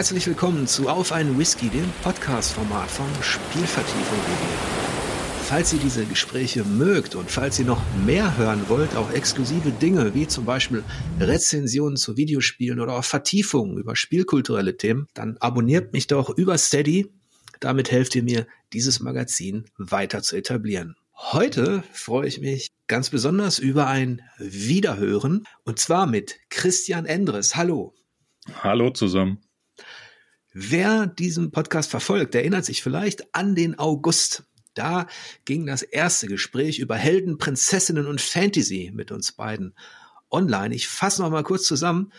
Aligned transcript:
herzlich 0.00 0.26
willkommen 0.28 0.66
zu 0.66 0.88
Auf 0.88 1.12
einen 1.12 1.38
Whisky, 1.38 1.68
dem 1.68 1.84
Podcast-Format 2.02 2.90
von 2.90 3.06
Spielvertiefung.de. 3.20 4.32
Falls 5.42 5.74
ihr 5.74 5.78
diese 5.78 6.06
Gespräche 6.06 6.64
mögt 6.64 7.16
und 7.16 7.30
falls 7.30 7.58
ihr 7.58 7.66
noch 7.66 7.82
mehr 8.06 8.38
hören 8.38 8.70
wollt, 8.70 8.96
auch 8.96 9.12
exklusive 9.12 9.72
Dinge 9.72 10.14
wie 10.14 10.26
zum 10.26 10.46
Beispiel 10.46 10.84
Rezensionen 11.20 11.98
zu 11.98 12.16
Videospielen 12.16 12.80
oder 12.80 12.94
auch 12.94 13.04
Vertiefungen 13.04 13.76
über 13.76 13.94
spielkulturelle 13.94 14.78
Themen, 14.78 15.06
dann 15.12 15.36
abonniert 15.36 15.92
mich 15.92 16.06
doch 16.06 16.30
über 16.30 16.56
Steady. 16.56 17.12
Damit 17.60 17.90
helft 17.90 18.16
ihr 18.16 18.22
mir, 18.22 18.46
dieses 18.72 19.00
Magazin 19.00 19.66
weiter 19.76 20.22
zu 20.22 20.34
etablieren. 20.34 20.96
Heute 21.14 21.84
freue 21.92 22.26
ich 22.26 22.40
mich 22.40 22.68
ganz 22.86 23.10
besonders 23.10 23.58
über 23.58 23.86
ein 23.86 24.22
Wiederhören 24.38 25.46
und 25.64 25.78
zwar 25.78 26.06
mit 26.06 26.38
Christian 26.48 27.04
Endres. 27.04 27.54
Hallo. 27.54 27.92
Hallo 28.62 28.88
zusammen. 28.88 29.42
Wer 30.52 31.06
diesen 31.06 31.52
Podcast 31.52 31.90
verfolgt, 31.90 32.34
erinnert 32.34 32.64
sich 32.64 32.82
vielleicht 32.82 33.36
an 33.36 33.54
den 33.54 33.78
August. 33.78 34.42
Da 34.74 35.06
ging 35.44 35.64
das 35.64 35.82
erste 35.82 36.26
Gespräch 36.26 36.80
über 36.80 36.96
Helden, 36.96 37.38
Prinzessinnen 37.38 38.06
und 38.06 38.20
Fantasy 38.20 38.90
mit 38.92 39.12
uns 39.12 39.30
beiden 39.30 39.74
online. 40.28 40.74
Ich 40.74 40.88
fasse 40.88 41.22
noch 41.22 41.30
mal 41.30 41.44
kurz 41.44 41.68
zusammen, 41.68 42.12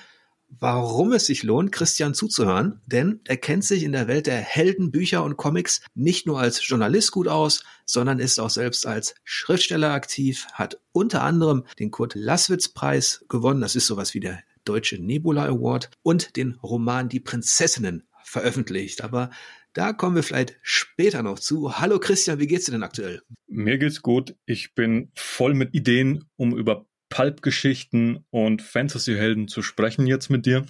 warum 0.47 1.11
es 1.11 1.25
sich 1.25 1.43
lohnt, 1.43 1.73
Christian 1.73 2.13
zuzuhören, 2.13 2.79
denn 2.85 3.19
er 3.25 3.35
kennt 3.35 3.65
sich 3.65 3.83
in 3.83 3.91
der 3.91 4.07
Welt 4.07 4.27
der 4.27 4.39
Helden, 4.39 4.91
Bücher 4.91 5.25
und 5.25 5.35
Comics 5.35 5.81
nicht 5.93 6.25
nur 6.25 6.39
als 6.39 6.65
Journalist 6.65 7.11
gut 7.11 7.27
aus, 7.27 7.65
sondern 7.85 8.19
ist 8.19 8.39
auch 8.39 8.49
selbst 8.49 8.85
als 8.85 9.13
Schriftsteller 9.25 9.91
aktiv, 9.91 10.47
hat 10.53 10.79
unter 10.93 11.23
anderem 11.23 11.65
den 11.79 11.91
Kurt 11.91 12.15
Lasswitz 12.15 12.69
Preis 12.69 13.25
gewonnen, 13.27 13.59
das 13.59 13.75
ist 13.75 13.87
sowas 13.87 14.13
wie 14.13 14.21
der 14.21 14.39
Deutsche 14.63 14.99
Nebula 14.99 15.45
Award 15.45 15.89
und 16.01 16.35
den 16.37 16.53
Roman 16.61 17.09
Die 17.09 17.19
Prinzessinnen 17.19 18.03
veröffentlicht. 18.31 19.03
Aber 19.03 19.29
da 19.73 19.93
kommen 19.93 20.15
wir 20.15 20.23
vielleicht 20.23 20.57
später 20.61 21.21
noch 21.21 21.39
zu. 21.39 21.79
Hallo 21.79 21.99
Christian, 21.99 22.39
wie 22.39 22.47
geht's 22.47 22.65
dir 22.65 22.71
denn 22.71 22.83
aktuell? 22.83 23.21
Mir 23.47 23.77
geht's 23.77 24.01
gut. 24.01 24.35
Ich 24.45 24.73
bin 24.73 25.11
voll 25.15 25.53
mit 25.53 25.73
Ideen, 25.73 26.25
um 26.37 26.57
über 26.57 26.85
Pulp-Geschichten 27.11 28.25
und 28.31 28.63
Fantasy-Helden 28.63 29.47
zu 29.47 29.61
sprechen 29.61 30.07
jetzt 30.07 30.31
mit 30.31 30.47
dir? 30.47 30.65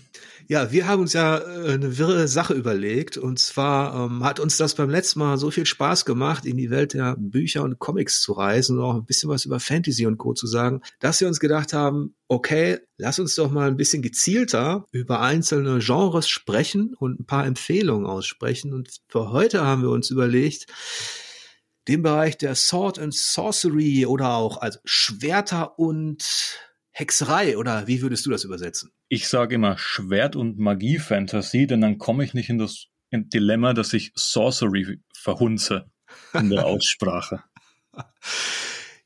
Ja, 0.47 0.73
wir 0.73 0.87
haben 0.87 1.03
uns 1.03 1.13
ja 1.13 1.37
äh, 1.37 1.73
eine 1.73 1.97
wirre 1.97 2.27
Sache 2.27 2.53
überlegt. 2.53 3.15
Und 3.15 3.39
zwar 3.39 4.07
ähm, 4.07 4.25
hat 4.25 4.41
uns 4.41 4.57
das 4.57 4.75
beim 4.75 4.89
letzten 4.89 5.19
Mal 5.19 5.37
so 5.37 5.51
viel 5.51 5.65
Spaß 5.65 6.03
gemacht, 6.03 6.45
in 6.45 6.57
die 6.57 6.69
Welt 6.69 6.93
der 6.93 7.15
Bücher 7.17 7.63
und 7.63 7.79
Comics 7.79 8.19
zu 8.19 8.33
reisen 8.33 8.77
und 8.77 8.83
auch 8.83 8.95
ein 8.95 9.05
bisschen 9.05 9.29
was 9.29 9.45
über 9.45 9.61
Fantasy 9.61 10.05
und 10.05 10.17
Co. 10.17 10.33
zu 10.33 10.47
sagen, 10.47 10.81
dass 10.99 11.21
wir 11.21 11.29
uns 11.29 11.39
gedacht 11.39 11.71
haben, 11.71 12.15
okay, 12.27 12.79
lass 12.97 13.19
uns 13.19 13.35
doch 13.35 13.51
mal 13.51 13.67
ein 13.67 13.77
bisschen 13.77 14.01
gezielter 14.01 14.85
über 14.91 15.21
einzelne 15.21 15.79
Genres 15.79 16.27
sprechen 16.27 16.95
und 16.97 17.19
ein 17.19 17.25
paar 17.25 17.45
Empfehlungen 17.45 18.05
aussprechen. 18.05 18.73
Und 18.73 18.89
für 19.07 19.31
heute 19.31 19.61
haben 19.61 19.83
wir 19.83 19.89
uns 19.89 20.09
überlegt, 20.09 20.65
dem 21.87 22.03
Bereich 22.03 22.37
der 22.37 22.55
Sword 22.55 22.99
and 22.99 23.13
Sorcery 23.13 24.05
oder 24.05 24.35
auch 24.35 24.57
also 24.57 24.79
Schwerter 24.85 25.79
und 25.79 26.59
Hexerei 26.91 27.57
oder 27.57 27.87
wie 27.87 28.01
würdest 28.01 28.25
du 28.25 28.29
das 28.29 28.43
übersetzen? 28.43 28.91
Ich 29.07 29.27
sage 29.27 29.55
immer 29.55 29.77
Schwert- 29.77 30.35
und 30.35 30.59
Magie-Fantasy, 30.59 31.67
denn 31.67 31.81
dann 31.81 31.97
komme 31.97 32.23
ich 32.23 32.33
nicht 32.33 32.49
in 32.49 32.57
das 32.57 32.87
Dilemma, 33.11 33.73
dass 33.73 33.93
ich 33.93 34.11
Sorcery 34.15 34.99
verhunze 35.13 35.89
in 36.33 36.49
der 36.49 36.65
Aussprache. 36.65 37.43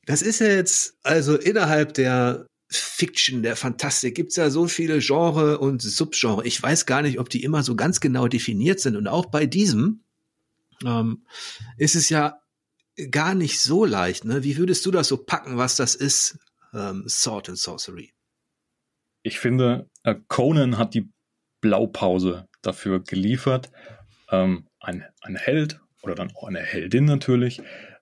Das 0.05 0.21
ist 0.21 0.39
ja 0.39 0.47
jetzt, 0.47 0.97
also 1.03 1.35
innerhalb 1.35 1.93
der 1.93 2.47
Fiction, 2.69 3.43
der 3.43 3.55
Fantastik, 3.55 4.15
gibt's 4.15 4.35
ja 4.35 4.49
so 4.49 4.67
viele 4.67 4.99
Genre 4.99 5.59
und 5.59 5.81
Subgenre. 5.81 6.45
Ich 6.45 6.61
weiß 6.61 6.85
gar 6.85 7.01
nicht, 7.01 7.19
ob 7.19 7.29
die 7.29 7.43
immer 7.43 7.63
so 7.63 7.75
ganz 7.75 7.99
genau 7.99 8.27
definiert 8.27 8.79
sind. 8.79 8.95
Und 8.95 9.07
auch 9.07 9.27
bei 9.27 9.45
diesem 9.45 10.03
ähm, 10.85 11.25
ist 11.77 11.95
es 11.95 12.09
ja 12.09 12.41
gar 13.11 13.35
nicht 13.35 13.59
so 13.59 13.85
leicht. 13.85 14.25
Ne? 14.25 14.43
Wie 14.43 14.57
würdest 14.57 14.85
du 14.85 14.91
das 14.91 15.07
so 15.07 15.17
packen, 15.17 15.57
was 15.57 15.75
das 15.75 15.95
ist, 15.95 16.37
ähm, 16.73 17.03
Sword 17.07 17.49
and 17.49 17.57
Sorcery? 17.57 18.13
Ich 19.23 19.39
finde, 19.39 19.89
äh, 20.03 20.15
Conan 20.27 20.77
hat 20.77 20.93
die 20.93 21.09
Blaupause 21.61 22.47
dafür 22.61 23.01
geliefert. 23.01 23.71
Ähm, 24.29 24.67
ein, 24.79 25.03
ein 25.21 25.35
Held 25.35 25.79
oder 26.01 26.15
dann 26.15 26.31
auch 26.35 26.43
eine 26.43 26.59
Heldin 26.59 27.05
natürlich 27.05 27.61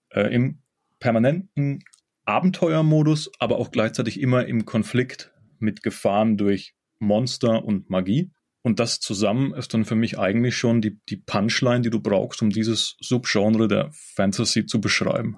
äh, 0.10 0.34
im 0.34 0.60
permanenten 1.00 1.84
Abenteuermodus, 2.26 3.32
aber 3.40 3.58
auch 3.58 3.72
gleichzeitig 3.72 4.20
immer 4.20 4.46
im 4.46 4.66
Konflikt 4.66 5.34
mit 5.60 5.84
Gefahren 5.84 6.38
durch 6.38 6.76
Monster 7.00 7.66
und 7.66 7.90
Magie. 7.90 8.32
Und 8.64 8.80
das 8.80 9.00
zusammen 9.02 9.54
ist 9.54 9.74
dann 9.74 9.86
für 9.86 9.96
mich 9.96 10.18
eigentlich 10.18 10.56
schon 10.56 10.82
die, 10.82 10.98
die 11.10 11.18
Punchline, 11.18 11.82
die 11.82 11.90
du 11.90 12.00
brauchst, 12.00 12.42
um 12.42 12.50
dieses 12.50 12.96
Subgenre 13.02 13.68
der 13.68 13.90
Fantasy 13.92 14.66
zu 14.66 14.80
beschreiben. 14.80 15.38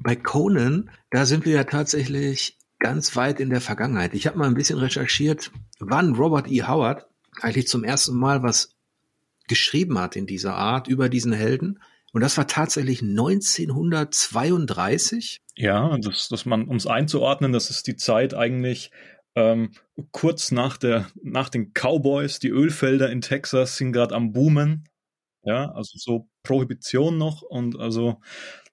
Bei 0.00 0.16
Conan, 0.16 0.90
da 1.10 1.24
sind 1.24 1.46
wir 1.46 1.54
ja 1.54 1.62
tatsächlich 1.64 2.58
ganz 2.80 3.14
weit 3.16 3.40
in 3.40 3.50
der 3.50 3.60
Vergangenheit. 3.60 4.12
Ich 4.12 4.26
habe 4.26 4.38
mal 4.38 4.48
ein 4.48 4.54
bisschen 4.54 4.78
recherchiert, 4.78 5.52
wann 5.78 6.16
Robert 6.16 6.50
E. 6.50 6.64
Howard 6.64 7.06
eigentlich 7.40 7.68
zum 7.68 7.84
ersten 7.84 8.16
Mal 8.16 8.42
was 8.42 8.74
geschrieben 9.48 9.98
hat 9.98 10.16
in 10.16 10.26
dieser 10.26 10.54
Art 10.54 10.88
über 10.88 11.08
diesen 11.08 11.32
Helden. 11.32 11.80
Und 12.12 12.20
das 12.22 12.36
war 12.36 12.46
tatsächlich 12.46 13.00
1932. 13.02 15.40
Ja, 15.56 15.96
das, 15.98 16.28
dass 16.28 16.44
man, 16.44 16.68
um 16.68 16.76
es 16.76 16.86
einzuordnen, 16.86 17.52
das 17.52 17.70
ist 17.70 17.86
die 17.86 17.96
Zeit 17.96 18.34
eigentlich, 18.34 18.90
ähm, 19.34 19.72
kurz 20.12 20.50
nach 20.52 20.76
der, 20.76 21.06
nach 21.22 21.48
den 21.48 21.72
Cowboys, 21.72 22.38
die 22.38 22.50
Ölfelder 22.50 23.10
in 23.10 23.20
Texas 23.20 23.76
sind 23.76 23.92
gerade 23.92 24.14
am 24.14 24.32
Boomen. 24.32 24.88
Ja, 25.42 25.72
also 25.72 25.98
so 25.98 26.28
Prohibition 26.42 27.18
noch 27.18 27.42
und 27.42 27.78
also 27.78 28.20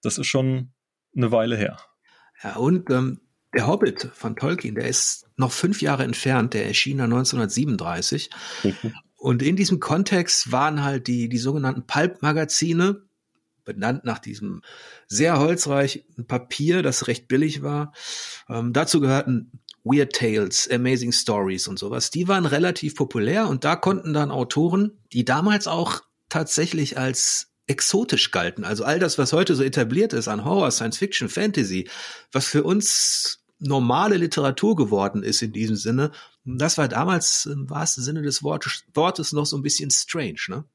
das 0.02 0.18
ist 0.18 0.28
schon 0.28 0.72
eine 1.16 1.32
Weile 1.32 1.58
her. 1.58 1.80
Ja, 2.44 2.56
und 2.56 2.90
ähm, 2.90 3.22
der 3.54 3.68
Hobbit 3.68 4.10
von 4.14 4.36
Tolkien, 4.36 4.76
der 4.76 4.88
ist 4.88 5.28
noch 5.36 5.52
fünf 5.52 5.82
Jahre 5.82 6.04
entfernt, 6.04 6.54
der 6.54 6.68
erschien 6.68 7.00
dann 7.00 7.12
1937. 7.12 8.30
Mhm. 8.64 8.94
Und 9.16 9.44
in 9.44 9.56
diesem 9.56 9.80
Kontext 9.80 10.52
waren 10.52 10.84
halt 10.84 11.08
die, 11.08 11.30
die 11.30 11.38
sogenannten 11.38 11.86
Pulp-Magazine, 11.86 13.04
benannt 13.64 14.06
nach 14.06 14.20
diesem 14.20 14.62
sehr 15.08 15.38
holzreichen 15.38 16.26
Papier, 16.28 16.82
das 16.82 17.08
recht 17.08 17.28
billig 17.28 17.62
war. 17.62 17.94
Ähm, 18.50 18.74
dazu 18.74 19.00
gehörten 19.00 19.60
Weird 19.84 20.14
Tales, 20.14 20.70
Amazing 20.72 21.12
Stories 21.12 21.68
und 21.68 21.80
sowas, 21.80 22.12
die 22.12 22.28
waren 22.28 22.46
relativ 22.46 22.96
populär 22.96 23.48
und 23.48 23.64
da 23.64 23.76
konnten 23.76 24.14
dann 24.14 24.32
Autoren, 24.32 24.92
die 25.12 25.26
damals 25.26 25.68
auch 25.68 26.02
tatsächlich 26.30 26.98
als 26.98 27.52
exotisch 27.68 28.32
galten, 28.32 28.64
also 28.64 28.84
all 28.84 29.00
das, 29.00 29.18
was 29.18 29.34
heute 29.34 29.56
so 29.56 29.64
etabliert 29.64 30.14
ist 30.14 30.28
an 30.28 30.44
Horror, 30.44 30.72
Science 30.72 30.98
Fiction, 30.98 31.30
Fantasy, 31.30 31.88
was 32.32 32.48
für 32.48 32.64
uns 32.64 33.44
normale 33.60 34.18
Literatur 34.18 34.76
geworden 34.76 35.24
ist 35.24 35.42
in 35.42 35.54
diesem 35.54 35.76
Sinne, 35.76 36.12
das 36.44 36.78
war 36.78 36.88
damals 36.88 37.46
im 37.46 37.70
wahrsten 37.70 38.04
Sinne 38.04 38.24
des 38.24 38.44
Wortes, 38.44 39.32
noch 39.32 39.46
so 39.46 39.56
ein 39.56 39.62
bisschen 39.62 39.92
strange, 39.92 40.42
ne? 40.48 40.66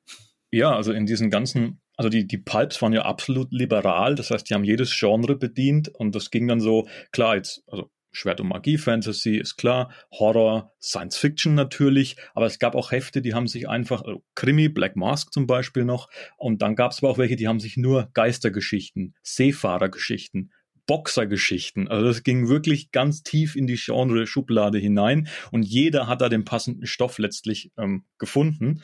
Ja, 0.53 0.75
also 0.75 0.93
in 0.93 1.07
diesen 1.07 1.29
ganzen 1.29 1.81
also 1.97 2.11
die, 2.11 2.27
die 2.27 2.39
Pulps 2.39 2.81
waren 2.83 2.93
ja 2.93 3.03
absolut 3.03 3.51
liberal, 3.53 4.15
das 4.15 4.31
heißt, 4.31 4.49
die 4.49 4.55
haben 4.55 4.65
jedes 4.65 4.95
Genre 4.97 5.35
bedient 5.35 5.89
und 5.89 6.15
das 6.15 6.31
ging 6.31 6.47
dann 6.47 6.61
so, 6.61 6.87
klar, 7.11 7.37
jetzt, 7.37 7.63
also 7.67 7.91
Schwert- 8.17 8.41
und 8.41 8.49
Magie-Fantasy 8.49 9.37
ist 9.37 9.57
klar, 9.57 9.93
Horror, 10.11 10.73
Science 10.81 11.19
Fiction 11.19 11.55
natürlich, 11.55 12.17
aber 12.35 12.47
es 12.47 12.59
gab 12.59 12.75
auch 12.75 12.91
Hefte, 12.91 13.21
die 13.21 13.35
haben 13.35 13.47
sich 13.47 13.69
einfach, 13.69 14.03
also 14.03 14.25
Krimi, 14.35 14.69
Black 14.69 14.97
Mask 14.97 15.33
zum 15.33 15.47
Beispiel 15.47 15.85
noch, 15.85 16.09
und 16.39 16.63
dann 16.63 16.77
gab 16.77 16.93
es 16.93 16.99
aber 16.99 17.11
auch 17.11 17.19
welche, 17.19 17.37
die 17.37 17.47
haben 17.47 17.61
sich 17.61 17.77
nur 17.77 18.09
Geistergeschichten, 18.15 19.15
Seefahrergeschichten, 19.23 20.51
Boxergeschichten. 20.87 21.89
Also 21.89 22.07
das 22.07 22.23
ging 22.23 22.49
wirklich 22.49 22.91
ganz 22.91 23.23
tief 23.23 23.55
in 23.55 23.67
die 23.67 23.77
Genre-Schublade 23.77 24.79
hinein 24.79 25.29
und 25.51 25.63
jeder 25.63 26.07
hat 26.07 26.21
da 26.21 26.29
den 26.29 26.45
passenden 26.45 26.87
Stoff 26.87 27.19
letztlich 27.19 27.73
ähm, 27.77 28.05
gefunden. 28.19 28.83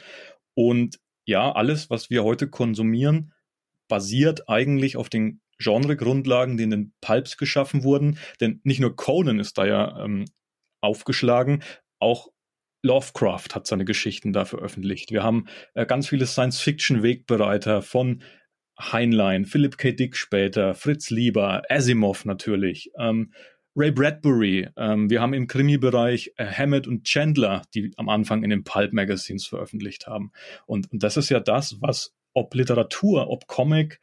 Und 0.55 0.99
ja, 1.25 1.53
alles, 1.53 1.89
was 1.89 2.11
wir 2.11 2.25
heute 2.25 2.49
konsumieren, 2.49 3.33
basiert 3.89 4.49
eigentlich 4.49 4.97
auf 4.97 5.09
den 5.09 5.42
Genregrundlagen, 5.63 6.57
die 6.57 6.65
in 6.65 6.71
den 6.71 6.93
Pulps 7.01 7.37
geschaffen 7.37 7.85
wurden. 7.85 8.19
Denn 8.41 8.61
nicht 8.65 8.81
nur 8.81 8.97
Conan 8.97 9.39
ist 9.39 9.59
da 9.59 9.67
ja 9.67 10.05
ähm, 10.05 10.25
aufgeschlagen, 10.81 11.63
auch 11.99 12.29
Lovecraft 12.83 13.55
hat 13.55 13.67
seine 13.67 13.85
Geschichten 13.85 14.33
da 14.33 14.45
veröffentlicht. 14.45 15.13
Wir 15.13 15.23
haben 15.23 15.47
äh, 15.75 15.87
ganz 15.87 16.09
viele 16.09 16.27
Science-Fiction-Wegbereiter 16.27 17.81
von 17.81 18.23
Heinlein, 18.81 19.45
Philip 19.45 19.79
K. 19.79 19.93
Dick 19.93 20.17
später, 20.17 20.75
Fritz 20.75 21.11
Lieber, 21.11 21.63
Asimov 21.69 22.25
natürlich, 22.25 22.91
ähm, 22.99 23.33
Ray 23.77 23.93
Bradbury. 23.93 24.69
Ähm, 24.77 25.09
wir 25.09 25.21
haben 25.21 25.33
im 25.33 25.47
Krimi-Bereich 25.47 26.33
äh, 26.37 26.47
Hammett 26.47 26.87
und 26.87 27.05
Chandler, 27.05 27.63
die 27.75 27.93
am 27.97 28.09
Anfang 28.09 28.43
in 28.43 28.51
den 28.51 28.65
Pulp-Magazines 28.65 29.47
veröffentlicht 29.47 30.07
haben. 30.07 30.33
Und, 30.67 30.91
und 30.91 31.03
das 31.03 31.17
ist 31.17 31.31
ja 31.31 31.41
das, 31.41 31.81
was 31.81 32.15
ob 32.35 32.55
Literatur, 32.55 33.29
ob 33.29 33.47
Comic, 33.47 34.01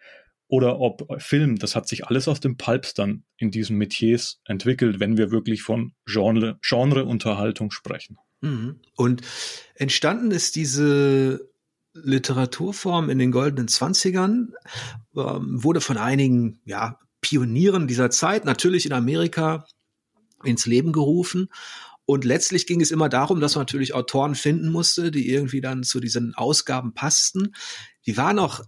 oder 0.50 0.80
ob 0.80 1.08
Film, 1.22 1.58
das 1.58 1.76
hat 1.76 1.88
sich 1.88 2.08
alles 2.08 2.28
aus 2.28 2.40
dem 2.40 2.58
Pulps 2.58 2.96
dann 2.96 3.24
in 3.38 3.52
diesen 3.52 3.78
Metiers 3.78 4.42
entwickelt, 4.46 5.00
wenn 5.00 5.16
wir 5.16 5.32
wirklich 5.32 5.62
von 5.62 5.94
Genre, 6.06 6.58
Genre-Unterhaltung 6.62 7.70
sprechen. 7.70 8.18
Mhm. 8.42 8.80
Und 8.96 9.22
entstanden 9.76 10.32
ist 10.32 10.56
diese 10.56 11.50
Literaturform 11.94 13.12
in 13.12 13.20
den 13.20 13.32
goldenen 13.32 13.68
Zwanzigern, 13.68 14.54
ähm, 15.16 15.64
wurde 15.64 15.82
von 15.82 15.98
einigen 15.98 16.60
ja, 16.66 17.00
Pionieren 17.22 17.88
dieser 17.88 18.10
Zeit, 18.10 18.46
natürlich 18.46 18.88
in 18.88 18.94
Amerika, 18.94 19.66
ins 20.44 20.66
Leben 20.66 20.94
gerufen. 20.94 21.50
Und 22.06 22.26
letztlich 22.26 22.66
ging 22.66 22.82
es 22.82 22.90
immer 22.90 23.08
darum, 23.08 23.40
dass 23.40 23.54
man 23.54 23.62
natürlich 23.62 23.94
Autoren 23.94 24.34
finden 24.34 24.70
musste, 24.72 25.12
die 25.12 25.30
irgendwie 25.30 25.62
dann 25.62 25.84
zu 25.84 26.00
diesen 26.00 26.34
Ausgaben 26.34 26.96
passten. 26.96 27.54
Die 28.08 28.18
waren 28.18 28.40
auch 28.40 28.62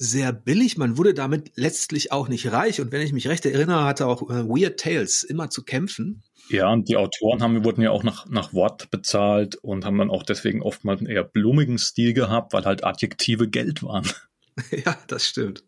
sehr 0.00 0.32
billig. 0.32 0.78
Man 0.78 0.96
wurde 0.96 1.14
damit 1.14 1.52
letztlich 1.54 2.10
auch 2.10 2.28
nicht 2.28 2.50
reich. 2.50 2.80
Und 2.80 2.90
wenn 2.90 3.02
ich 3.02 3.12
mich 3.12 3.28
recht 3.28 3.44
erinnere, 3.46 3.84
hatte 3.84 4.06
auch 4.06 4.22
äh, 4.30 4.48
Weird 4.48 4.80
Tales 4.80 5.22
immer 5.22 5.50
zu 5.50 5.62
kämpfen. 5.62 6.22
Ja, 6.48 6.72
und 6.72 6.88
die 6.88 6.96
Autoren 6.96 7.42
haben, 7.42 7.64
wurden 7.64 7.82
ja 7.82 7.90
auch 7.90 8.02
nach, 8.02 8.26
nach 8.26 8.52
Wort 8.52 8.90
bezahlt 8.90 9.56
und 9.56 9.84
haben 9.84 9.98
dann 9.98 10.10
auch 10.10 10.24
deswegen 10.24 10.62
oftmals 10.62 11.00
einen 11.00 11.10
eher 11.10 11.22
blumigen 11.22 11.78
Stil 11.78 12.14
gehabt, 12.14 12.52
weil 12.52 12.64
halt 12.64 12.82
Adjektive 12.82 13.48
Geld 13.48 13.82
waren. 13.82 14.08
Ja, 14.84 14.96
das 15.06 15.26
stimmt. 15.26 15.64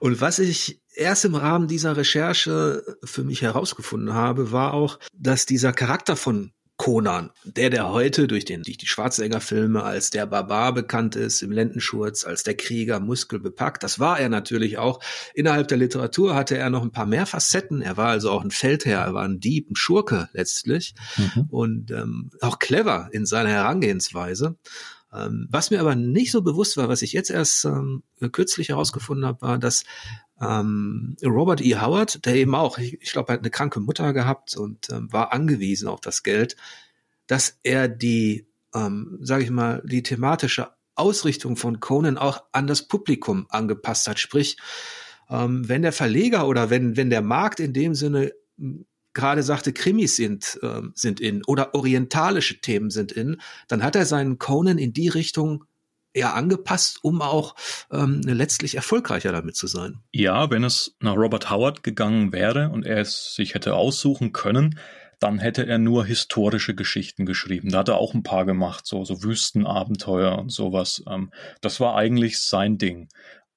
Und 0.00 0.20
was 0.20 0.38
ich 0.38 0.80
erst 0.94 1.24
im 1.24 1.34
Rahmen 1.34 1.68
dieser 1.68 1.96
Recherche 1.96 2.82
für 3.04 3.22
mich 3.22 3.42
herausgefunden 3.42 4.12
habe, 4.12 4.52
war 4.52 4.74
auch, 4.74 4.98
dass 5.12 5.46
dieser 5.46 5.72
Charakter 5.72 6.16
von 6.16 6.52
Conan, 6.76 7.30
der, 7.44 7.70
der 7.70 7.88
heute 7.88 8.26
durch, 8.26 8.44
den, 8.44 8.62
durch 8.62 8.76
die 8.76 8.86
Schwarzenegger-Filme 8.86 9.82
als 9.82 10.10
der 10.10 10.26
Barbar 10.26 10.74
bekannt 10.74 11.16
ist, 11.16 11.42
im 11.42 11.50
Lendenschurz, 11.50 12.24
als 12.24 12.42
der 12.42 12.54
Krieger, 12.54 13.00
muskelbepackt, 13.00 13.82
das 13.82 13.98
war 13.98 14.20
er 14.20 14.28
natürlich 14.28 14.76
auch. 14.76 15.00
Innerhalb 15.34 15.68
der 15.68 15.78
Literatur 15.78 16.34
hatte 16.34 16.58
er 16.58 16.68
noch 16.68 16.82
ein 16.82 16.92
paar 16.92 17.06
mehr 17.06 17.24
Facetten. 17.24 17.80
Er 17.80 17.96
war 17.96 18.08
also 18.08 18.30
auch 18.30 18.44
ein 18.44 18.50
Feldherr, 18.50 19.00
er 19.00 19.14
war 19.14 19.24
ein 19.24 19.40
Dieb, 19.40 19.70
ein 19.70 19.76
Schurke 19.76 20.28
letztlich 20.32 20.94
mhm. 21.16 21.46
und 21.48 21.90
ähm, 21.90 22.30
auch 22.42 22.58
clever 22.58 23.08
in 23.12 23.24
seiner 23.24 23.50
Herangehensweise. 23.50 24.56
Ähm, 25.14 25.48
was 25.50 25.70
mir 25.70 25.80
aber 25.80 25.94
nicht 25.94 26.30
so 26.30 26.42
bewusst 26.42 26.76
war, 26.76 26.88
was 26.88 27.00
ich 27.00 27.12
jetzt 27.12 27.30
erst 27.30 27.64
ähm, 27.64 28.02
kürzlich 28.32 28.68
herausgefunden 28.68 29.24
habe, 29.24 29.40
war, 29.40 29.58
dass 29.58 29.84
ähm, 30.40 31.16
Robert 31.24 31.60
E. 31.60 31.76
Howard, 31.76 32.24
der 32.26 32.34
eben 32.34 32.54
auch, 32.54 32.78
ich, 32.78 33.00
ich 33.00 33.12
glaube, 33.12 33.30
er 33.30 33.34
hat 33.34 33.40
eine 33.40 33.50
kranke 33.50 33.80
Mutter 33.80 34.12
gehabt 34.12 34.56
und 34.56 34.90
ähm, 34.90 35.12
war 35.12 35.32
angewiesen 35.32 35.88
auf 35.88 36.00
das 36.00 36.22
Geld, 36.22 36.56
dass 37.26 37.58
er 37.62 37.88
die, 37.88 38.46
ähm, 38.74 39.18
sage 39.22 39.44
ich 39.44 39.50
mal, 39.50 39.82
die 39.84 40.02
thematische 40.02 40.68
Ausrichtung 40.94 41.56
von 41.56 41.80
Conan 41.80 42.18
auch 42.18 42.42
an 42.52 42.66
das 42.66 42.86
Publikum 42.88 43.46
angepasst 43.48 44.08
hat. 44.08 44.18
Sprich, 44.18 44.56
ähm, 45.30 45.68
wenn 45.68 45.82
der 45.82 45.92
Verleger 45.92 46.46
oder 46.46 46.70
wenn, 46.70 46.96
wenn 46.96 47.10
der 47.10 47.22
Markt 47.22 47.60
in 47.60 47.72
dem 47.72 47.94
Sinne 47.94 48.32
gerade 49.12 49.42
sagte, 49.42 49.72
Krimis 49.72 50.16
sind, 50.16 50.58
äh, 50.62 50.82
sind 50.94 51.20
in 51.20 51.42
oder 51.44 51.74
orientalische 51.74 52.60
Themen 52.60 52.90
sind 52.90 53.12
in, 53.12 53.40
dann 53.68 53.82
hat 53.82 53.96
er 53.96 54.06
seinen 54.06 54.38
Conan 54.38 54.78
in 54.78 54.92
die 54.92 55.08
Richtung 55.08 55.64
eher 56.16 56.34
angepasst, 56.34 56.98
um 57.02 57.22
auch 57.22 57.54
ähm, 57.92 58.22
letztlich 58.24 58.74
erfolgreicher 58.74 59.32
damit 59.32 59.56
zu 59.56 59.66
sein. 59.66 60.00
Ja, 60.12 60.50
wenn 60.50 60.64
es 60.64 60.96
nach 61.00 61.16
Robert 61.16 61.50
Howard 61.50 61.82
gegangen 61.82 62.32
wäre 62.32 62.70
und 62.70 62.86
er 62.86 62.98
es 62.98 63.34
sich 63.34 63.54
hätte 63.54 63.74
aussuchen 63.74 64.32
können, 64.32 64.78
dann 65.18 65.38
hätte 65.38 65.66
er 65.66 65.78
nur 65.78 66.04
historische 66.04 66.74
Geschichten 66.74 67.24
geschrieben. 67.24 67.70
Da 67.70 67.78
hat 67.78 67.88
er 67.88 67.96
auch 67.96 68.14
ein 68.14 68.22
paar 68.22 68.44
gemacht, 68.44 68.86
so, 68.86 69.04
so 69.04 69.22
Wüstenabenteuer 69.22 70.38
und 70.38 70.50
sowas. 70.50 71.02
Ähm, 71.08 71.30
das 71.60 71.80
war 71.80 71.96
eigentlich 71.96 72.38
sein 72.38 72.78
Ding. 72.78 73.08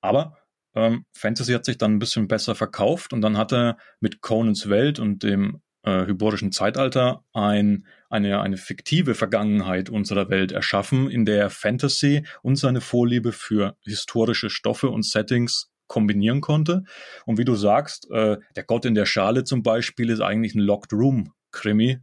Aber 0.02 0.38
ähm, 0.76 1.06
Fantasy 1.14 1.54
hat 1.54 1.66
sich 1.66 1.78
dann 1.78 1.96
ein 1.96 2.00
bisschen 2.00 2.28
besser 2.28 2.56
verkauft 2.56 3.14
und 3.14 3.22
dann 3.22 3.38
hat 3.38 3.52
er 3.52 3.78
mit 4.00 4.22
Conans 4.22 4.70
Welt 4.70 5.00
und 5.00 5.24
dem 5.24 5.62
äh, 5.84 6.06
hyborischen 6.06 6.52
Zeitalter 6.52 7.24
ein, 7.34 7.86
eine, 8.10 8.42
eine 8.42 8.58
fiktive 8.58 9.16
Vergangenheit 9.16 9.90
unserer 9.90 10.30
Welt 10.30 10.52
erschaffen, 10.52 11.10
in 11.10 11.26
der 11.26 11.50
Fantasy 11.50 12.26
und 12.42 12.56
seine 12.56 12.82
Vorliebe 12.82 13.32
für 13.32 13.78
historische 13.84 14.50
Stoffe 14.50 14.90
und 14.90 15.06
Settings 15.06 15.72
kombinieren 15.88 16.42
konnte. 16.42 16.84
Und 17.26 17.38
wie 17.38 17.46
du 17.46 17.56
sagst, 17.56 18.10
äh, 18.12 18.38
der 18.56 18.64
Gott 18.64 18.86
in 18.86 18.96
der 18.96 19.06
Schale 19.06 19.44
zum 19.44 19.64
Beispiel 19.64 20.10
ist 20.10 20.22
eigentlich 20.22 20.56
ein 20.56 20.60
Locked 20.60 20.94
Room 20.94 21.34
Krimi 21.52 22.00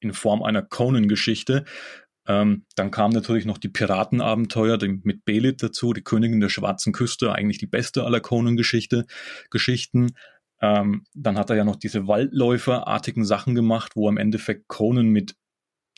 in 0.00 0.14
Form 0.14 0.42
einer 0.42 0.62
Conan-Geschichte, 0.62 1.64
ähm, 2.30 2.64
dann 2.76 2.92
kam 2.92 3.10
natürlich 3.10 3.44
noch 3.44 3.58
die 3.58 3.68
Piratenabenteuer 3.68 4.78
die, 4.78 5.00
mit 5.02 5.24
Belit 5.24 5.62
dazu, 5.62 5.92
die 5.92 6.02
Königin 6.02 6.40
der 6.40 6.48
Schwarzen 6.48 6.92
Küste, 6.92 7.32
eigentlich 7.32 7.58
die 7.58 7.66
beste 7.66 8.04
aller 8.04 8.20
Conan-Geschichte, 8.20 9.06
Geschichten. 9.50 10.12
Ähm, 10.60 11.04
dann 11.14 11.38
hat 11.38 11.50
er 11.50 11.56
ja 11.56 11.64
noch 11.64 11.76
diese 11.76 12.06
Waldläuferartigen 12.06 13.24
Sachen 13.24 13.54
gemacht, 13.54 13.96
wo 13.96 14.08
im 14.08 14.18
Endeffekt 14.18 14.68
Conan 14.68 15.08
mit 15.08 15.36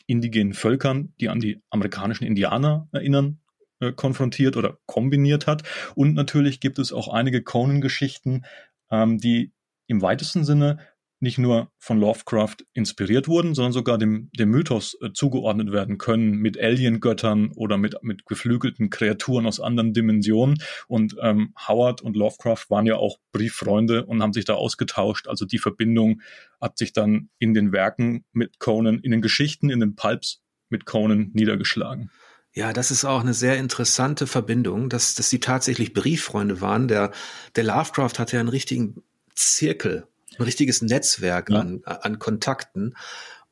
indigenen 0.07 0.53
Völkern, 0.53 1.13
die 1.19 1.29
an 1.29 1.39
die 1.39 1.61
amerikanischen 1.69 2.25
Indianer 2.25 2.87
erinnern, 2.91 3.39
äh, 3.79 3.91
konfrontiert 3.91 4.57
oder 4.57 4.77
kombiniert 4.85 5.47
hat. 5.47 5.63
Und 5.95 6.13
natürlich 6.13 6.59
gibt 6.59 6.79
es 6.79 6.93
auch 6.93 7.07
einige 7.07 7.43
Conan-Geschichten, 7.43 8.45
ähm, 8.91 9.17
die 9.17 9.51
im 9.87 10.01
weitesten 10.01 10.43
Sinne 10.43 10.79
nicht 11.23 11.37
nur 11.37 11.71
von 11.79 11.99
Lovecraft 11.99 12.57
inspiriert 12.73 13.29
wurden, 13.29 13.55
sondern 13.55 13.71
sogar 13.71 13.97
dem, 13.97 14.29
dem 14.37 14.49
Mythos 14.49 14.97
äh, 15.01 15.13
zugeordnet 15.13 15.71
werden 15.71 15.97
können 15.97 16.35
mit 16.35 16.59
Alien-Göttern 16.59 17.53
oder 17.55 17.77
mit, 17.77 17.95
mit 18.03 18.25
geflügelten 18.25 18.89
Kreaturen 18.89 19.47
aus 19.47 19.61
anderen 19.61 19.93
Dimensionen. 19.93 20.61
Und 20.87 21.15
ähm, 21.21 21.53
Howard 21.67 22.01
und 22.01 22.17
Lovecraft 22.17 22.65
waren 22.67 22.85
ja 22.85 22.97
auch 22.97 23.19
Brieffreunde 23.31 24.05
und 24.05 24.21
haben 24.21 24.33
sich 24.33 24.43
da 24.43 24.55
ausgetauscht. 24.55 25.29
Also 25.29 25.45
die 25.45 25.59
Verbindung 25.59 26.21
hat 26.59 26.77
sich 26.77 26.91
dann 26.91 27.29
in 27.39 27.53
den 27.53 27.71
Werken 27.71 28.25
mit 28.33 28.59
Conan, 28.59 28.99
in 28.99 29.11
den 29.11 29.21
Geschichten, 29.21 29.69
in 29.69 29.79
den 29.79 29.95
Pulps 29.95 30.41
mit 30.67 30.85
Conan 30.85 31.31
niedergeschlagen. 31.33 32.11
Ja, 32.51 32.73
das 32.73 32.91
ist 32.91 33.05
auch 33.05 33.21
eine 33.21 33.33
sehr 33.33 33.57
interessante 33.57 34.27
Verbindung, 34.27 34.89
dass, 34.89 35.15
dass 35.15 35.29
sie 35.29 35.39
tatsächlich 35.39 35.93
Brieffreunde 35.93 36.59
waren. 36.59 36.89
Der, 36.89 37.11
der 37.55 37.63
Lovecraft 37.63 38.19
hatte 38.19 38.35
ja 38.35 38.41
einen 38.41 38.49
richtigen 38.49 39.03
Zirkel 39.35 40.05
ein 40.37 40.43
richtiges 40.43 40.81
Netzwerk 40.81 41.49
ja. 41.49 41.59
an, 41.59 41.81
an 41.83 42.19
Kontakten. 42.19 42.95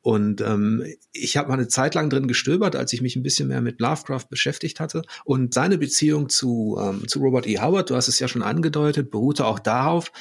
Und 0.02 0.42
ähm, 0.42 0.84
ich 1.12 1.38
habe 1.38 1.50
mal 1.50 1.56
eine 1.56 1.68
Zeit 1.68 1.94
lang 1.94 2.10
drin 2.10 2.28
gestöbert, 2.28 2.76
als 2.76 2.92
ich 2.92 3.02
mich 3.02 3.16
ein 3.16 3.24
bisschen 3.24 3.48
mehr 3.48 3.62
mit 3.62 3.80
Lovecraft 3.80 4.26
beschäftigt 4.30 4.80
hatte. 4.80 5.04
Und 5.26 5.54
seine 5.54 5.78
Beziehung 5.78 6.28
zu, 6.28 6.80
ähm, 6.82 7.08
zu 7.08 7.20
Robert 7.20 7.46
E. 7.46 7.60
Howard, 7.60 7.92
du 7.92 7.96
hast 7.96 8.08
es 8.08 8.18
ja 8.18 8.28
schon 8.28 8.42
angedeutet, 8.42 9.12
beruhte 9.12 9.46
auch 9.46 9.60
darauf, 9.60 10.12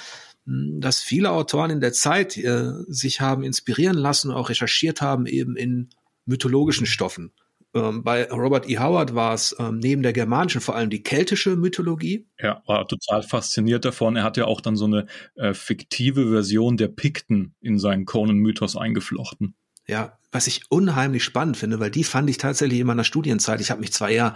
hm, 0.44 0.80
dass 0.80 1.00
viele 1.00 1.30
Autoren 1.30 1.70
in 1.70 1.80
der 1.80 1.94
Zeit 1.94 2.36
äh, 2.36 2.72
sich 2.88 3.22
haben 3.22 3.42
inspirieren 3.42 3.96
lassen 3.96 4.30
und 4.30 4.36
auch 4.36 4.50
recherchiert 4.50 5.00
haben, 5.00 5.26
eben 5.26 5.56
in 5.56 5.88
mythologischen 6.26 6.86
Stoffen. 6.86 7.32
Ähm, 7.74 8.02
bei 8.02 8.28
Robert 8.30 8.68
E. 8.68 8.78
Howard 8.78 9.14
war 9.14 9.34
es 9.34 9.54
ähm, 9.58 9.78
neben 9.78 10.02
der 10.02 10.12
germanischen 10.12 10.60
vor 10.60 10.74
allem 10.74 10.90
die 10.90 11.02
keltische 11.02 11.56
Mythologie. 11.56 12.26
Ja, 12.38 12.62
war 12.66 12.88
total 12.88 13.22
fasziniert 13.22 13.84
davon. 13.84 14.16
Er 14.16 14.24
hat 14.24 14.36
ja 14.36 14.46
auch 14.46 14.60
dann 14.60 14.76
so 14.76 14.86
eine 14.86 15.06
äh, 15.36 15.54
fiktive 15.54 16.30
Version 16.30 16.76
der 16.76 16.88
Pikten 16.88 17.54
in 17.60 17.78
seinen 17.78 18.06
Conan-Mythos 18.06 18.76
eingeflochten. 18.76 19.54
Ja, 19.86 20.18
was 20.32 20.46
ich 20.46 20.62
unheimlich 20.68 21.24
spannend 21.24 21.56
finde, 21.56 21.80
weil 21.80 21.90
die 21.90 22.04
fand 22.04 22.30
ich 22.30 22.38
tatsächlich 22.38 22.78
in 22.78 22.86
meiner 22.86 23.02
Studienzeit. 23.02 23.60
Ich 23.60 23.70
habe 23.70 23.80
mich 23.80 23.92
zwar 23.92 24.08
eher 24.08 24.34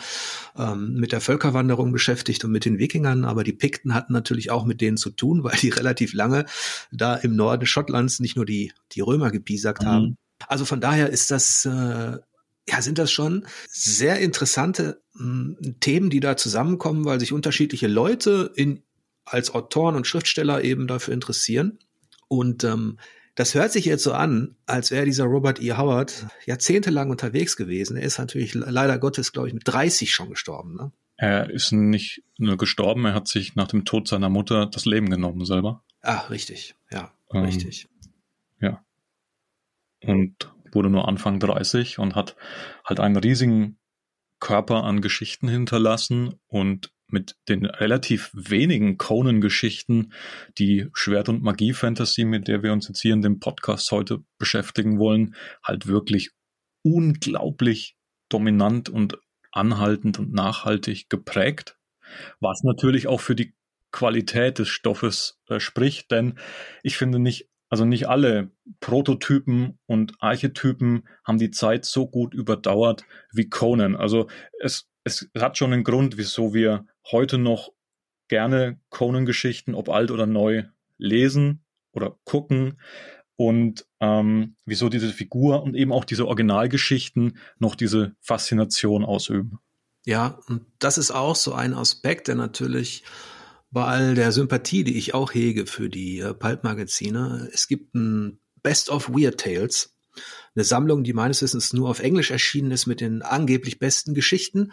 ähm, 0.56 0.94
mit 0.94 1.12
der 1.12 1.20
Völkerwanderung 1.20 1.92
beschäftigt 1.92 2.44
und 2.44 2.50
mit 2.50 2.64
den 2.64 2.78
Wikingern, 2.78 3.24
aber 3.24 3.44
die 3.44 3.52
Pikten 3.52 3.94
hatten 3.94 4.12
natürlich 4.12 4.50
auch 4.50 4.64
mit 4.64 4.80
denen 4.80 4.96
zu 4.96 5.10
tun, 5.10 5.44
weil 5.44 5.56
die 5.56 5.68
relativ 5.70 6.12
lange 6.12 6.46
da 6.90 7.14
im 7.14 7.36
Norden 7.36 7.66
Schottlands 7.66 8.18
nicht 8.18 8.36
nur 8.36 8.46
die, 8.46 8.72
die 8.92 9.00
Römer 9.00 9.30
gepiesackt 9.30 9.82
mhm. 9.82 9.86
haben. 9.86 10.16
Also 10.48 10.64
von 10.64 10.80
daher 10.80 11.10
ist 11.10 11.30
das 11.30 11.64
äh, 11.64 12.18
ja, 12.68 12.80
sind 12.82 12.98
das 12.98 13.12
schon 13.12 13.46
sehr 13.68 14.18
interessante 14.18 15.02
mh, 15.14 15.56
hm, 15.58 15.80
Themen, 15.80 16.10
die 16.10 16.20
da 16.20 16.36
zusammenkommen, 16.36 17.04
weil 17.04 17.20
sich 17.20 17.32
unterschiedliche 17.32 17.88
Leute 17.88 18.52
in, 18.54 18.82
als 19.24 19.54
Autoren 19.54 19.96
und 19.96 20.06
Schriftsteller 20.06 20.62
eben 20.64 20.86
dafür 20.86 21.14
interessieren. 21.14 21.78
Und 22.28 22.64
ähm, 22.64 22.98
das 23.34 23.54
hört 23.54 23.72
sich 23.72 23.84
jetzt 23.84 24.04
so 24.04 24.12
an, 24.12 24.56
als 24.66 24.90
wäre 24.90 25.04
dieser 25.04 25.24
Robert 25.24 25.60
E. 25.60 25.72
Howard 25.72 26.26
jahrzehntelang 26.46 27.10
unterwegs 27.10 27.56
gewesen. 27.56 27.96
Er 27.96 28.04
ist 28.04 28.18
natürlich 28.18 28.54
leider 28.54 28.98
Gottes, 28.98 29.32
glaube 29.32 29.48
ich, 29.48 29.54
mit 29.54 29.64
30 29.66 30.12
schon 30.12 30.30
gestorben. 30.30 30.76
Ne? 30.76 30.92
Er 31.16 31.50
ist 31.50 31.72
nicht 31.72 32.22
nur 32.38 32.56
gestorben, 32.56 33.04
er 33.04 33.14
hat 33.14 33.28
sich 33.28 33.56
nach 33.56 33.68
dem 33.68 33.84
Tod 33.84 34.08
seiner 34.08 34.28
Mutter 34.28 34.66
das 34.66 34.84
Leben 34.84 35.10
genommen 35.10 35.44
selber. 35.44 35.82
Ah, 36.00 36.26
richtig, 36.28 36.76
ja, 36.90 37.12
ähm, 37.32 37.42
richtig. 37.42 37.88
Ja. 38.60 38.84
Und 40.00 40.53
wurde 40.74 40.90
nur 40.90 41.08
Anfang 41.08 41.40
30 41.40 41.98
und 41.98 42.14
hat 42.14 42.36
halt 42.84 43.00
einen 43.00 43.16
riesigen 43.16 43.78
Körper 44.40 44.84
an 44.84 45.00
Geschichten 45.00 45.48
hinterlassen 45.48 46.34
und 46.48 46.92
mit 47.08 47.36
den 47.48 47.64
relativ 47.64 48.30
wenigen 48.34 48.98
Conan-Geschichten, 48.98 50.12
die 50.58 50.88
Schwert- 50.94 51.28
und 51.28 51.42
Magie-Fantasy, 51.42 52.24
mit 52.24 52.48
der 52.48 52.62
wir 52.62 52.72
uns 52.72 52.88
jetzt 52.88 53.00
hier 53.00 53.12
in 53.12 53.22
dem 53.22 53.40
Podcast 53.40 53.90
heute 53.92 54.24
beschäftigen 54.38 54.98
wollen, 54.98 55.34
halt 55.62 55.86
wirklich 55.86 56.32
unglaublich 56.82 57.96
dominant 58.28 58.88
und 58.88 59.18
anhaltend 59.52 60.18
und 60.18 60.32
nachhaltig 60.32 61.08
geprägt, 61.08 61.78
was 62.40 62.62
natürlich 62.64 63.06
auch 63.06 63.20
für 63.20 63.36
die 63.36 63.54
Qualität 63.92 64.58
des 64.58 64.68
Stoffes 64.68 65.40
äh, 65.48 65.60
spricht, 65.60 66.10
denn 66.10 66.38
ich 66.82 66.96
finde 66.96 67.20
nicht 67.20 67.48
also 67.68 67.84
nicht 67.84 68.08
alle 68.08 68.50
Prototypen 68.80 69.78
und 69.86 70.14
Archetypen 70.20 71.08
haben 71.24 71.38
die 71.38 71.50
Zeit 71.50 71.84
so 71.84 72.06
gut 72.06 72.34
überdauert 72.34 73.04
wie 73.32 73.48
Conan. 73.48 73.96
Also 73.96 74.28
es 74.60 74.88
es 75.04 75.28
hat 75.38 75.58
schon 75.58 75.72
einen 75.72 75.84
Grund, 75.84 76.16
wieso 76.16 76.54
wir 76.54 76.86
heute 77.10 77.38
noch 77.38 77.72
gerne 78.28 78.80
Conan-Geschichten, 78.88 79.74
ob 79.74 79.90
alt 79.90 80.10
oder 80.10 80.26
neu, 80.26 80.64
lesen 80.96 81.62
oder 81.92 82.18
gucken 82.24 82.80
und 83.36 83.86
ähm, 84.00 84.56
wieso 84.64 84.88
diese 84.88 85.10
Figur 85.10 85.62
und 85.62 85.74
eben 85.74 85.92
auch 85.92 86.04
diese 86.04 86.26
Originalgeschichten 86.26 87.36
noch 87.58 87.74
diese 87.74 88.16
Faszination 88.20 89.04
ausüben. 89.04 89.58
Ja, 90.06 90.38
und 90.48 90.64
das 90.78 90.98
ist 90.98 91.10
auch 91.10 91.36
so 91.36 91.52
ein 91.52 91.74
Aspekt, 91.74 92.28
der 92.28 92.34
natürlich 92.34 93.04
bei 93.74 93.84
all 93.84 94.14
der 94.14 94.32
Sympathie, 94.32 94.84
die 94.84 94.96
ich 94.96 95.14
auch 95.14 95.34
hege 95.34 95.66
für 95.66 95.90
die 95.90 96.20
äh, 96.20 96.32
Pulp-Magazine, 96.32 97.50
es 97.52 97.66
gibt 97.68 97.94
ein 97.94 98.38
Best 98.62 98.88
of 98.88 99.10
Weird 99.10 99.38
Tales, 99.38 99.94
eine 100.54 100.64
Sammlung, 100.64 101.02
die 101.02 101.12
meines 101.12 101.42
Wissens 101.42 101.72
nur 101.72 101.90
auf 101.90 101.98
Englisch 101.98 102.30
erschienen 102.30 102.70
ist 102.70 102.86
mit 102.86 103.00
den 103.00 103.22
angeblich 103.22 103.80
besten 103.80 104.14
Geschichten. 104.14 104.72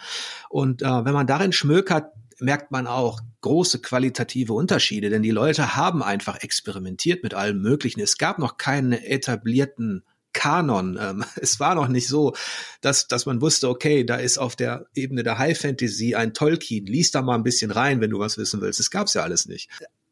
Und 0.49 0.83
äh, 0.83 0.85
wenn 0.85 1.15
man 1.15 1.25
darin 1.25 1.51
schmökert, 1.51 2.13
merkt 2.39 2.71
man 2.71 2.85
auch 2.85 3.21
große 3.41 3.79
qualitative 3.79 4.53
Unterschiede, 4.53 5.09
denn 5.09 5.23
die 5.23 5.31
Leute 5.31 5.75
haben 5.75 6.03
einfach 6.03 6.37
experimentiert 6.41 7.23
mit 7.23 7.33
allem 7.33 7.59
Möglichen. 7.59 8.01
Es 8.01 8.19
gab 8.19 8.37
noch 8.37 8.57
keinen 8.57 8.93
etablierten 8.93 10.03
Kanon. 10.33 10.97
Ähm, 10.99 11.25
es 11.35 11.59
war 11.59 11.75
noch 11.75 11.87
nicht 11.87 12.07
so, 12.07 12.33
dass, 12.81 13.07
dass 13.07 13.25
man 13.25 13.41
wusste, 13.41 13.69
okay, 13.69 14.03
da 14.03 14.15
ist 14.15 14.37
auf 14.37 14.55
der 14.55 14.87
Ebene 14.93 15.23
der 15.23 15.37
High 15.37 15.59
Fantasy 15.59 16.15
ein 16.15 16.33
Tolkien. 16.33 16.85
Lies 16.85 17.11
da 17.11 17.21
mal 17.21 17.35
ein 17.35 17.43
bisschen 17.43 17.71
rein, 17.71 18.01
wenn 18.01 18.11
du 18.11 18.19
was 18.19 18.37
wissen 18.37 18.61
willst. 18.61 18.79
Das 18.79 18.91
gab's 18.91 19.13
ja 19.13 19.23
alles 19.23 19.45
nicht. 19.45 19.69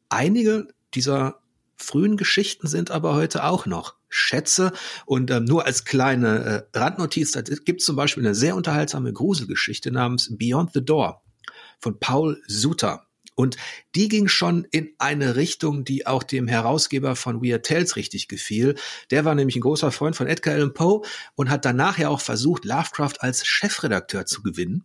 Einige 0.10 0.68
dieser 0.94 1.40
frühen 1.76 2.18
Geschichten 2.18 2.68
sind 2.68 2.92
aber 2.92 3.16
heute 3.16 3.44
auch 3.46 3.66
noch 3.66 3.96
Schätze. 4.10 4.74
Und 5.06 5.32
ähm, 5.32 5.46
nur 5.46 5.66
als 5.66 5.86
kleine 5.86 6.68
äh, 6.74 6.78
Randnotiz, 6.78 7.32
da 7.32 7.42
gibt 7.42 7.82
zum 7.82 7.96
Beispiel 7.96 8.26
eine 8.26 8.36
sehr 8.36 8.56
unterhaltsame 8.56 9.14
Gruselgeschichte 9.14 9.92
namens 9.92 10.36
Beyond 10.36 10.74
the 10.74 10.84
Door 10.84 11.22
von 11.80 12.00
Paul 12.00 12.42
Suter. 12.48 13.06
Und 13.40 13.56
die 13.96 14.10
ging 14.10 14.28
schon 14.28 14.68
in 14.70 14.90
eine 14.98 15.38
Richtung, 15.38 15.86
die 15.86 16.06
auch 16.06 16.24
dem 16.24 16.50
Herausgeber 16.50 17.16
von 17.16 17.42
Weird 17.42 17.66
Tales 17.66 17.96
richtig 17.96 18.28
gefiel. 18.28 18.76
Der 19.12 19.24
war 19.24 19.34
nämlich 19.34 19.56
ein 19.56 19.62
großer 19.62 19.94
Freund 19.94 20.18
von 20.18 20.28
Edgar 20.28 20.56
Allan 20.56 20.74
Poe 20.74 21.04
und 21.36 21.50
hat 21.50 21.64
danach 21.64 21.98
ja 21.98 22.10
auch 22.10 22.20
versucht, 22.20 22.66
Lovecraft 22.66 23.14
als 23.20 23.48
Chefredakteur 23.48 24.26
zu 24.26 24.44
gewinnen. 24.44 24.84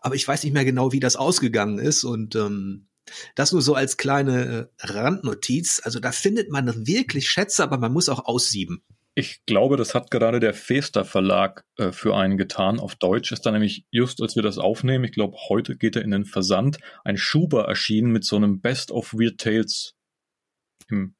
Aber 0.00 0.16
ich 0.16 0.26
weiß 0.26 0.42
nicht 0.42 0.54
mehr 0.54 0.64
genau, 0.64 0.90
wie 0.90 0.98
das 0.98 1.14
ausgegangen 1.14 1.78
ist. 1.78 2.02
Und 2.02 2.34
ähm, 2.34 2.88
das 3.36 3.52
nur 3.52 3.62
so 3.62 3.76
als 3.76 3.96
kleine 3.96 4.70
äh, 4.80 4.84
Randnotiz. 4.84 5.80
Also 5.84 6.00
da 6.00 6.10
findet 6.10 6.50
man 6.50 6.84
wirklich 6.84 7.30
Schätze, 7.30 7.62
aber 7.62 7.78
man 7.78 7.92
muss 7.92 8.08
auch 8.08 8.24
aussieben. 8.24 8.82
Ich 9.18 9.44
glaube, 9.46 9.76
das 9.76 9.96
hat 9.96 10.12
gerade 10.12 10.38
der 10.38 10.54
Fester 10.54 11.04
Verlag 11.04 11.64
äh, 11.76 11.90
für 11.90 12.16
einen 12.16 12.38
getan. 12.38 12.78
Auf 12.78 12.94
Deutsch 12.94 13.32
ist 13.32 13.44
da 13.44 13.50
nämlich 13.50 13.84
just, 13.90 14.22
als 14.22 14.36
wir 14.36 14.44
das 14.44 14.58
aufnehmen, 14.58 15.02
ich 15.02 15.10
glaube, 15.10 15.36
heute 15.48 15.76
geht 15.76 15.96
er 15.96 16.02
in 16.02 16.12
den 16.12 16.24
Versand, 16.24 16.78
ein 17.02 17.16
Schuber 17.16 17.64
erschienen 17.64 18.12
mit 18.12 18.24
so 18.24 18.36
einem 18.36 18.60
Best 18.60 18.92
of 18.92 19.12
Weird 19.14 19.38
Tales 19.38 19.96
im, 20.86 21.16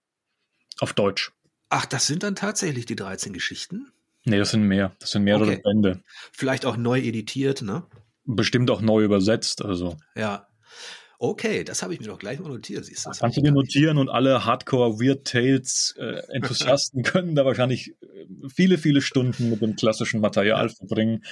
auf 0.78 0.92
Deutsch. 0.92 1.32
Ach, 1.70 1.86
das 1.86 2.06
sind 2.06 2.22
dann 2.22 2.36
tatsächlich 2.36 2.86
die 2.86 2.94
13 2.94 3.32
Geschichten? 3.32 3.90
Nee, 4.24 4.38
das 4.38 4.52
sind 4.52 4.62
mehr. 4.62 4.94
Das 5.00 5.10
sind 5.10 5.24
mehrere 5.24 5.54
okay. 5.54 5.60
Bände. 5.64 6.04
Vielleicht 6.30 6.66
auch 6.66 6.76
neu 6.76 7.00
editiert, 7.00 7.62
ne? 7.62 7.84
Bestimmt 8.24 8.70
auch 8.70 8.80
neu 8.80 9.02
übersetzt, 9.02 9.64
also. 9.64 9.96
Ja. 10.14 10.47
Okay, 11.20 11.64
das 11.64 11.82
habe 11.82 11.92
ich 11.92 12.00
mir 12.00 12.06
doch 12.06 12.18
gleich 12.18 12.38
mal 12.38 12.48
notiert. 12.48 12.84
Siehst 12.84 13.04
du, 13.04 13.10
das 13.10 13.18
kannst 13.18 13.36
du 13.36 13.42
dir 13.42 13.50
notieren 13.50 13.98
und 13.98 14.08
alle 14.08 14.44
Hardcore 14.44 15.00
Weird 15.00 15.26
Tales 15.26 15.96
äh, 15.98 16.22
Enthusiasten 16.32 17.02
können 17.04 17.34
da 17.34 17.44
wahrscheinlich 17.44 17.90
äh, 18.00 18.26
viele, 18.48 18.78
viele 18.78 19.02
Stunden 19.02 19.50
mit 19.50 19.60
dem 19.60 19.74
klassischen 19.74 20.20
Material 20.20 20.68
verbringen, 20.68 21.24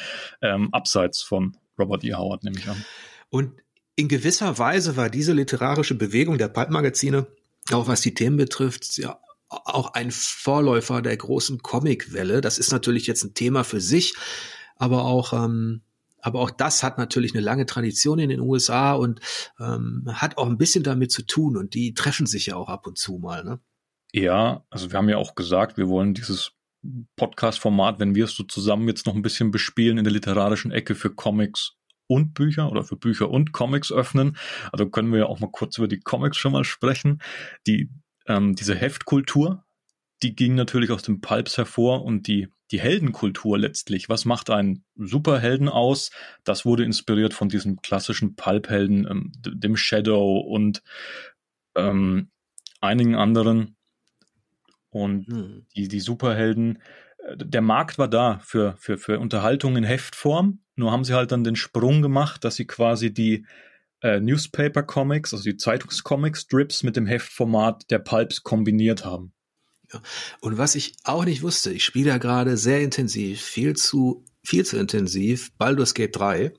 ähm, 0.42 0.74
abseits 0.74 1.22
von 1.22 1.56
Robert 1.78 2.02
E. 2.02 2.14
Howard, 2.14 2.42
nehme 2.42 2.58
ich 2.58 2.68
an. 2.68 2.84
Und 3.30 3.52
in 3.94 4.08
gewisser 4.08 4.58
Weise 4.58 4.96
war 4.96 5.08
diese 5.08 5.32
literarische 5.32 5.94
Bewegung 5.94 6.36
der 6.36 6.48
Pulp-Magazine, 6.48 7.28
auch 7.70 7.86
was 7.86 8.00
die 8.00 8.14
Themen 8.14 8.36
betrifft, 8.36 8.98
ja 8.98 9.20
auch 9.48 9.94
ein 9.94 10.10
Vorläufer 10.10 11.02
der 11.02 11.16
großen 11.16 11.62
Comicwelle. 11.62 12.40
Das 12.40 12.58
ist 12.58 12.72
natürlich 12.72 13.06
jetzt 13.06 13.22
ein 13.22 13.34
Thema 13.34 13.62
für 13.64 13.80
sich, 13.80 14.14
aber 14.76 15.04
auch 15.04 15.32
ähm, 15.32 15.82
aber 16.20 16.40
auch 16.40 16.50
das 16.50 16.82
hat 16.82 16.98
natürlich 16.98 17.34
eine 17.34 17.42
lange 17.42 17.66
Tradition 17.66 18.18
in 18.18 18.28
den 18.28 18.40
USA 18.40 18.92
und 18.94 19.20
ähm, 19.60 20.04
hat 20.12 20.38
auch 20.38 20.46
ein 20.46 20.58
bisschen 20.58 20.84
damit 20.84 21.12
zu 21.12 21.22
tun. 21.22 21.56
Und 21.56 21.74
die 21.74 21.94
treffen 21.94 22.26
sich 22.26 22.46
ja 22.46 22.56
auch 22.56 22.68
ab 22.68 22.86
und 22.86 22.98
zu 22.98 23.18
mal. 23.18 23.44
Ne? 23.44 23.60
Ja, 24.12 24.64
also 24.70 24.90
wir 24.90 24.98
haben 24.98 25.08
ja 25.08 25.18
auch 25.18 25.34
gesagt, 25.34 25.76
wir 25.76 25.88
wollen 25.88 26.14
dieses 26.14 26.52
Podcast-Format, 27.16 27.98
wenn 27.98 28.14
wir 28.14 28.24
es 28.24 28.34
so 28.34 28.44
zusammen 28.44 28.88
jetzt 28.88 29.06
noch 29.06 29.14
ein 29.14 29.22
bisschen 29.22 29.50
bespielen 29.50 29.98
in 29.98 30.04
der 30.04 30.12
literarischen 30.12 30.70
Ecke 30.70 30.94
für 30.94 31.14
Comics 31.14 31.72
und 32.06 32.34
Bücher 32.34 32.70
oder 32.70 32.84
für 32.84 32.96
Bücher 32.96 33.30
und 33.30 33.52
Comics 33.52 33.92
öffnen. 33.92 34.36
Also 34.72 34.88
können 34.88 35.12
wir 35.12 35.20
ja 35.20 35.26
auch 35.26 35.40
mal 35.40 35.50
kurz 35.50 35.78
über 35.78 35.88
die 35.88 36.00
Comics 36.00 36.36
schon 36.36 36.52
mal 36.52 36.64
sprechen. 36.64 37.20
Die, 37.66 37.90
ähm, 38.26 38.54
diese 38.54 38.74
Heftkultur, 38.74 39.65
die 40.22 40.34
ging 40.34 40.54
natürlich 40.54 40.90
aus 40.90 41.02
den 41.02 41.20
Pulps 41.20 41.58
hervor 41.58 42.04
und 42.04 42.26
die 42.26 42.48
die 42.70 42.80
Heldenkultur 42.80 43.58
letztlich. 43.58 44.08
Was 44.08 44.24
macht 44.24 44.50
einen 44.50 44.84
Superhelden 44.96 45.68
aus? 45.68 46.10
Das 46.44 46.64
wurde 46.64 46.84
inspiriert 46.84 47.34
von 47.34 47.48
diesem 47.48 47.80
klassischen 47.80 48.34
Pulphelden, 48.34 49.06
ähm, 49.08 49.32
dem 49.36 49.76
Shadow 49.76 50.38
und 50.38 50.82
ähm, 51.76 52.30
einigen 52.80 53.14
anderen. 53.14 53.76
Und 54.90 55.26
hm. 55.28 55.66
die, 55.76 55.88
die 55.88 56.00
Superhelden, 56.00 56.82
äh, 57.18 57.36
der 57.36 57.62
Markt 57.62 57.98
war 57.98 58.08
da 58.08 58.40
für, 58.40 58.76
für, 58.78 58.98
für 58.98 59.20
Unterhaltung 59.20 59.76
in 59.76 59.84
Heftform. 59.84 60.60
Nur 60.74 60.90
haben 60.90 61.04
sie 61.04 61.14
halt 61.14 61.32
dann 61.32 61.44
den 61.44 61.56
Sprung 61.56 62.02
gemacht, 62.02 62.42
dass 62.44 62.56
sie 62.56 62.66
quasi 62.66 63.12
die 63.12 63.46
äh, 64.02 64.20
Newspaper 64.20 64.82
Comics, 64.82 65.32
also 65.32 65.44
die 65.44 65.56
Zeitungscomic 65.56 66.36
Strips 66.36 66.82
mit 66.82 66.96
dem 66.96 67.06
Heftformat 67.06 67.90
der 67.90 68.00
Pulps 68.00 68.42
kombiniert 68.42 69.04
haben. 69.04 69.32
Und 70.40 70.58
was 70.58 70.74
ich 70.74 70.94
auch 71.04 71.24
nicht 71.24 71.42
wusste, 71.42 71.72
ich 71.72 71.84
spiele 71.84 72.10
ja 72.10 72.18
gerade 72.18 72.56
sehr 72.56 72.80
intensiv, 72.82 73.40
viel 73.40 73.76
zu, 73.76 74.24
viel 74.42 74.64
zu 74.64 74.78
intensiv, 74.78 75.52
Baldur's 75.58 75.94
Gate 75.94 76.16
3 76.16 76.52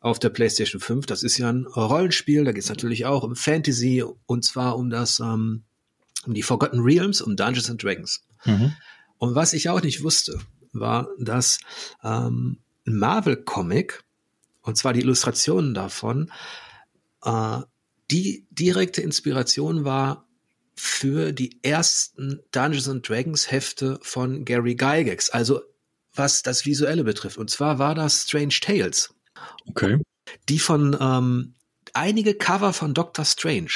auf 0.00 0.18
der 0.18 0.30
PlayStation 0.30 0.80
5. 0.80 1.06
Das 1.06 1.22
ist 1.22 1.38
ja 1.38 1.48
ein 1.48 1.66
Rollenspiel, 1.66 2.44
da 2.44 2.52
geht 2.52 2.62
es 2.62 2.68
natürlich 2.68 3.06
auch 3.06 3.22
um 3.22 3.36
Fantasy 3.36 4.04
und 4.26 4.44
zwar 4.44 4.76
um 4.76 4.90
das, 4.90 5.20
ähm, 5.20 5.64
um 6.26 6.34
die 6.34 6.42
Forgotten 6.42 6.80
Realms, 6.80 7.20
um 7.20 7.36
Dungeons 7.36 7.70
and 7.70 7.82
Dragons. 7.82 8.22
Mhm. 8.44 8.74
Und 9.18 9.34
was 9.34 9.52
ich 9.52 9.68
auch 9.68 9.82
nicht 9.82 10.02
wusste, 10.02 10.38
war, 10.72 11.08
dass 11.18 11.58
ähm, 12.04 12.58
ein 12.86 12.96
Marvel-Comic, 12.96 14.04
und 14.62 14.76
zwar 14.76 14.92
die 14.92 15.00
Illustrationen 15.00 15.74
davon, 15.74 16.30
äh, 17.24 17.60
die 18.10 18.46
direkte 18.50 19.02
Inspiration 19.02 19.84
war 19.84 20.27
für 20.78 21.32
die 21.32 21.58
ersten 21.62 22.40
Dungeons 22.52 22.88
and 22.88 23.08
Dragons 23.08 23.50
Hefte 23.50 23.98
von 24.02 24.44
Gary 24.44 24.76
Gygax, 24.76 25.30
also 25.30 25.60
was 26.14 26.42
das 26.42 26.66
Visuelle 26.66 27.04
betrifft. 27.04 27.36
Und 27.36 27.50
zwar 27.50 27.78
war 27.78 27.94
das 27.94 28.24
Strange 28.24 28.54
Tales. 28.60 29.12
Okay. 29.66 29.98
Die 30.48 30.58
von 30.58 30.96
ähm, 31.00 31.54
einige 31.94 32.34
Cover 32.34 32.72
von 32.72 32.94
Doctor 32.94 33.24
Strange 33.24 33.70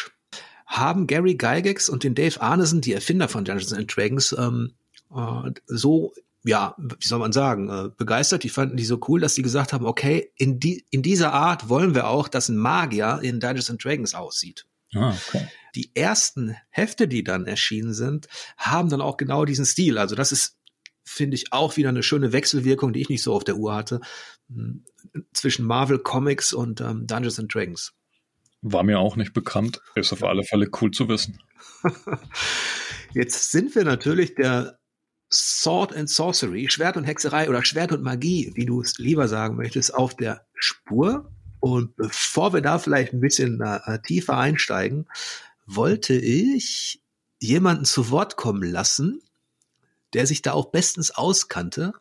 haben 0.66 1.06
Gary 1.06 1.35
Gygax 1.35 1.88
und 1.88 2.04
den 2.04 2.14
Dave 2.14 2.40
Arneson, 2.40 2.80
die 2.80 2.92
Erfinder 2.92 3.28
von 3.28 3.44
Dungeons 3.44 3.73
and 3.73 3.94
Dragons, 3.94 4.35
ähm, 4.38 4.75
äh, 5.14 5.50
so 5.66 6.12
ja, 6.44 6.75
wie 6.78 7.06
soll 7.06 7.21
man 7.21 7.32
sagen, 7.32 7.68
äh, 7.68 7.90
begeistert. 7.97 8.42
Die 8.42 8.49
fanden 8.49 8.76
die 8.76 8.85
so 8.85 9.00
cool, 9.09 9.21
dass 9.21 9.35
sie 9.35 9.42
gesagt 9.42 9.73
haben, 9.73 9.87
okay, 9.87 10.32
in, 10.37 10.59
die, 10.59 10.85
in 10.90 11.02
dieser 11.02 11.32
Art 11.32 11.68
wollen 11.68 11.94
wir 11.94 12.09
auch, 12.09 12.28
dass 12.28 12.49
ein 12.49 12.56
Magier 12.56 13.21
in 13.23 13.38
Dungeons 13.38 13.71
and 13.71 13.85
Dragons 13.85 14.14
aussieht. 14.14 14.66
Ah, 14.94 15.11
okay. 15.11 15.49
Die 15.75 15.94
ersten 15.94 16.56
Hefte, 16.68 17.08
die 17.08 17.25
dann 17.25 17.46
erschienen 17.46 17.94
sind, 17.94 18.28
haben 18.56 18.90
dann 18.90 19.00
auch 19.00 19.16
genau 19.16 19.44
diesen 19.44 19.64
Stil. 19.64 19.99
Also 19.99 20.14
das 20.14 20.32
ist, 20.32 20.58
finde 21.04 21.34
ich, 21.34 21.52
auch 21.52 21.76
wieder 21.76 21.88
eine 21.88 22.02
schöne 22.02 22.32
Wechselwirkung, 22.32 22.92
die 22.92 23.00
ich 23.00 23.08
nicht 23.08 23.22
so 23.22 23.34
auf 23.34 23.44
der 23.44 23.56
Uhr 23.56 23.75
hatte, 23.75 24.00
hm, 24.49 24.84
zwischen 25.32 25.66
Marvel 25.66 25.99
Comics 25.99 26.52
und 26.52 26.80
ähm, 26.80 27.06
Dungeons 27.06 27.38
and 27.38 27.52
Dragons. 27.52 27.92
War 28.61 28.84
mir 28.84 29.00
auch 29.00 29.16
nicht 29.16 29.32
bekannt. 29.32 29.80
Ist 29.94 30.12
auf 30.12 30.22
alle 30.22 30.44
Fälle 30.44 30.70
cool 30.80 30.90
zu 30.90 31.08
wissen. 31.08 31.42
Jetzt 33.12 33.50
sind 33.50 33.75
wir 33.75 33.84
natürlich 33.84 34.34
der 34.34 34.78
Sword 35.32 35.96
and 35.96 36.11
Sorcery, 36.11 36.68
Schwert 36.68 36.96
und 36.96 37.04
Hexerei 37.04 37.49
oder 37.49 37.64
Schwert 37.64 37.92
und 37.92 38.02
Magie, 38.02 38.52
wie 38.54 38.66
du 38.66 38.82
es 38.82 38.99
lieber 38.99 39.28
sagen 39.28 39.56
möchtest, 39.56 39.94
auf 39.94 40.14
der 40.14 40.46
Spur. 40.54 41.32
Und 41.62 41.95
bevor 41.95 42.52
wir 42.52 42.61
da 42.61 42.81
vielleicht 42.81 43.12
ein 43.12 43.21
bisschen 43.21 43.61
äh, 43.61 44.00
tiefer 44.02 44.37
einsteigen, 44.37 45.07
wollte 45.64 46.12
ich 46.12 47.00
jemanden 47.38 47.85
zu 47.85 48.11
Wort 48.11 48.37
kommen 48.37 48.69
lassen, 48.69 49.23
der 50.12 50.26
sich 50.26 50.42
da 50.42 50.54
auch 50.54 50.73
bestens 50.73 51.12
auskannte 51.12 51.92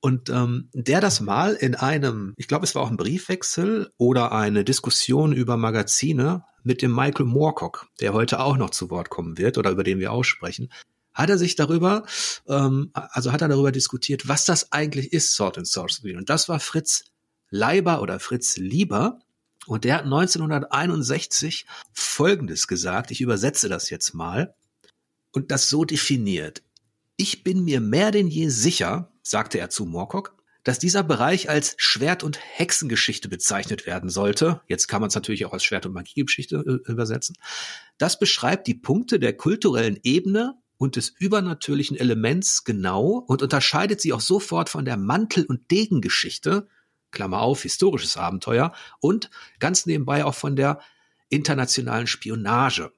und 0.00 0.30
ähm, 0.30 0.70
der 0.72 1.02
das 1.02 1.20
mal 1.20 1.52
in 1.52 1.74
einem, 1.74 2.32
ich 2.38 2.48
glaube, 2.48 2.64
es 2.64 2.74
war 2.74 2.80
auch 2.80 2.90
ein 2.90 2.96
Briefwechsel 2.96 3.92
oder 3.98 4.32
eine 4.32 4.64
Diskussion 4.64 5.34
über 5.34 5.58
Magazine 5.58 6.42
mit 6.62 6.80
dem 6.80 6.94
Michael 6.94 7.26
Moorcock, 7.26 7.88
der 8.00 8.14
heute 8.14 8.40
auch 8.40 8.56
noch 8.56 8.70
zu 8.70 8.88
Wort 8.88 9.10
kommen 9.10 9.36
wird 9.36 9.58
oder 9.58 9.70
über 9.70 9.84
den 9.84 9.98
wir 9.98 10.12
aussprechen, 10.12 10.72
hat 11.12 11.28
er 11.28 11.36
sich 11.36 11.56
darüber, 11.56 12.06
ähm, 12.48 12.90
also 12.94 13.32
hat 13.32 13.42
er 13.42 13.48
darüber 13.48 13.70
diskutiert, 13.70 14.28
was 14.28 14.46
das 14.46 14.72
eigentlich 14.72 15.12
ist, 15.12 15.34
Sword 15.34 15.58
and 15.58 15.68
Sorcery. 15.68 16.16
Und 16.16 16.30
das 16.30 16.48
war 16.48 16.58
Fritz 16.58 17.04
Leiber 17.52 18.02
oder 18.02 18.18
Fritz 18.18 18.56
Lieber. 18.56 19.20
Und 19.66 19.84
der 19.84 19.94
hat 19.94 20.04
1961 20.04 21.66
Folgendes 21.92 22.66
gesagt. 22.66 23.12
Ich 23.12 23.20
übersetze 23.20 23.68
das 23.68 23.90
jetzt 23.90 24.14
mal. 24.14 24.56
Und 25.30 25.52
das 25.52 25.68
so 25.68 25.84
definiert. 25.84 26.62
Ich 27.16 27.44
bin 27.44 27.64
mir 27.64 27.80
mehr 27.80 28.10
denn 28.10 28.26
je 28.26 28.48
sicher, 28.48 29.12
sagte 29.22 29.58
er 29.58 29.70
zu 29.70 29.84
Moorcock, 29.84 30.34
dass 30.64 30.78
dieser 30.78 31.02
Bereich 31.02 31.48
als 31.48 31.74
Schwert- 31.76 32.22
und 32.22 32.38
Hexengeschichte 32.40 33.28
bezeichnet 33.28 33.86
werden 33.86 34.10
sollte. 34.10 34.60
Jetzt 34.66 34.88
kann 34.88 35.00
man 35.00 35.08
es 35.08 35.14
natürlich 35.14 35.44
auch 35.44 35.52
als 35.52 35.64
Schwert- 35.64 35.86
und 35.86 35.92
Magiegeschichte 35.92 36.56
äh, 36.86 36.90
übersetzen. 36.90 37.36
Das 37.98 38.18
beschreibt 38.18 38.66
die 38.66 38.74
Punkte 38.74 39.18
der 39.18 39.36
kulturellen 39.36 39.98
Ebene 40.02 40.54
und 40.78 40.96
des 40.96 41.10
übernatürlichen 41.10 41.96
Elements 41.96 42.64
genau 42.64 43.24
und 43.26 43.42
unterscheidet 43.42 44.00
sie 44.00 44.12
auch 44.12 44.20
sofort 44.20 44.68
von 44.68 44.84
der 44.84 44.96
Mantel- 44.96 45.46
und 45.46 45.70
Degengeschichte, 45.70 46.68
Klammer 47.12 47.40
auf, 47.40 47.62
historisches 47.62 48.16
Abenteuer, 48.16 48.72
und 49.00 49.30
ganz 49.60 49.86
nebenbei 49.86 50.24
auch 50.24 50.34
von 50.34 50.56
der 50.56 50.80
internationalen 51.28 52.06
Spionage. 52.06 52.92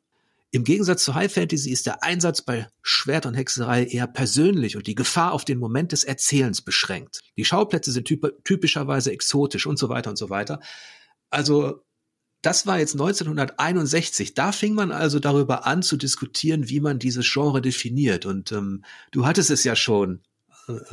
Im 0.51 0.63
Gegensatz 0.63 1.03
zu 1.03 1.15
High 1.17 1.33
Fantasy 1.33 1.71
ist 1.71 1.87
der 1.87 2.05
Einsatz 2.05 2.41
bei 2.41 2.69
Schwert 2.81 3.27
und 3.27 3.35
Hexerei 3.35 3.87
eher 3.87 4.07
persönlich 4.07 4.77
und 4.77 4.87
die 4.87 4.95
Gefahr 4.95 5.33
auf 5.33 5.45
den 5.45 5.59
Moment 5.59 5.91
des 5.91 6.05
Erzählens 6.05 6.63
beschränkt. 6.63 7.23
Die 7.37 7.45
Schauplätze 7.45 7.91
sind 7.91 8.07
typischerweise 8.45 9.11
exotisch 9.11 9.67
und 9.67 9.81
so 9.81 9.89
weiter 9.89 10.11
und 10.11 10.17
so 10.17 10.31
weiter. 10.31 10.61
Also 11.29 11.83
das 12.41 12.67
war 12.67 12.79
jetzt 12.79 12.93
1961. 12.93 14.35
Da 14.35 14.53
fing 14.53 14.75
man 14.75 14.93
also 14.93 15.19
darüber 15.19 15.67
an 15.67 15.83
zu 15.83 15.97
diskutieren, 15.97 16.69
wie 16.69 16.79
man 16.79 17.01
dieses 17.01 17.29
Genre 17.29 17.61
definiert. 17.61 18.27
Und 18.27 18.53
ähm, 18.53 18.85
du 19.11 19.27
hattest 19.27 19.51
es 19.51 19.65
ja 19.65 19.75
schon 19.75 20.21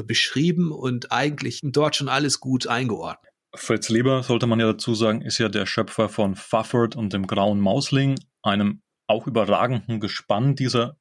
beschrieben 0.06 0.72
und 0.72 1.12
eigentlich 1.12 1.60
dort 1.63 1.96
schon 1.96 2.10
alles 2.10 2.40
gut 2.40 2.68
eingeordnet. 2.68 3.32
Fritz 3.54 3.90
Lieber, 3.90 4.24
sollte 4.24 4.48
man 4.48 4.60
ja 4.60 4.68
dazu 4.68 4.96
sagen, 4.96 5.22
ist 5.22 5.38
ja 5.38 5.50
der 5.50 5.66
Schöpfer 5.66 6.08
von 6.08 6.36
Fufford 6.36 6.96
und 6.96 7.12
dem 7.13 7.28
Grauen 7.28 7.60
Mausling, 7.60 8.20
einem 8.42 8.82
auch 9.08 9.28
überragenden 9.28 10.00
Gespann 10.00 10.56
dieser 10.56 10.96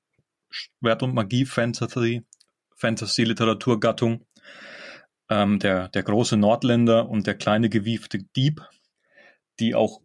Schwert- 0.50 1.03
und 1.03 1.15
Magie-Fantasy, 1.15 2.27
Fantasy-Literaturgattung. 2.75 4.27
Ähm, 5.29 5.61
der, 5.61 5.89
der 5.89 6.03
große 6.03 6.37
Nordländer 6.37 7.09
und 7.09 7.29
der 7.29 7.37
kleine 7.37 7.69
gewiefte 7.69 8.19
Dieb, 8.35 8.62
die 9.61 9.77
auch 9.77 10.00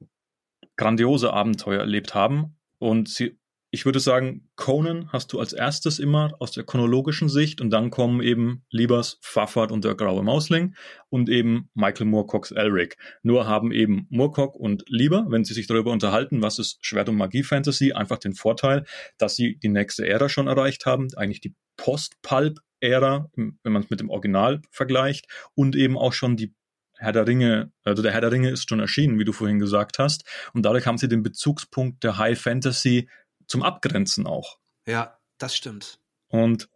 grandiose 0.76 1.34
Abenteuer 1.34 1.80
erlebt 1.80 2.14
haben. 2.14 2.58
Und 2.78 3.10
sie 3.10 3.40
ich 3.76 3.84
würde 3.84 4.00
sagen, 4.00 4.48
Conan 4.56 5.12
hast 5.12 5.34
du 5.34 5.40
als 5.42 5.52
erstes 5.52 6.00
immer 6.00 6.32
aus 6.40 6.54
der 6.54 6.64
chronologischen 6.64 7.28
Sicht 7.28 7.60
und 7.60 7.72
dann 7.72 7.90
kommen 7.90 8.22
eben 8.22 8.64
Liebers, 8.70 9.20
Pfaffert 9.22 9.70
und 9.70 9.84
der 9.84 9.96
graue 9.96 10.24
Mausling 10.24 10.76
und 11.10 11.28
eben 11.28 11.70
Michael 11.74 12.06
Moorcocks 12.06 12.52
Elric. 12.52 12.96
Nur 13.22 13.48
haben 13.48 13.74
eben 13.74 14.08
Moorcock 14.10 14.56
und 14.56 14.86
Lieber, 14.88 15.26
wenn 15.28 15.44
sie 15.44 15.54
sich 15.54 15.68
darüber 15.68 15.92
unterhalten, 15.92 16.42
was 16.42 16.58
ist 16.58 16.78
Schwert- 16.86 17.10
und 17.10 17.18
Magie-Fantasy, 17.18 17.92
einfach 17.92 18.18
den 18.18 18.34
Vorteil, 18.34 18.86
dass 19.18 19.36
sie 19.36 19.60
die 19.62 19.68
nächste 19.68 20.08
Ära 20.08 20.30
schon 20.30 20.48
erreicht 20.48 20.86
haben, 20.86 21.10
eigentlich 21.18 21.42
die 21.42 21.54
Post-Pulp-Ära, 21.76 23.30
wenn 23.36 23.58
man 23.62 23.84
es 23.84 23.90
mit 23.90 24.00
dem 24.00 24.10
Original 24.10 24.62
vergleicht 24.72 25.26
und 25.54 25.76
eben 25.76 25.98
auch 25.98 26.14
schon 26.14 26.38
die 26.38 26.56
Herr 26.98 27.12
der 27.12 27.28
Ringe, 27.28 27.74
also 27.84 28.02
der 28.02 28.14
Herr 28.14 28.22
der 28.22 28.32
Ringe 28.32 28.52
ist 28.52 28.70
schon 28.70 28.80
erschienen, 28.80 29.20
wie 29.20 29.26
du 29.26 29.34
vorhin 29.34 29.60
gesagt 29.60 30.00
hast. 30.00 30.24
Und 30.54 30.66
dadurch 30.66 30.88
haben 30.88 30.98
sie 30.98 31.10
den 31.10 31.24
Bezugspunkt 31.24 32.04
der 32.06 32.18
High 32.18 32.40
Fantasy 32.40 33.10
zum 33.48 33.64
Abgrenzen 33.64 34.28
auch. 34.28 34.58
Ja, 34.88 35.18
das 35.38 35.56
stimmt. 35.56 36.00
Und 36.28 36.70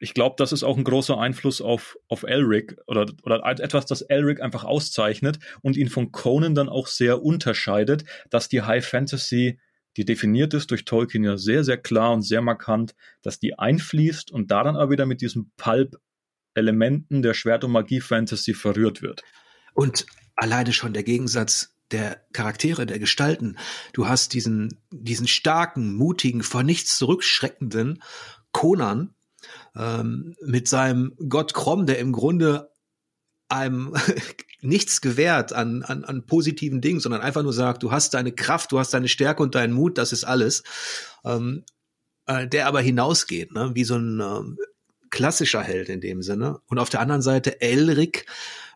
ich 0.00 0.14
glaube, 0.14 0.36
das 0.38 0.52
ist 0.52 0.62
auch 0.62 0.76
ein 0.76 0.84
großer 0.84 1.18
Einfluss 1.18 1.60
auf, 1.60 1.96
auf 2.08 2.22
Elric 2.22 2.76
oder, 2.86 3.06
oder 3.22 3.44
etwas, 3.44 3.86
das 3.86 4.02
Elric 4.02 4.40
einfach 4.40 4.64
auszeichnet 4.64 5.38
und 5.62 5.76
ihn 5.76 5.88
von 5.88 6.12
Conan 6.12 6.54
dann 6.54 6.68
auch 6.68 6.86
sehr 6.86 7.22
unterscheidet, 7.22 8.04
dass 8.30 8.48
die 8.48 8.62
High 8.62 8.86
Fantasy, 8.86 9.58
die 9.96 10.04
definiert 10.04 10.54
ist 10.54 10.70
durch 10.70 10.84
Tolkien 10.84 11.24
ja 11.24 11.36
sehr, 11.36 11.64
sehr 11.64 11.78
klar 11.78 12.12
und 12.12 12.22
sehr 12.22 12.40
markant, 12.40 12.94
dass 13.22 13.40
die 13.40 13.58
einfließt 13.58 14.30
und 14.30 14.50
daran 14.50 14.76
aber 14.76 14.92
wieder 14.92 15.06
mit 15.06 15.20
diesen 15.20 15.52
Pulp-Elementen 15.56 17.22
der 17.22 17.34
Schwert- 17.34 17.64
und 17.64 17.72
Magie-Fantasy 17.72 18.54
verrührt 18.54 19.02
wird. 19.02 19.24
Und 19.74 20.06
alleine 20.36 20.72
schon 20.72 20.92
der 20.92 21.02
Gegensatz 21.02 21.74
der 21.90 22.22
Charaktere, 22.32 22.86
der 22.86 22.98
Gestalten. 22.98 23.56
Du 23.92 24.08
hast 24.08 24.34
diesen, 24.34 24.80
diesen 24.90 25.26
starken, 25.26 25.94
mutigen, 25.94 26.42
vor 26.42 26.62
nichts 26.62 26.98
zurückschreckenden 26.98 28.02
Conan 28.52 29.14
ähm, 29.76 30.34
mit 30.44 30.68
seinem 30.68 31.14
Gott 31.28 31.54
Krom, 31.54 31.86
der 31.86 31.98
im 31.98 32.12
Grunde 32.12 32.70
einem 33.48 33.94
nichts 34.60 35.00
gewährt 35.00 35.52
an, 35.52 35.82
an, 35.82 36.04
an 36.04 36.26
positiven 36.26 36.80
Dingen, 36.80 37.00
sondern 37.00 37.20
einfach 37.20 37.42
nur 37.42 37.52
sagt, 37.52 37.82
du 37.82 37.92
hast 37.92 38.14
deine 38.14 38.32
Kraft, 38.32 38.72
du 38.72 38.78
hast 38.78 38.92
deine 38.92 39.08
Stärke 39.08 39.42
und 39.42 39.54
deinen 39.54 39.72
Mut, 39.72 39.98
das 39.98 40.12
ist 40.12 40.24
alles. 40.24 40.62
Ähm, 41.24 41.64
äh, 42.26 42.46
der 42.46 42.66
aber 42.66 42.80
hinausgeht, 42.80 43.52
ne? 43.52 43.70
wie 43.74 43.84
so 43.84 43.96
ein 43.96 44.20
ähm, 44.20 44.58
klassischer 45.10 45.62
Held 45.62 45.88
in 45.88 46.00
dem 46.00 46.22
Sinne. 46.22 46.60
Und 46.66 46.78
auf 46.78 46.90
der 46.90 47.00
anderen 47.00 47.22
Seite 47.22 47.60
Elric, 47.60 48.26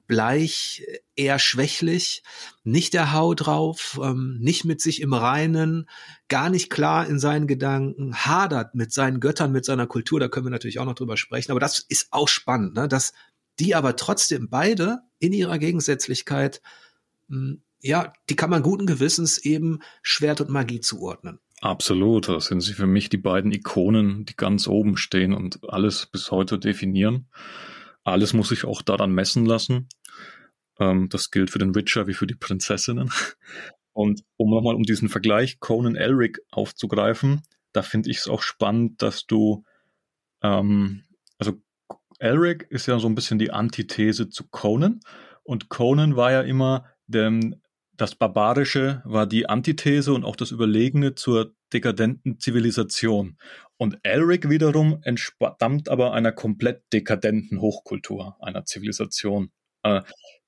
bleich, 0.06 0.84
eher 1.16 1.38
schwächlich, 1.38 2.22
nicht 2.64 2.94
der 2.94 3.12
Hau 3.12 3.34
drauf, 3.34 3.98
ähm, 4.02 4.38
nicht 4.40 4.64
mit 4.64 4.80
sich 4.80 5.00
im 5.00 5.12
Reinen, 5.12 5.88
gar 6.28 6.50
nicht 6.50 6.70
klar 6.70 7.06
in 7.06 7.18
seinen 7.18 7.46
Gedanken, 7.46 8.14
hadert 8.14 8.74
mit 8.74 8.92
seinen 8.92 9.20
Göttern, 9.20 9.52
mit 9.52 9.64
seiner 9.64 9.86
Kultur, 9.86 10.20
da 10.20 10.28
können 10.28 10.46
wir 10.46 10.50
natürlich 10.50 10.78
auch 10.78 10.84
noch 10.84 10.94
drüber 10.94 11.16
sprechen, 11.16 11.50
aber 11.50 11.60
das 11.60 11.78
ist 11.78 12.08
auch 12.10 12.28
spannend, 12.28 12.74
ne? 12.74 12.88
dass 12.88 13.12
die 13.58 13.74
aber 13.74 13.96
trotzdem 13.96 14.48
beide 14.48 15.00
in 15.18 15.32
ihrer 15.32 15.58
Gegensätzlichkeit, 15.58 16.62
mh, 17.28 17.36
hm, 17.36 17.62
ja, 17.84 18.12
die 18.30 18.36
kann 18.36 18.50
man 18.50 18.62
guten 18.62 18.86
Gewissens 18.86 19.38
eben 19.38 19.80
Schwert 20.02 20.40
und 20.40 20.50
Magie 20.50 20.80
zuordnen. 20.80 21.40
Absolut, 21.62 22.28
das 22.28 22.46
sind 22.46 22.60
sie 22.60 22.74
für 22.74 22.86
mich 22.86 23.08
die 23.08 23.18
beiden 23.18 23.52
Ikonen, 23.52 24.24
die 24.24 24.36
ganz 24.36 24.66
oben 24.66 24.96
stehen 24.96 25.32
und 25.32 25.60
alles 25.68 26.06
bis 26.06 26.30
heute 26.30 26.58
definieren. 26.58 27.28
Alles 28.04 28.32
muss 28.32 28.48
sich 28.48 28.64
auch 28.64 28.82
daran 28.82 29.12
messen 29.12 29.46
lassen. 29.46 29.88
Ähm, 30.78 31.08
das 31.08 31.30
gilt 31.30 31.50
für 31.50 31.58
den 31.58 31.74
Witcher 31.74 32.06
wie 32.06 32.14
für 32.14 32.26
die 32.26 32.34
Prinzessinnen. 32.34 33.10
Und 33.92 34.22
um 34.36 34.50
nochmal 34.50 34.74
um 34.74 34.84
diesen 34.84 35.08
Vergleich 35.08 35.60
Conan 35.60 35.96
Elric 35.96 36.40
aufzugreifen, 36.50 37.42
da 37.72 37.82
finde 37.82 38.10
ich 38.10 38.18
es 38.18 38.28
auch 38.28 38.42
spannend, 38.42 39.02
dass 39.02 39.26
du, 39.26 39.64
ähm, 40.42 41.04
also 41.38 41.60
Elric 42.18 42.66
ist 42.70 42.86
ja 42.86 42.98
so 42.98 43.06
ein 43.06 43.14
bisschen 43.14 43.38
die 43.38 43.50
Antithese 43.50 44.30
zu 44.30 44.48
Conan 44.48 45.00
und 45.42 45.68
Conan 45.68 46.16
war 46.16 46.32
ja 46.32 46.40
immer 46.42 46.86
dem, 47.06 47.60
das 47.92 48.14
Barbarische 48.14 49.02
war 49.04 49.26
die 49.26 49.48
Antithese 49.48 50.12
und 50.12 50.24
auch 50.24 50.36
das 50.36 50.50
Überlegene 50.50 51.14
zur 51.14 51.54
dekadenten 51.72 52.38
Zivilisation. 52.38 53.38
Und 53.82 53.98
Elric 54.04 54.48
wiederum 54.48 55.00
entstammt 55.02 55.88
aber 55.88 56.12
einer 56.12 56.30
komplett 56.30 56.84
dekadenten 56.92 57.60
Hochkultur, 57.60 58.36
einer 58.38 58.64
Zivilisation. 58.64 59.50
Äh, 59.82 60.02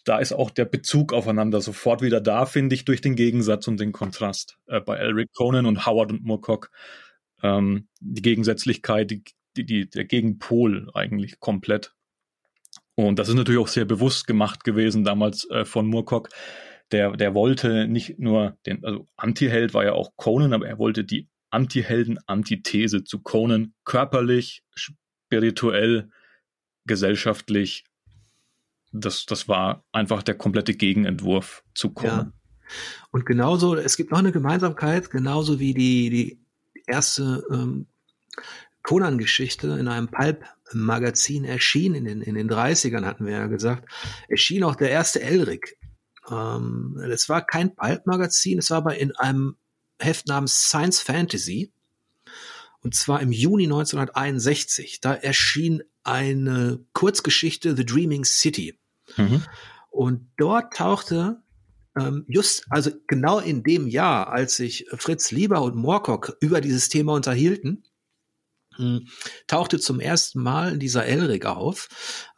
da 0.04 0.20
ist 0.20 0.32
auch 0.32 0.50
der 0.50 0.66
Bezug 0.66 1.12
aufeinander 1.12 1.60
sofort 1.60 2.00
wieder 2.00 2.20
da, 2.20 2.46
finde 2.46 2.76
ich, 2.76 2.84
durch 2.84 3.00
den 3.00 3.16
Gegensatz 3.16 3.66
und 3.66 3.80
den 3.80 3.90
Kontrast. 3.90 4.58
Äh, 4.68 4.80
bei 4.80 4.98
Elric 4.98 5.32
Conan 5.32 5.66
und 5.66 5.84
Howard 5.84 6.12
und 6.12 6.22
Moorcock 6.22 6.70
ähm, 7.42 7.88
die 7.98 8.22
Gegensätzlichkeit, 8.22 9.10
die, 9.10 9.24
die, 9.56 9.90
der 9.90 10.04
Gegenpol 10.04 10.92
eigentlich 10.94 11.40
komplett. 11.40 11.92
Und 12.94 13.18
das 13.18 13.28
ist 13.28 13.34
natürlich 13.34 13.60
auch 13.60 13.66
sehr 13.66 13.84
bewusst 13.84 14.28
gemacht 14.28 14.62
gewesen 14.62 15.02
damals 15.02 15.50
äh, 15.50 15.64
von 15.64 15.88
Moorcock. 15.88 16.28
Der, 16.92 17.16
der 17.16 17.34
wollte 17.34 17.88
nicht 17.88 18.16
nur 18.20 18.56
den, 18.64 18.84
also 18.84 19.08
Anti-Held 19.16 19.74
war 19.74 19.82
ja 19.82 19.94
auch 19.94 20.12
Conan, 20.14 20.52
aber 20.52 20.68
er 20.68 20.78
wollte 20.78 21.02
die 21.02 21.28
Anti-Helden-Antithese 21.54 23.04
zu 23.04 23.20
Conan 23.20 23.72
körperlich, 23.84 24.62
spirituell, 24.74 26.10
gesellschaftlich 26.86 27.84
das, 28.94 29.26
das 29.26 29.48
war 29.48 29.84
einfach 29.92 30.22
der 30.22 30.36
komplette 30.36 30.74
Gegenentwurf 30.74 31.64
zu 31.74 31.90
Conan. 31.90 32.32
Ja. 32.32 32.32
Und 33.10 33.26
genauso, 33.26 33.74
es 33.74 33.96
gibt 33.96 34.12
noch 34.12 34.18
eine 34.18 34.32
Gemeinsamkeit, 34.32 35.10
genauso 35.10 35.58
wie 35.58 35.74
die, 35.74 36.10
die 36.10 36.40
erste 36.86 37.44
ähm, 37.50 37.86
Conan-Geschichte 38.82 39.68
in 39.78 39.88
einem 39.88 40.08
Pulp-Magazin 40.08 41.44
erschien, 41.44 41.94
in 41.94 42.04
den, 42.04 42.22
in 42.22 42.36
den 42.36 42.48
30ern 42.48 43.04
hatten 43.04 43.26
wir 43.26 43.32
ja 43.32 43.46
gesagt, 43.48 43.90
erschien 44.28 44.64
auch 44.64 44.76
der 44.76 44.90
erste 44.90 45.20
Elric. 45.20 45.76
Ähm, 46.30 46.96
es 47.10 47.28
war 47.28 47.44
kein 47.44 47.74
Pulp-Magazin, 47.74 48.58
es 48.58 48.70
war 48.70 48.78
aber 48.78 48.96
in 48.96 49.14
einem 49.16 49.56
Heft 49.98 50.26
namens 50.28 50.68
Science 50.68 51.00
Fantasy. 51.00 51.72
Und 52.80 52.94
zwar 52.94 53.20
im 53.20 53.32
Juni 53.32 53.64
1961. 53.64 55.00
Da 55.00 55.14
erschien 55.14 55.82
eine 56.02 56.84
Kurzgeschichte 56.92 57.76
The 57.76 57.86
Dreaming 57.86 58.24
City. 58.24 58.78
Mhm. 59.16 59.42
Und 59.90 60.28
dort 60.36 60.74
tauchte 60.74 61.42
ähm, 61.96 62.24
just, 62.28 62.64
also 62.70 62.90
genau 63.06 63.38
in 63.38 63.62
dem 63.62 63.86
Jahr, 63.86 64.28
als 64.28 64.56
sich 64.56 64.86
Fritz 64.96 65.30
Lieber 65.30 65.62
und 65.62 65.76
Moorcock 65.76 66.36
über 66.40 66.60
dieses 66.60 66.88
Thema 66.88 67.14
unterhielten, 67.14 67.84
hm, 68.76 69.06
tauchte 69.46 69.78
zum 69.78 70.00
ersten 70.00 70.42
Mal 70.42 70.72
in 70.72 70.80
dieser 70.80 71.06
Elric 71.06 71.46
auf, 71.46 71.88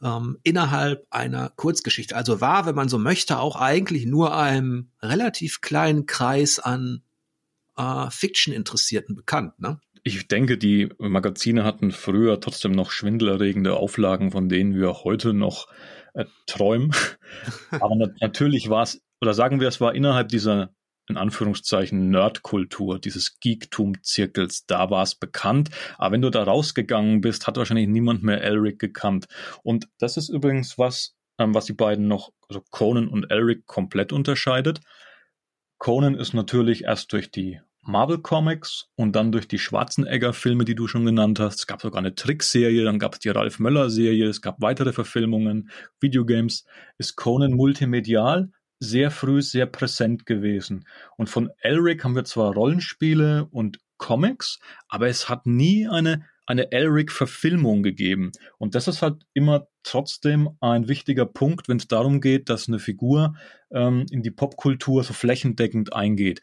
ähm, 0.03 0.39
innerhalb 0.43 1.07
einer 1.11 1.51
Kurzgeschichte. 1.51 2.15
Also 2.15 2.41
war, 2.43 2.67
wenn 2.67 2.75
man 2.75 2.91
so 2.91 2.99
möchte, 2.99 3.39
auch 3.39 3.57
eigentlich 3.57 4.05
nur 4.05 4.37
einem 4.37 4.91
relativ 5.01 5.63
kleinen 5.63 6.05
Kreis 6.05 6.59
an 6.59 7.03
äh, 7.77 8.11
Fiction-Interessierten 8.11 9.15
bekannt. 9.15 9.59
Ne? 9.59 9.81
Ich 10.03 10.29
denke, 10.29 10.59
die 10.59 10.89
Magazine 10.99 11.65
hatten 11.65 11.91
früher 11.91 12.41
trotzdem 12.41 12.73
noch 12.73 12.91
schwindelerregende 12.91 13.77
Auflagen, 13.77 14.31
von 14.31 14.49
denen 14.49 14.75
wir 14.75 15.05
heute 15.05 15.33
noch 15.35 15.69
äh, 16.15 16.25
träumen. 16.47 16.93
Aber 17.71 17.97
na 17.97 18.09
natürlich 18.21 18.69
war 18.69 18.83
es, 18.83 19.03
oder 19.21 19.35
sagen 19.35 19.61
wir, 19.61 19.69
es 19.69 19.81
war 19.81 19.95
innerhalb 19.95 20.29
dieser 20.29 20.71
in 21.09 21.17
Anführungszeichen 21.17 22.11
Nerdkultur, 22.11 22.99
dieses 22.99 23.39
Geektum-Zirkels, 23.39 24.67
da 24.67 24.91
war 24.91 25.03
es 25.03 25.15
bekannt. 25.15 25.71
Aber 25.99 26.13
wenn 26.13 26.23
du 26.23 26.31
da 26.31 26.43
rausgegangen 26.43 27.21
bist, 27.21 27.47
hat 27.47 27.57
wahrscheinlich 27.57 27.89
niemand 27.89 28.23
mehr 28.23 28.43
Elric 28.43 28.79
gekannt. 28.79 29.27
Und 29.63 29.89
das 29.99 30.17
ist 30.17 30.29
übrigens 30.29 30.79
was, 30.79 31.15
ähm, 31.39 31.55
was 31.55 31.67
die 31.67 31.75
beiden 31.75 32.09
noch, 32.09 32.33
also 32.49 32.63
Conan 32.71 33.09
und 33.09 33.31
Elric 33.31 33.67
komplett 33.67 34.13
unterscheidet. 34.13 34.81
Conan 35.79 36.15
ist 36.15 36.35
natürlich 36.35 36.85
erst 36.85 37.13
durch 37.13 37.31
die 37.31 37.61
Marvel 37.83 38.19
Comics 38.19 38.89
und 38.97 39.15
dann 39.15 39.31
durch 39.31 39.47
die 39.47 39.61
Schwarzenegger-Filme, 39.61 40.65
die 40.65 40.75
du 40.75 40.89
schon 40.89 41.07
genannt 41.07 41.39
hast. 41.39 41.61
Es 41.61 41.67
gab 41.67 41.81
sogar 41.81 42.01
eine 42.01 42.17
Trickserie, 42.17 42.85
dann 42.85 42.99
gab 42.99 43.15
es 43.15 43.21
die 43.21 43.29
Ralf 43.29 43.61
Möller-Serie, 43.61 44.27
es 44.27 44.43
gab 44.43 44.61
weitere 44.61 44.93
Verfilmungen, 44.93 45.71
Videogames. 46.01 46.65
Ist 46.99 47.17
Conan 47.17 47.53
multimedial, 47.53 48.51
sehr 48.81 49.11
früh 49.11 49.41
sehr 49.41 49.67
präsent 49.67 50.27
gewesen. 50.27 50.87
Und 51.17 51.31
von 51.31 51.51
Elric 51.59 52.03
haben 52.03 52.17
wir 52.17 52.25
zwar 52.25 52.55
Rollenspiele 52.55 53.47
und 53.51 53.79
Comics, 53.99 54.59
aber 54.89 55.07
es 55.07 55.29
hat 55.29 55.47
nie 55.47 55.89
eine, 55.89 56.27
eine 56.47 56.71
Elric-Verfilmung 56.73 57.83
gegeben. 57.83 58.33
Und 58.59 58.75
das 58.75 58.89
ist 58.89 59.03
halt 59.03 59.27
immer 59.35 59.67
trotzdem 59.83 60.51
ein 60.61 60.89
wichtiger 60.89 61.27
Punkt, 61.27 61.69
wenn 61.69 61.79
es 61.79 61.89
darum 61.89 62.21
geht, 62.21 62.49
dass 62.49 62.69
eine 62.69 62.79
Figur 62.79 63.35
ähm, 63.71 64.07
in 64.11 64.23
die 64.23 64.31
Popkultur 64.31 65.03
so 65.05 65.13
flächendeckend 65.13 65.93
eingeht. 65.93 66.41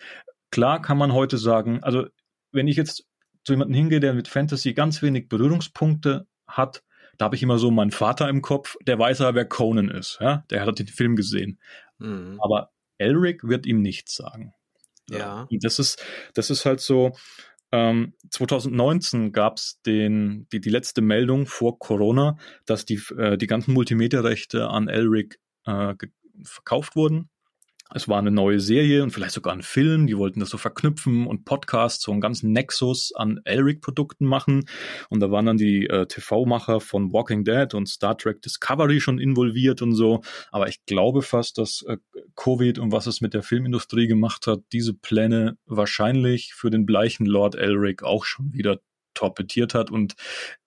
Klar 0.51 0.81
kann 0.81 0.97
man 0.97 1.13
heute 1.13 1.37
sagen, 1.37 1.81
also 1.83 2.05
wenn 2.51 2.67
ich 2.67 2.75
jetzt 2.75 3.05
zu 3.43 3.53
jemandem 3.53 3.75
hingehe, 3.75 3.99
der 3.99 4.13
mit 4.13 4.27
Fantasy 4.27 4.73
ganz 4.73 5.01
wenig 5.01 5.29
Berührungspunkte 5.29 6.27
hat, 6.47 6.83
da 7.17 7.25
habe 7.25 7.35
ich 7.35 7.43
immer 7.43 7.57
so 7.57 7.71
meinen 7.71 7.91
Vater 7.91 8.29
im 8.29 8.41
Kopf, 8.41 8.75
der 8.85 8.99
weiß 8.99 9.21
aber, 9.21 9.35
wer 9.35 9.45
Conan 9.45 9.89
ist. 9.89 10.17
Ja? 10.19 10.43
Der 10.49 10.65
hat 10.65 10.79
den 10.79 10.87
Film 10.87 11.15
gesehen. 11.15 11.59
Mhm. 11.99 12.39
Aber 12.41 12.71
Elric 12.97 13.43
wird 13.43 13.65
ihm 13.65 13.81
nichts 13.81 14.15
sagen. 14.15 14.53
Ja. 15.09 15.47
Und 15.49 15.63
das 15.63 15.79
ist, 15.79 16.03
das 16.33 16.49
ist 16.49 16.65
halt 16.65 16.79
so. 16.79 17.15
Ähm, 17.73 18.13
2019 18.29 19.31
gab 19.31 19.57
es 19.57 19.81
die, 19.83 20.45
die 20.51 20.69
letzte 20.69 21.01
Meldung 21.01 21.47
vor 21.47 21.79
Corona, 21.79 22.37
dass 22.67 22.85
die, 22.85 23.01
äh, 23.17 23.35
die 23.35 23.47
ganzen 23.47 23.73
Multimedia-Rechte 23.73 24.69
an 24.69 24.87
Elric 24.87 25.39
äh, 25.65 25.95
verkauft 26.43 26.95
wurden 26.95 27.29
es 27.93 28.07
war 28.07 28.19
eine 28.19 28.31
neue 28.31 28.59
Serie 28.59 29.03
und 29.03 29.11
vielleicht 29.11 29.33
sogar 29.33 29.53
ein 29.53 29.61
Film. 29.61 30.07
Die 30.07 30.17
wollten 30.17 30.39
das 30.39 30.49
so 30.49 30.57
verknüpfen 30.57 31.27
und 31.27 31.45
Podcasts, 31.45 32.03
so 32.03 32.11
einen 32.11 32.21
ganzen 32.21 32.51
Nexus 32.51 33.13
an 33.15 33.39
Elric-Produkten 33.45 34.25
machen. 34.25 34.65
Und 35.09 35.19
da 35.19 35.31
waren 35.31 35.45
dann 35.45 35.57
die 35.57 35.87
äh, 35.87 36.05
TV-Macher 36.05 36.79
von 36.79 37.13
Walking 37.13 37.43
Dead 37.43 37.73
und 37.73 37.87
Star 37.87 38.17
Trek 38.17 38.41
Discovery 38.41 38.99
schon 38.99 39.19
involviert 39.19 39.81
und 39.81 39.93
so. 39.93 40.21
Aber 40.51 40.67
ich 40.67 40.85
glaube 40.85 41.21
fast, 41.21 41.57
dass 41.57 41.83
äh, 41.83 41.97
Covid 42.35 42.79
und 42.79 42.91
was 42.91 43.07
es 43.07 43.21
mit 43.21 43.33
der 43.33 43.43
Filmindustrie 43.43 44.07
gemacht 44.07 44.47
hat, 44.47 44.61
diese 44.71 44.93
Pläne 44.93 45.57
wahrscheinlich 45.65 46.53
für 46.53 46.69
den 46.69 46.85
bleichen 46.85 47.25
Lord 47.25 47.55
Elric 47.55 48.03
auch 48.03 48.25
schon 48.25 48.53
wieder 48.53 48.79
torpediert 49.13 49.73
hat 49.73 49.91
und 49.91 50.15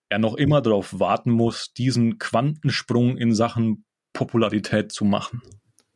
er 0.09 0.19
noch 0.19 0.35
immer 0.35 0.61
darauf 0.61 0.99
warten 0.99 1.31
muss, 1.31 1.73
diesen 1.73 2.17
Quantensprung 2.17 3.17
in 3.17 3.33
Sachen 3.33 3.83
Popularität 4.13 4.91
zu 4.91 5.03
machen. 5.03 5.41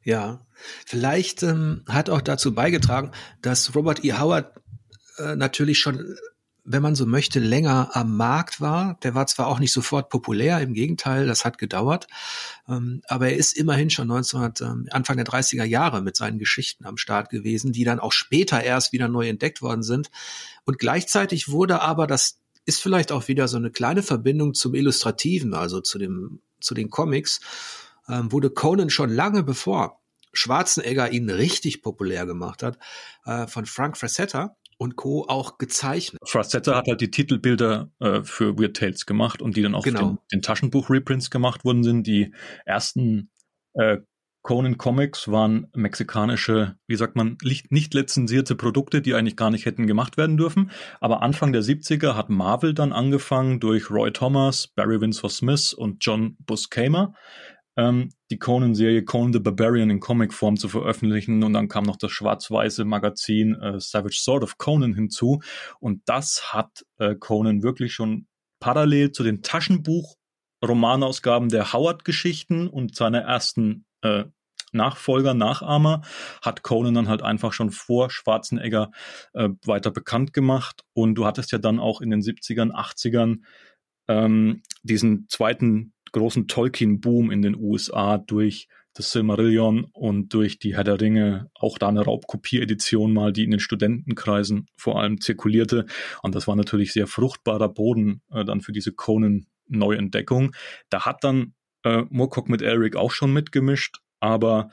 Ja, 0.03 0.45
vielleicht 0.85 1.43
ähm, 1.43 1.83
hat 1.87 2.09
auch 2.09 2.21
dazu 2.21 2.53
beigetragen, 2.53 3.11
dass 3.41 3.75
Robert 3.75 4.03
E. 4.03 4.13
Howard 4.13 4.51
äh, 5.17 5.35
natürlich 5.35 5.79
schon, 5.79 6.17
wenn 6.63 6.81
man 6.81 6.95
so 6.95 7.05
möchte, 7.05 7.39
länger 7.39 7.91
am 7.93 8.17
Markt 8.17 8.61
war. 8.61 8.97
Der 9.03 9.13
war 9.13 9.27
zwar 9.27 9.47
auch 9.47 9.59
nicht 9.59 9.71
sofort 9.71 10.09
populär, 10.09 10.59
im 10.59 10.73
Gegenteil, 10.73 11.27
das 11.27 11.45
hat 11.45 11.59
gedauert, 11.59 12.07
ähm, 12.67 13.01
aber 13.07 13.29
er 13.29 13.37
ist 13.37 13.53
immerhin 13.53 13.91
schon 13.91 14.09
1900, 14.09 14.61
ähm, 14.61 14.87
Anfang 14.89 15.17
der 15.17 15.25
30er 15.25 15.65
Jahre 15.65 16.01
mit 16.01 16.15
seinen 16.15 16.39
Geschichten 16.39 16.85
am 16.85 16.97
Start 16.97 17.29
gewesen, 17.29 17.71
die 17.71 17.83
dann 17.83 17.99
auch 17.99 18.11
später 18.11 18.63
erst 18.63 18.93
wieder 18.93 19.07
neu 19.07 19.27
entdeckt 19.27 19.61
worden 19.61 19.83
sind. 19.83 20.09
Und 20.65 20.79
gleichzeitig 20.79 21.49
wurde 21.49 21.81
aber, 21.81 22.07
das 22.07 22.39
ist 22.65 22.81
vielleicht 22.81 23.11
auch 23.11 23.27
wieder 23.27 23.47
so 23.47 23.57
eine 23.57 23.71
kleine 23.71 24.03
Verbindung 24.03 24.53
zum 24.55 24.73
Illustrativen, 24.73 25.53
also 25.53 25.81
zu 25.81 25.99
dem, 25.99 26.39
zu 26.59 26.73
den 26.73 26.89
Comics, 26.89 27.41
ähm, 28.07 28.31
wurde 28.31 28.49
Conan 28.49 28.89
schon 28.89 29.09
lange 29.09 29.43
bevor 29.43 30.01
Schwarzenegger 30.33 31.11
ihn 31.11 31.29
richtig 31.29 31.81
populär 31.81 32.25
gemacht 32.25 32.63
hat, 32.63 32.77
äh, 33.25 33.47
von 33.47 33.65
Frank 33.65 33.97
Frazetta 33.97 34.55
und 34.77 34.95
Co. 34.95 35.25
auch 35.27 35.57
gezeichnet. 35.57 36.21
Frazetta 36.25 36.75
hat 36.75 36.87
halt 36.87 37.01
die 37.01 37.11
Titelbilder 37.11 37.91
äh, 37.99 38.23
für 38.23 38.57
Weird 38.57 38.77
Tales 38.77 39.05
gemacht 39.05 39.41
und 39.41 39.55
die 39.55 39.61
dann 39.61 39.75
auch 39.75 39.83
genau. 39.83 39.99
den, 39.99 40.17
den 40.33 40.41
Taschenbuch-Reprints 40.41 41.29
gemacht 41.29 41.65
worden 41.65 41.83
sind. 41.83 42.07
Die 42.07 42.33
ersten 42.65 43.29
äh, 43.73 43.97
Conan 44.41 44.79
Comics 44.79 45.27
waren 45.27 45.67
mexikanische, 45.75 46.75
wie 46.87 46.95
sagt 46.95 47.15
man, 47.15 47.37
nicht 47.43 47.93
lizenzierte 47.93 48.55
Produkte, 48.55 49.03
die 49.03 49.13
eigentlich 49.13 49.35
gar 49.35 49.51
nicht 49.51 49.65
hätten 49.65 49.85
gemacht 49.85 50.17
werden 50.17 50.35
dürfen. 50.35 50.71
Aber 50.99 51.21
Anfang 51.21 51.53
der 51.53 51.61
70er 51.61 52.15
hat 52.15 52.29
Marvel 52.29 52.73
dann 52.73 52.91
angefangen 52.91 53.59
durch 53.59 53.91
Roy 53.91 54.11
Thomas, 54.11 54.67
Barry 54.67 54.99
Windsor 54.99 55.29
Smith 55.29 55.73
und 55.73 56.03
John 56.03 56.37
Buscema 56.39 57.13
ähm, 57.77 58.09
die 58.29 58.39
Conan-Serie 58.39 59.05
Conan 59.05 59.33
the 59.33 59.39
Barbarian 59.39 59.89
in 59.89 59.99
Comicform 59.99 60.57
zu 60.57 60.67
veröffentlichen 60.67 61.43
und 61.43 61.53
dann 61.53 61.67
kam 61.67 61.83
noch 61.83 61.97
das 61.97 62.11
schwarz-weiße 62.11 62.85
Magazin 62.85 63.55
äh, 63.55 63.79
Savage 63.79 64.19
Sword 64.19 64.43
of 64.43 64.57
Conan 64.57 64.93
hinzu 64.93 65.41
und 65.79 66.01
das 66.05 66.53
hat 66.53 66.85
äh, 66.97 67.15
Conan 67.15 67.63
wirklich 67.63 67.93
schon 67.93 68.27
parallel 68.59 69.11
zu 69.11 69.23
den 69.23 69.41
Taschenbuch-Romanausgaben 69.41 71.49
der 71.49 71.73
Howard-Geschichten 71.73 72.67
und 72.67 72.95
seiner 72.95 73.21
ersten 73.21 73.85
äh, 74.01 74.25
Nachfolger, 74.73 75.33
Nachahmer, 75.33 76.01
hat 76.41 76.63
Conan 76.63 76.93
dann 76.93 77.09
halt 77.09 77.21
einfach 77.21 77.53
schon 77.53 77.71
vor 77.71 78.09
Schwarzenegger 78.09 78.91
äh, 79.33 79.49
weiter 79.65 79.91
bekannt 79.91 80.33
gemacht. 80.33 80.83
Und 80.93 81.15
du 81.15 81.25
hattest 81.25 81.51
ja 81.51 81.57
dann 81.57 81.79
auch 81.79 81.99
in 81.99 82.09
den 82.09 82.21
70ern, 82.21 82.71
80ern 82.71 83.39
ähm, 84.07 84.63
diesen 84.83 85.27
zweiten 85.27 85.93
großen 86.11 86.47
Tolkien-Boom 86.47 87.31
in 87.31 87.41
den 87.41 87.55
USA 87.55 88.17
durch 88.17 88.67
das 88.93 89.11
Silmarillion 89.11 89.85
und 89.93 90.33
durch 90.33 90.59
die 90.59 90.75
Herr 90.75 90.83
der 90.83 90.99
Ringe 90.99 91.49
auch 91.55 91.77
da 91.77 91.87
eine 91.87 92.01
Raubkopie-Edition 92.01 93.13
mal, 93.13 93.31
die 93.31 93.45
in 93.45 93.51
den 93.51 93.59
Studentenkreisen 93.59 94.67
vor 94.75 94.99
allem 94.99 95.21
zirkulierte. 95.21 95.85
Und 96.21 96.35
das 96.35 96.47
war 96.47 96.55
natürlich 96.55 96.91
sehr 96.91 97.07
fruchtbarer 97.07 97.69
Boden 97.69 98.21
äh, 98.31 98.43
dann 98.43 98.61
für 98.61 98.73
diese 98.73 98.91
Conan-Neuentdeckung. 98.91 100.53
Da 100.89 101.05
hat 101.05 101.23
dann 101.23 101.53
äh, 101.83 102.03
Moorcock 102.09 102.49
mit 102.49 102.61
Eric 102.61 102.95
auch 102.95 103.11
schon 103.11 103.31
mitgemischt, 103.31 103.99
aber 104.19 104.69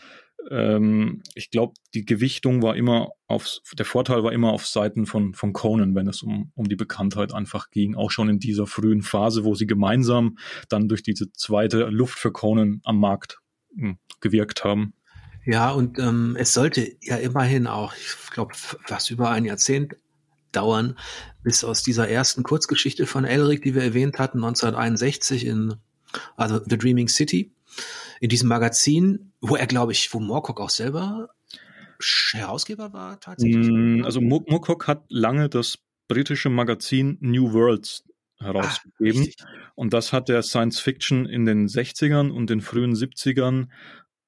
ähm, 0.50 1.22
ich 1.34 1.50
glaube, 1.50 1.74
die 1.94 2.04
Gewichtung 2.04 2.62
war 2.62 2.76
immer 2.76 3.12
auf, 3.26 3.58
der 3.76 3.84
Vorteil 3.86 4.22
war 4.22 4.32
immer 4.32 4.52
auf 4.52 4.66
Seiten 4.66 5.06
von, 5.06 5.34
von 5.34 5.52
Conan, 5.52 5.94
wenn 5.94 6.08
es 6.08 6.22
um, 6.22 6.52
um 6.54 6.68
die 6.68 6.76
Bekanntheit 6.76 7.32
einfach 7.32 7.70
ging. 7.70 7.94
Auch 7.94 8.10
schon 8.10 8.28
in 8.28 8.38
dieser 8.38 8.66
frühen 8.66 9.02
Phase, 9.02 9.44
wo 9.44 9.54
sie 9.54 9.66
gemeinsam 9.66 10.38
dann 10.68 10.88
durch 10.88 11.02
diese 11.02 11.32
zweite 11.32 11.86
Luft 11.86 12.18
für 12.18 12.32
Conan 12.32 12.80
am 12.84 12.98
Markt 12.98 13.38
mh, 13.74 13.88
hm, 13.88 13.98
gewirkt 14.20 14.64
haben. 14.64 14.94
Ja, 15.44 15.70
und 15.70 15.98
ähm, 15.98 16.36
es 16.38 16.52
sollte 16.52 16.96
ja 17.00 17.16
immerhin 17.16 17.66
auch, 17.66 17.94
ich 17.94 18.30
glaube, 18.30 18.52
was 18.86 19.08
über 19.10 19.30
ein 19.30 19.44
Jahrzehnt 19.44 19.96
dauern, 20.52 20.98
bis 21.42 21.64
aus 21.64 21.82
dieser 21.82 22.08
ersten 22.08 22.42
Kurzgeschichte 22.42 23.06
von 23.06 23.24
Elric, 23.24 23.62
die 23.62 23.74
wir 23.74 23.82
erwähnt 23.82 24.18
hatten, 24.18 24.38
1961 24.38 25.46
in, 25.46 25.74
also 26.36 26.60
The 26.64 26.76
Dreaming 26.76 27.08
City, 27.08 27.52
in 28.20 28.28
diesem 28.28 28.48
Magazin, 28.48 29.32
wo 29.40 29.56
er, 29.56 29.66
glaube 29.66 29.92
ich, 29.92 30.12
wo 30.12 30.20
Moorcock 30.20 30.60
auch 30.60 30.70
selber 30.70 31.30
Herausgeber 32.32 32.92
war 32.92 33.18
tatsächlich. 33.18 33.68
Mm, 33.68 34.04
also 34.04 34.20
Moorcock 34.20 34.86
hat 34.86 35.04
lange 35.08 35.48
das 35.48 35.78
britische 36.06 36.48
Magazin 36.48 37.18
New 37.20 37.52
Worlds 37.52 38.04
herausgegeben. 38.38 39.28
Ah, 39.40 39.46
und 39.74 39.92
das 39.92 40.12
hat 40.12 40.28
der 40.28 40.42
Science 40.42 40.78
Fiction 40.78 41.26
in 41.26 41.44
den 41.44 41.66
60ern 41.66 42.30
und 42.30 42.50
den 42.50 42.60
frühen 42.60 42.94
70ern 42.94 43.68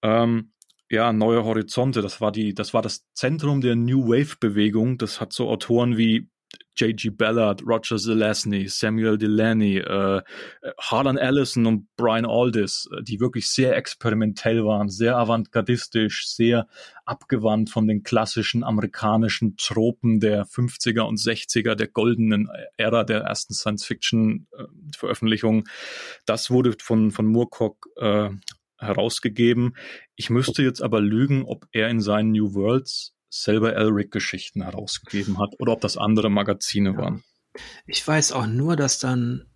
ähm, 0.02 0.52
ja, 0.90 1.12
neue 1.12 1.44
Horizonte. 1.44 2.02
Das 2.02 2.20
war 2.20 2.32
die, 2.32 2.54
das 2.54 2.74
war 2.74 2.82
das 2.82 3.06
Zentrum 3.14 3.60
der 3.60 3.76
New 3.76 4.08
Wave 4.08 4.36
Bewegung. 4.40 4.98
Das 4.98 5.20
hat 5.20 5.32
so 5.32 5.48
Autoren 5.48 5.96
wie 5.96 6.28
J.G. 6.76 7.10
Ballard, 7.10 7.62
Roger 7.66 7.98
Zelazny, 7.98 8.68
Samuel 8.68 9.18
Delaney, 9.18 9.78
äh, 9.78 10.22
Harlan 10.78 11.18
Ellison 11.18 11.66
und 11.66 11.88
Brian 11.96 12.24
Aldis, 12.24 12.88
äh, 12.96 13.02
die 13.02 13.18
wirklich 13.20 13.50
sehr 13.50 13.76
experimentell 13.76 14.64
waren, 14.64 14.88
sehr 14.88 15.18
avantgardistisch, 15.18 16.28
sehr 16.28 16.68
abgewandt 17.04 17.68
von 17.70 17.86
den 17.86 18.02
klassischen 18.02 18.64
amerikanischen 18.64 19.58
Tropen 19.58 20.20
der 20.20 20.46
50er 20.46 21.02
und 21.02 21.18
60er, 21.18 21.74
der 21.74 21.88
goldenen 21.88 22.48
Ära 22.78 23.04
der 23.04 23.20
ersten 23.22 23.52
Science-Fiction-Veröffentlichung. 23.52 25.68
Das 26.24 26.50
wurde 26.50 26.74
von, 26.80 27.10
von 27.10 27.26
Moorcock 27.26 27.88
äh, 27.96 28.30
herausgegeben. 28.78 29.76
Ich 30.16 30.30
müsste 30.30 30.62
jetzt 30.62 30.82
aber 30.82 31.02
lügen, 31.02 31.44
ob 31.44 31.66
er 31.72 31.90
in 31.90 32.00
seinen 32.00 32.32
New 32.32 32.54
Worlds 32.54 33.14
selber 33.30 33.74
Elric-Geschichten 33.74 34.62
herausgegeben 34.62 35.38
hat 35.38 35.54
oder 35.58 35.72
ob 35.72 35.80
das 35.80 35.96
andere 35.96 36.30
Magazine 36.30 36.90
ja. 36.90 36.98
waren. 36.98 37.24
Ich 37.86 38.06
weiß 38.06 38.32
auch 38.32 38.46
nur, 38.46 38.76
dass 38.76 38.98
dann 38.98 39.46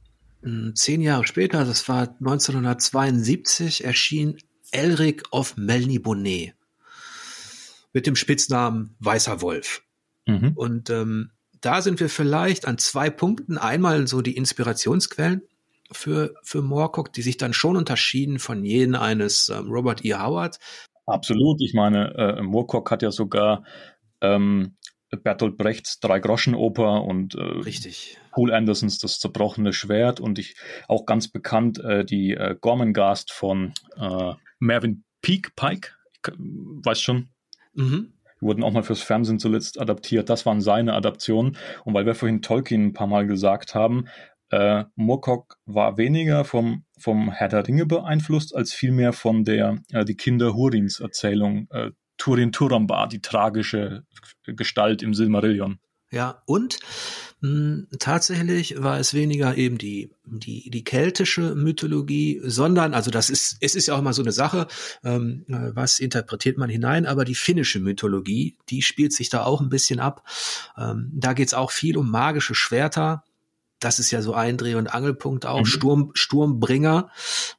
hm, 0.42 0.74
zehn 0.74 1.00
Jahre 1.00 1.26
später, 1.26 1.64
das 1.64 1.88
war 1.88 2.08
1972, 2.20 3.84
erschien 3.84 4.38
Elric 4.70 5.22
of 5.30 5.56
Melniboné 5.56 6.52
mit 7.92 8.06
dem 8.06 8.16
Spitznamen 8.16 8.96
Weißer 8.98 9.40
Wolf. 9.40 9.82
Mhm. 10.26 10.52
Und 10.54 10.90
ähm, 10.90 11.30
da 11.60 11.80
sind 11.80 12.00
wir 12.00 12.08
vielleicht 12.08 12.66
an 12.66 12.78
zwei 12.78 13.08
Punkten. 13.08 13.56
Einmal 13.56 14.06
so 14.06 14.20
die 14.20 14.36
Inspirationsquellen 14.36 15.42
für, 15.92 16.34
für 16.42 16.60
Moorcock, 16.60 17.12
die 17.12 17.22
sich 17.22 17.36
dann 17.36 17.54
schon 17.54 17.76
unterschieden 17.76 18.38
von 18.38 18.64
jenen 18.64 18.96
eines 18.96 19.48
ähm, 19.48 19.70
Robert 19.70 20.04
E. 20.04 20.14
Howard. 20.14 20.58
Absolut. 21.06 21.60
Ich 21.60 21.74
meine, 21.74 22.14
äh, 22.14 22.42
Moorcock 22.42 22.90
hat 22.90 23.02
ja 23.02 23.10
sogar 23.10 23.64
ähm, 24.20 24.76
Bertolt 25.22 25.56
Brechts 25.56 26.00
Drei-Groschen-Oper 26.00 27.04
und 27.04 27.34
äh, 27.34 27.42
Richtig. 27.42 28.18
Paul 28.32 28.52
Andersons 28.52 28.98
Das 28.98 29.20
zerbrochene 29.20 29.72
Schwert 29.72 30.20
und 30.20 30.38
ich 30.38 30.56
auch 30.88 31.06
ganz 31.06 31.28
bekannt 31.28 31.78
äh, 31.78 32.04
die 32.04 32.32
äh, 32.32 32.56
Gormenghast 32.60 33.32
von 33.32 33.72
äh, 33.96 34.32
Mervyn 34.58 35.04
Peake, 35.22 35.50
Pike, 35.56 35.92
weiß 36.36 37.00
schon. 37.00 37.28
Mhm. 37.74 38.12
Die 38.40 38.46
wurden 38.46 38.62
auch 38.62 38.72
mal 38.72 38.82
fürs 38.82 39.02
Fernsehen 39.02 39.38
zuletzt 39.38 39.80
adaptiert. 39.80 40.28
Das 40.28 40.44
waren 40.44 40.60
seine 40.60 40.94
Adaptionen. 40.94 41.56
Und 41.84 41.94
weil 41.94 42.04
wir 42.04 42.14
vorhin 42.14 42.42
Tolkien 42.42 42.86
ein 42.86 42.92
paar 42.92 43.06
Mal 43.06 43.26
gesagt 43.26 43.74
haben, 43.74 44.06
äh, 44.54 44.84
Moorcock 44.94 45.56
war 45.66 45.96
weniger 45.98 46.44
vom, 46.44 46.84
vom 46.96 47.32
Herr 47.32 47.48
der 47.48 47.66
Ringe 47.66 47.86
beeinflusst, 47.86 48.54
als 48.54 48.72
vielmehr 48.72 49.12
von 49.12 49.44
der 49.44 49.78
äh, 49.90 50.04
die 50.04 50.16
Kinder 50.16 50.54
Hurins 50.54 51.00
Erzählung 51.00 51.66
äh, 51.70 51.90
Turin 52.18 52.52
Turambar, 52.52 53.08
die 53.08 53.20
tragische 53.20 54.04
Gestalt 54.44 55.02
im 55.02 55.12
Silmarillion. 55.12 55.80
Ja, 56.12 56.42
und 56.46 56.78
mh, 57.40 57.48
hm, 57.48 57.88
tatsächlich 57.98 58.80
war 58.80 59.00
es 59.00 59.12
weniger 59.12 59.56
eben 59.56 59.76
die, 59.76 60.12
die, 60.24 60.70
die 60.70 60.84
keltische 60.84 61.56
Mythologie, 61.56 62.40
sondern, 62.44 62.94
also 62.94 63.10
das 63.10 63.30
ist, 63.30 63.56
es 63.60 63.74
ist 63.74 63.88
ja 63.88 63.94
auch 63.94 63.98
immer 63.98 64.12
so 64.12 64.22
eine 64.22 64.30
Sache, 64.30 64.68
ähm, 65.02 65.44
was 65.48 65.98
interpretiert 65.98 66.58
man 66.58 66.70
hinein, 66.70 67.06
aber 67.06 67.24
die 67.24 67.34
finnische 67.34 67.80
Mythologie, 67.80 68.56
die 68.68 68.82
spielt 68.82 69.12
sich 69.12 69.30
da 69.30 69.42
auch 69.42 69.60
ein 69.60 69.70
bisschen 69.70 69.98
ab. 69.98 70.24
Ähm, 70.78 71.10
da 71.12 71.32
geht's 71.32 71.54
auch 71.54 71.72
viel 71.72 71.96
um 71.96 72.08
magische 72.08 72.54
Schwerter, 72.54 73.24
das 73.84 73.98
ist 73.98 74.10
ja 74.10 74.22
so 74.22 74.34
ein 74.34 74.56
Dreh- 74.56 74.76
und 74.76 74.94
Angelpunkt 74.94 75.44
auch. 75.46 75.60
Mhm. 75.60 75.66
Sturm, 75.66 76.10
Sturmbringer. 76.14 77.10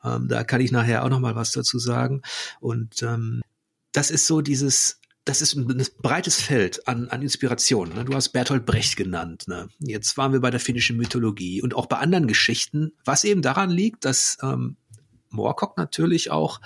Ähm, 0.03 0.27
da 0.27 0.43
kann 0.43 0.61
ich 0.61 0.71
nachher 0.71 1.03
auch 1.03 1.09
noch 1.09 1.19
mal 1.19 1.35
was 1.35 1.51
dazu 1.51 1.77
sagen. 1.77 2.21
Und 2.59 3.03
ähm, 3.03 3.41
das 3.91 4.09
ist 4.09 4.25
so 4.25 4.41
dieses, 4.41 4.99
das 5.23 5.41
ist 5.41 5.55
ein, 5.55 5.69
ein 5.69 5.85
breites 6.01 6.41
Feld 6.41 6.87
an, 6.87 7.09
an 7.09 7.21
Inspiration. 7.21 7.93
Ne? 7.93 8.05
Du 8.05 8.13
hast 8.13 8.29
Bertolt 8.29 8.65
Brecht 8.65 8.97
genannt. 8.97 9.47
Ne? 9.47 9.69
Jetzt 9.79 10.17
waren 10.17 10.33
wir 10.33 10.41
bei 10.41 10.49
der 10.49 10.59
finnischen 10.59 10.97
Mythologie 10.97 11.61
und 11.61 11.75
auch 11.75 11.85
bei 11.85 11.97
anderen 11.97 12.27
Geschichten, 12.27 12.93
was 13.05 13.23
eben 13.23 13.43
daran 13.43 13.69
liegt, 13.69 14.03
dass 14.03 14.37
ähm, 14.41 14.77
Moorcock 15.29 15.77
natürlich 15.77 16.31
auch 16.31 16.59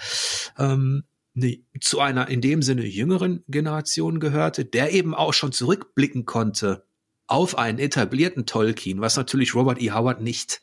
ähm, 0.58 1.04
ne, 1.34 1.66
zu 1.82 2.00
einer 2.00 2.30
in 2.30 2.40
dem 2.40 2.62
Sinne 2.62 2.86
jüngeren 2.86 3.44
Generation 3.50 4.22
gehörte, 4.22 4.64
der 4.64 4.94
eben 4.94 5.14
auch 5.14 5.34
schon 5.34 5.52
zurückblicken 5.52 6.26
konnte 6.26 6.86
auf 7.30 7.58
einen 7.58 7.78
etablierten 7.78 8.46
Tolkien, 8.46 9.02
was 9.02 9.16
natürlich 9.16 9.54
Robert 9.54 9.80
E. 9.80 9.92
Howard 9.92 10.20
nicht. 10.20 10.62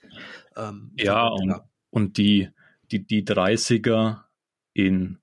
Ähm, 0.57 0.93
ja, 0.97 1.29
und, 1.29 1.61
und 1.91 2.19
die, 2.19 2.51
die, 2.91 3.07
die 3.07 3.25
30er 3.25 4.23
in 4.73 5.19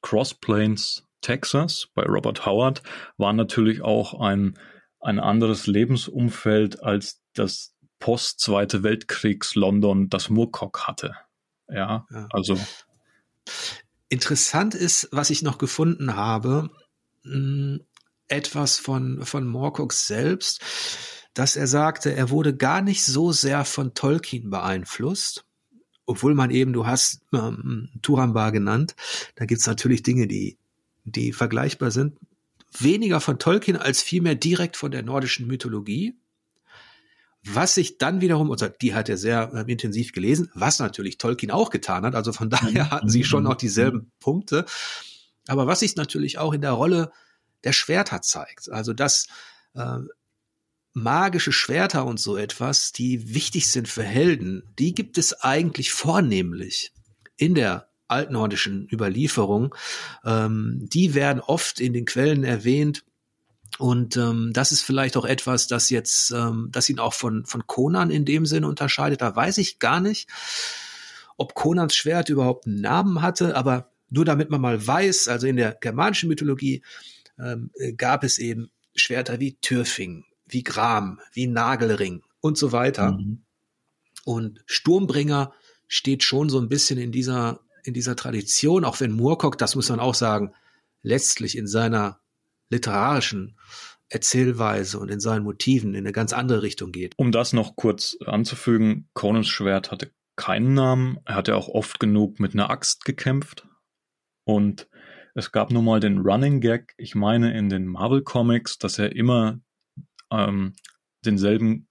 Cross 0.00 0.34
Plains, 0.34 1.06
Texas, 1.20 1.88
bei 1.94 2.04
Robert 2.04 2.46
Howard, 2.46 2.82
waren 3.18 3.36
natürlich 3.36 3.82
auch 3.82 4.18
ein, 4.18 4.58
ein 5.00 5.18
anderes 5.18 5.66
Lebensumfeld 5.66 6.82
als 6.82 7.20
das 7.34 7.74
Post-Zweite 7.98 8.82
Weltkriegs 8.82 9.54
London, 9.54 10.08
das 10.08 10.30
Moorcock 10.30 10.88
hatte. 10.88 11.14
Ja, 11.68 12.06
ja, 12.10 12.28
also. 12.30 12.58
Interessant 14.08 14.74
ist, 14.74 15.08
was 15.12 15.28
ich 15.28 15.42
noch 15.42 15.58
gefunden 15.58 16.16
habe, 16.16 16.70
hm, 17.24 17.84
etwas 18.30 18.78
von, 18.78 19.24
von 19.24 19.46
Moorcock 19.46 19.92
selbst, 19.92 20.60
dass 21.34 21.56
er 21.56 21.66
sagte, 21.66 22.14
er 22.14 22.30
wurde 22.30 22.56
gar 22.56 22.82
nicht 22.82 23.04
so 23.04 23.32
sehr 23.32 23.64
von 23.64 23.94
Tolkien 23.94 24.50
beeinflusst, 24.50 25.44
obwohl 26.06 26.34
man 26.34 26.50
eben, 26.50 26.72
du 26.72 26.86
hast 26.86 27.22
ähm, 27.32 27.90
Turambar 28.02 28.52
genannt, 28.52 28.96
da 29.36 29.44
gibt's 29.44 29.66
natürlich 29.66 30.02
Dinge, 30.02 30.26
die, 30.26 30.58
die 31.04 31.32
vergleichbar 31.32 31.90
sind, 31.90 32.18
weniger 32.78 33.20
von 33.20 33.38
Tolkien 33.38 33.76
als 33.76 34.02
vielmehr 34.02 34.34
direkt 34.34 34.76
von 34.76 34.90
der 34.90 35.02
nordischen 35.02 35.46
Mythologie. 35.46 36.16
Was 37.44 37.74
sich 37.74 37.96
dann 37.96 38.20
wiederum, 38.20 38.50
also 38.50 38.68
die 38.68 38.94
hat 38.94 39.08
er 39.08 39.16
sehr 39.16 39.52
äh, 39.54 39.72
intensiv 39.72 40.12
gelesen, 40.12 40.50
was 40.54 40.78
natürlich 40.78 41.16
Tolkien 41.16 41.50
auch 41.50 41.70
getan 41.70 42.04
hat, 42.04 42.14
also 42.14 42.32
von 42.32 42.50
daher 42.50 42.90
hatten 42.90 43.08
sie 43.08 43.24
schon 43.24 43.46
auch 43.46 43.54
dieselben 43.54 44.10
Punkte. 44.20 44.66
Aber 45.46 45.66
was 45.66 45.80
sich 45.80 45.96
natürlich 45.96 46.38
auch 46.38 46.52
in 46.52 46.60
der 46.60 46.72
Rolle 46.72 47.12
der 47.64 47.72
Schwerter 47.72 48.22
zeigt. 48.22 48.70
Also 48.70 48.92
dass 48.92 49.26
äh, 49.74 49.98
magische 50.92 51.52
Schwerter 51.52 52.04
und 52.04 52.18
so 52.18 52.36
etwas, 52.36 52.92
die 52.92 53.34
wichtig 53.34 53.70
sind 53.70 53.88
für 53.88 54.02
Helden, 54.02 54.62
die 54.78 54.94
gibt 54.94 55.18
es 55.18 55.40
eigentlich 55.42 55.92
vornehmlich 55.92 56.92
in 57.36 57.54
der 57.54 57.88
altnordischen 58.08 58.88
Überlieferung. 58.90 59.74
Ähm, 60.24 60.88
die 60.92 61.14
werden 61.14 61.40
oft 61.40 61.80
in 61.80 61.92
den 61.92 62.06
Quellen 62.06 62.44
erwähnt. 62.44 63.04
Und 63.78 64.16
ähm, 64.16 64.50
das 64.52 64.72
ist 64.72 64.82
vielleicht 64.82 65.16
auch 65.16 65.24
etwas, 65.24 65.68
das 65.68 65.90
jetzt, 65.90 66.32
ähm, 66.32 66.68
das 66.72 66.88
ihn 66.90 66.98
auch 66.98 67.14
von, 67.14 67.46
von 67.46 67.66
Conan 67.66 68.10
in 68.10 68.24
dem 68.24 68.46
Sinne 68.46 68.66
unterscheidet. 68.66 69.22
Da 69.22 69.34
weiß 69.34 69.58
ich 69.58 69.78
gar 69.78 70.00
nicht, 70.00 70.28
ob 71.36 71.54
Conans 71.54 71.94
Schwert 71.94 72.28
überhaupt 72.28 72.66
einen 72.66 72.80
Namen 72.80 73.22
hatte, 73.22 73.56
aber 73.56 73.92
nur 74.10 74.24
damit 74.24 74.50
man 74.50 74.60
mal 74.60 74.84
weiß, 74.84 75.28
also 75.28 75.46
in 75.46 75.56
der 75.56 75.72
germanischen 75.80 76.28
Mythologie 76.28 76.82
ähm, 77.42 77.70
gab 77.96 78.24
es 78.24 78.38
eben 78.38 78.70
Schwerter 78.94 79.40
wie 79.40 79.56
Türfing, 79.60 80.24
wie 80.46 80.62
Gram, 80.62 81.20
wie 81.32 81.46
Nagelring 81.46 82.22
und 82.40 82.58
so 82.58 82.72
weiter. 82.72 83.12
Mhm. 83.12 83.44
Und 84.24 84.62
Sturmbringer 84.66 85.52
steht 85.86 86.22
schon 86.22 86.48
so 86.48 86.60
ein 86.60 86.68
bisschen 86.68 86.98
in 86.98 87.12
dieser, 87.12 87.60
in 87.84 87.94
dieser 87.94 88.16
Tradition, 88.16 88.84
auch 88.84 89.00
wenn 89.00 89.12
Moorcock, 89.12 89.58
das 89.58 89.74
muss 89.74 89.88
man 89.88 90.00
auch 90.00 90.14
sagen, 90.14 90.52
letztlich 91.02 91.56
in 91.56 91.66
seiner 91.66 92.20
literarischen 92.68 93.56
Erzählweise 94.08 94.98
und 94.98 95.08
in 95.08 95.20
seinen 95.20 95.44
Motiven 95.44 95.94
in 95.94 96.00
eine 96.00 96.12
ganz 96.12 96.32
andere 96.32 96.62
Richtung 96.62 96.92
geht. 96.92 97.14
Um 97.16 97.32
das 97.32 97.52
noch 97.52 97.76
kurz 97.76 98.16
anzufügen, 98.26 99.08
Conans 99.14 99.48
Schwert 99.48 99.90
hatte 99.90 100.10
keinen 100.36 100.74
Namen. 100.74 101.18
Er 101.24 101.36
hatte 101.36 101.56
auch 101.56 101.68
oft 101.68 102.00
genug 102.00 102.40
mit 102.40 102.54
einer 102.54 102.70
Axt 102.70 103.04
gekämpft. 103.04 103.68
Und 104.44 104.88
es 105.34 105.52
gab 105.52 105.70
nun 105.70 105.84
mal 105.84 106.00
den 106.00 106.18
Running 106.18 106.60
Gag, 106.60 106.94
ich 106.96 107.14
meine 107.14 107.56
in 107.56 107.68
den 107.68 107.86
Marvel 107.86 108.22
Comics, 108.22 108.78
dass 108.78 108.98
er 108.98 109.14
immer 109.14 109.60
ähm, 110.30 110.74
denselben 111.24 111.88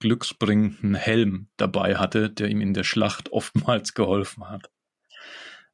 glücksbringenden 0.00 0.94
Helm 0.94 1.48
dabei 1.56 1.96
hatte, 1.96 2.30
der 2.30 2.48
ihm 2.48 2.60
in 2.60 2.74
der 2.74 2.84
Schlacht 2.84 3.32
oftmals 3.32 3.94
geholfen 3.94 4.48
hat. 4.48 4.70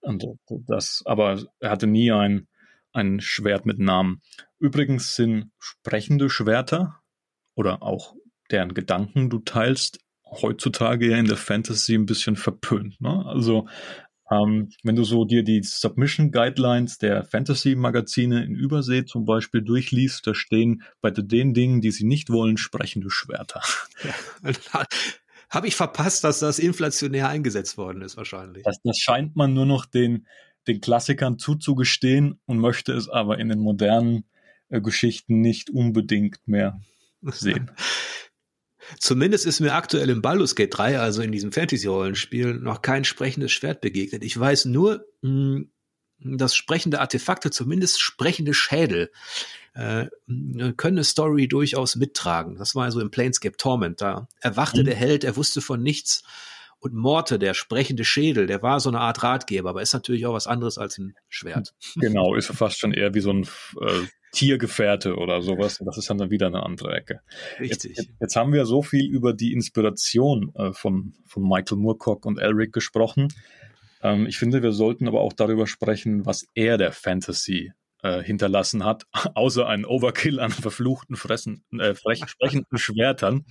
Und 0.00 0.24
das, 0.66 1.03
aber 1.07 1.42
er 1.61 1.70
hatte 1.70 1.87
nie 1.87 2.12
ein, 2.12 2.46
ein 2.92 3.20
Schwert 3.20 3.64
mit 3.64 3.79
Namen. 3.79 4.20
Übrigens 4.59 5.16
sind 5.16 5.50
sprechende 5.59 6.29
Schwerter 6.29 7.00
oder 7.55 7.83
auch 7.83 8.14
deren 8.50 8.74
Gedanken 8.74 9.31
du 9.31 9.38
teilst 9.38 10.00
heutzutage 10.42 11.11
ja 11.11 11.16
in 11.16 11.27
der 11.27 11.37
Fantasy 11.37 11.94
ein 11.94 12.07
bisschen 12.07 12.37
verpönt. 12.37 13.00
Ne? 13.00 13.24
Also 13.27 13.68
ähm, 14.31 14.71
wenn 14.83 14.97
du 14.97 15.05
so 15.05 15.25
dir 15.25 15.43
die 15.43 15.63
Submission 15.63 16.33
Guidelines 16.33 16.99
der 16.99 17.25
Fantasy-Magazine 17.25 18.45
in 18.45 18.55
Übersee 18.55 19.05
zum 19.05 19.25
Beispiel 19.25 19.63
durchliest, 19.63 20.27
da 20.27 20.35
stehen 20.35 20.83
bei 21.01 21.11
den 21.11 21.55
Dingen, 21.55 21.81
die 21.81 21.91
sie 21.91 22.05
nicht 22.05 22.31
wollen, 22.31 22.57
sprechende 22.57 23.11
Schwerter. 23.11 23.63
Ja. 24.03 24.85
Habe 25.51 25.69
ich 25.69 25.77
verpasst, 25.77 26.25
dass 26.25 26.41
das 26.41 26.59
inflationär 26.59 27.29
eingesetzt 27.29 27.79
worden 27.79 28.03
ist, 28.03 28.17
wahrscheinlich. 28.17 28.65
Das, 28.65 28.79
das 28.83 28.99
scheint 28.99 29.37
man 29.37 29.53
nur 29.53 29.67
noch 29.67 29.87
den, 29.87 30.27
den 30.67 30.81
Klassikern 30.81 31.39
zuzugestehen 31.39 32.41
und 32.47 32.59
möchte 32.59 32.93
es 32.93 33.09
aber 33.09 33.39
in 33.39 33.51
den 33.51 33.61
modernen 33.61 34.25
äh, 34.69 34.81
Geschichten 34.81 35.41
nicht 35.41 35.71
unbedingt 35.71 36.49
mehr. 36.49 36.81
sehen. 37.33 37.71
Zumindest 38.99 39.47
ist 39.47 39.61
mir 39.61 39.75
aktuell 39.75 40.11
im 40.11 40.23
Baldur's 40.23 40.55
Gate 40.55 40.77
3, 40.77 40.99
also 40.99 41.23
in 41.23 41.33
diesem 41.33 41.53
Fantasy-Rollenspiel, 41.53 42.55
noch 42.55 42.83
kein 42.83 43.05
sprechendes 43.05 43.53
Schwert 43.53 43.81
begegnet. 43.81 44.25
Ich 44.25 44.38
weiß 44.38 44.66
nur, 44.66 45.07
hm, 45.23 45.70
dass 46.25 46.55
sprechende 46.55 47.01
Artefakte, 47.01 47.51
zumindest 47.51 48.01
sprechende 48.01 48.55
Schädel, 48.55 49.11
äh, 49.75 50.07
können 50.77 50.97
eine 50.99 51.05
Story 51.05 51.49
durchaus 51.49 51.97
mittragen. 51.97 52.57
Das 52.57 52.75
war 52.75 52.85
also 52.85 53.01
im 53.01 53.11
Planescape 53.11 53.57
Torment. 53.57 54.01
Da 54.01 54.29
erwachte 54.40 54.81
mhm. 54.81 54.87
der 54.87 54.94
Held, 54.94 55.25
er 55.25 55.37
wusste 55.37 55.61
von 55.61 55.83
nichts. 55.83 56.23
Und 56.79 56.94
Morte, 56.94 57.38
der 57.38 57.55
sprechende 57.55 58.05
Schädel, 58.05 58.47
der 58.47 58.62
war 58.62 58.79
so 58.79 58.90
eine 58.90 59.01
Art 59.01 59.23
Ratgeber, 59.23 59.70
aber 59.70 59.81
ist 59.81 59.94
natürlich 59.94 60.27
auch 60.27 60.35
was 60.35 60.47
anderes 60.47 60.77
als 60.77 60.99
ein 60.99 61.14
Schwert. 61.29 61.75
Genau, 61.97 62.35
ist 62.35 62.47
fast 62.55 62.79
schon 62.79 62.92
eher 62.92 63.14
wie 63.14 63.20
so 63.20 63.33
ein 63.33 63.44
äh, 63.81 64.03
Tiergefährte 64.35 65.16
oder 65.16 65.40
sowas. 65.42 65.81
Das 65.85 65.97
ist 65.97 66.11
dann 66.11 66.31
wieder 66.31 66.49
eine 66.49 66.62
andere 66.64 66.94
Ecke. 66.94 67.20
Richtig. 67.59 67.97
Jetzt, 67.97 68.11
jetzt 68.20 68.37
haben 68.37 68.53
wir 68.53 68.66
so 68.66 68.83
viel 68.83 69.07
über 69.07 69.33
die 69.33 69.53
Inspiration 69.53 70.53
äh, 70.55 70.73
von, 70.73 71.14
von 71.25 71.42
Michael 71.42 71.79
Moorcock 71.79 72.27
und 72.27 72.38
Elric 72.38 72.73
gesprochen. 72.73 73.29
Ähm, 74.03 74.27
ich 74.27 74.38
finde, 74.38 74.62
wir 74.62 74.73
sollten 74.73 75.09
aber 75.09 75.20
auch 75.20 75.33
darüber 75.33 75.66
sprechen, 75.66 76.27
was 76.27 76.47
er 76.55 76.77
der 76.77 76.92
Fantasy 76.92 77.73
äh, 78.03 78.23
hinterlassen 78.23 78.85
hat, 78.85 79.07
außer 79.35 79.66
ein 79.66 79.85
Overkill 79.85 80.40
an 80.40 80.51
verfluchten, 80.51 81.16
fressen, 81.16 81.64
äh, 81.79 81.94
frech, 81.94 82.23
sprechenden 82.27 82.79
Schwertern. 82.79 83.47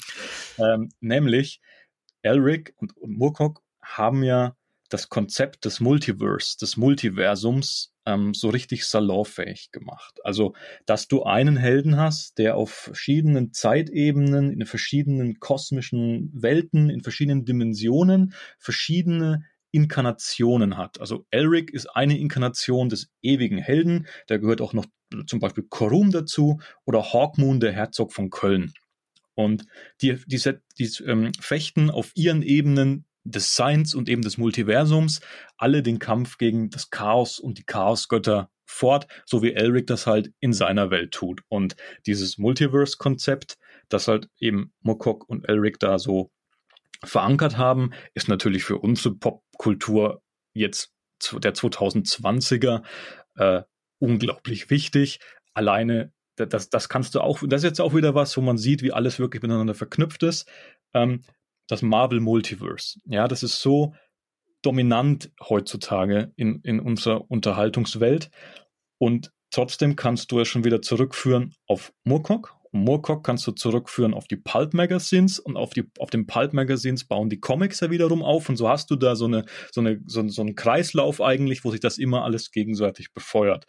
Ähm, 0.57 0.89
nämlich 0.99 1.59
Elric 2.21 2.73
und, 2.77 2.95
und 2.97 3.17
Moorcock 3.17 3.61
haben 3.81 4.23
ja 4.23 4.55
das 4.89 5.09
Konzept 5.09 5.65
des 5.65 5.79
Multiverse, 5.79 6.57
des 6.59 6.77
Multiversums 6.77 7.92
ähm, 8.05 8.33
so 8.33 8.49
richtig 8.49 8.85
salonfähig 8.85 9.71
gemacht. 9.71 10.19
Also, 10.23 10.53
dass 10.85 11.07
du 11.07 11.23
einen 11.23 11.57
Helden 11.57 11.97
hast, 11.97 12.37
der 12.37 12.55
auf 12.55 12.71
verschiedenen 12.71 13.53
Zeitebenen, 13.53 14.51
in 14.51 14.65
verschiedenen 14.65 15.39
kosmischen 15.39 16.29
Welten, 16.33 16.89
in 16.89 17.01
verschiedenen 17.01 17.45
Dimensionen 17.45 18.33
verschiedene 18.59 19.45
Inkarnationen 19.71 20.77
hat. 20.77 20.99
Also 20.99 21.25
Elric 21.31 21.71
ist 21.71 21.87
eine 21.87 22.17
Inkarnation 22.17 22.89
des 22.89 23.09
ewigen 23.21 23.57
Helden, 23.57 24.07
da 24.27 24.37
gehört 24.37 24.61
auch 24.61 24.73
noch 24.73 24.85
zum 25.27 25.39
Beispiel 25.39 25.65
Korum 25.67 26.11
dazu 26.11 26.59
oder 26.85 27.13
Hawkmoon, 27.13 27.59
der 27.59 27.73
Herzog 27.73 28.13
von 28.13 28.29
Köln. 28.29 28.73
Und 29.35 29.65
die, 30.01 30.17
die, 30.27 30.39
die 30.77 31.03
ähm, 31.05 31.31
fechten 31.39 31.89
auf 31.89 32.11
ihren 32.15 32.43
Ebenen 32.43 33.05
des 33.23 33.55
Seins 33.55 33.95
und 33.95 34.09
eben 34.09 34.21
des 34.21 34.37
Multiversums 34.37 35.21
alle 35.57 35.81
den 35.81 35.99
Kampf 35.99 36.37
gegen 36.37 36.69
das 36.69 36.89
Chaos 36.89 37.39
und 37.39 37.57
die 37.57 37.63
Chaosgötter 37.63 38.49
fort, 38.65 39.07
so 39.25 39.41
wie 39.41 39.53
Elric 39.53 39.87
das 39.87 40.07
halt 40.07 40.31
in 40.39 40.53
seiner 40.53 40.89
Welt 40.89 41.11
tut. 41.11 41.41
Und 41.47 41.75
dieses 42.05 42.37
Multiverse-Konzept, 42.37 43.57
das 43.89 44.07
halt 44.07 44.29
eben 44.39 44.73
Mokok 44.81 45.29
und 45.29 45.47
Elric 45.47 45.79
da 45.79 45.99
so 45.99 46.31
verankert 47.03 47.57
haben, 47.57 47.91
ist 48.13 48.27
natürlich 48.27 48.63
für 48.63 48.77
unsere 48.77 49.15
Popkultur 49.15 50.21
jetzt 50.53 50.91
der 51.31 51.53
2020er 51.53 52.83
äh, 53.35 53.61
unglaublich 53.99 54.69
wichtig. 54.69 55.19
Alleine, 55.53 56.11
das, 56.35 56.69
das 56.69 56.89
kannst 56.89 57.15
du 57.15 57.21
auch, 57.21 57.41
das 57.45 57.61
ist 57.61 57.69
jetzt 57.69 57.81
auch 57.81 57.93
wieder 57.93 58.15
was, 58.15 58.35
wo 58.35 58.41
man 58.41 58.57
sieht, 58.57 58.81
wie 58.81 58.91
alles 58.91 59.19
wirklich 59.19 59.41
miteinander 59.41 59.75
verknüpft 59.75 60.23
ist. 60.23 60.49
Ähm, 60.93 61.23
das 61.67 61.81
Marvel 61.81 62.19
Multiverse. 62.19 62.99
Ja, 63.05 63.27
das 63.27 63.43
ist 63.43 63.61
so 63.61 63.93
dominant 64.61 65.31
heutzutage 65.41 66.31
in, 66.35 66.61
in 66.61 66.79
unserer 66.79 67.29
Unterhaltungswelt. 67.29 68.29
Und 68.97 69.31
trotzdem 69.51 69.95
kannst 69.95 70.31
du 70.31 70.39
es 70.39 70.47
schon 70.47 70.63
wieder 70.63 70.81
zurückführen 70.81 71.53
auf 71.67 71.93
Murkock 72.03 72.55
Moorcock 72.73 73.23
kannst 73.23 73.45
du 73.45 73.51
zurückführen 73.51 74.13
auf 74.13 74.27
die 74.27 74.35
Pulp 74.35 74.73
Magazines 74.73 75.37
und 75.39 75.57
auf, 75.57 75.71
die, 75.71 75.83
auf 75.99 76.09
den 76.09 76.25
Pulp 76.25 76.53
Magazines 76.53 77.05
bauen 77.05 77.29
die 77.29 77.39
Comics 77.39 77.79
ja 77.81 77.91
wiederum 77.91 78.23
auf 78.23 78.49
und 78.49 78.57
so 78.57 78.67
hast 78.67 78.89
du 78.89 78.95
da 78.95 79.15
so, 79.15 79.25
eine, 79.25 79.45
so, 79.71 79.81
eine, 79.81 80.01
so, 80.07 80.27
so 80.27 80.41
einen 80.41 80.55
Kreislauf 80.55 81.21
eigentlich, 81.21 81.63
wo 81.63 81.71
sich 81.71 81.79
das 81.79 81.99
immer 81.99 82.23
alles 82.23 82.51
gegenseitig 82.51 83.13
befeuert. 83.13 83.65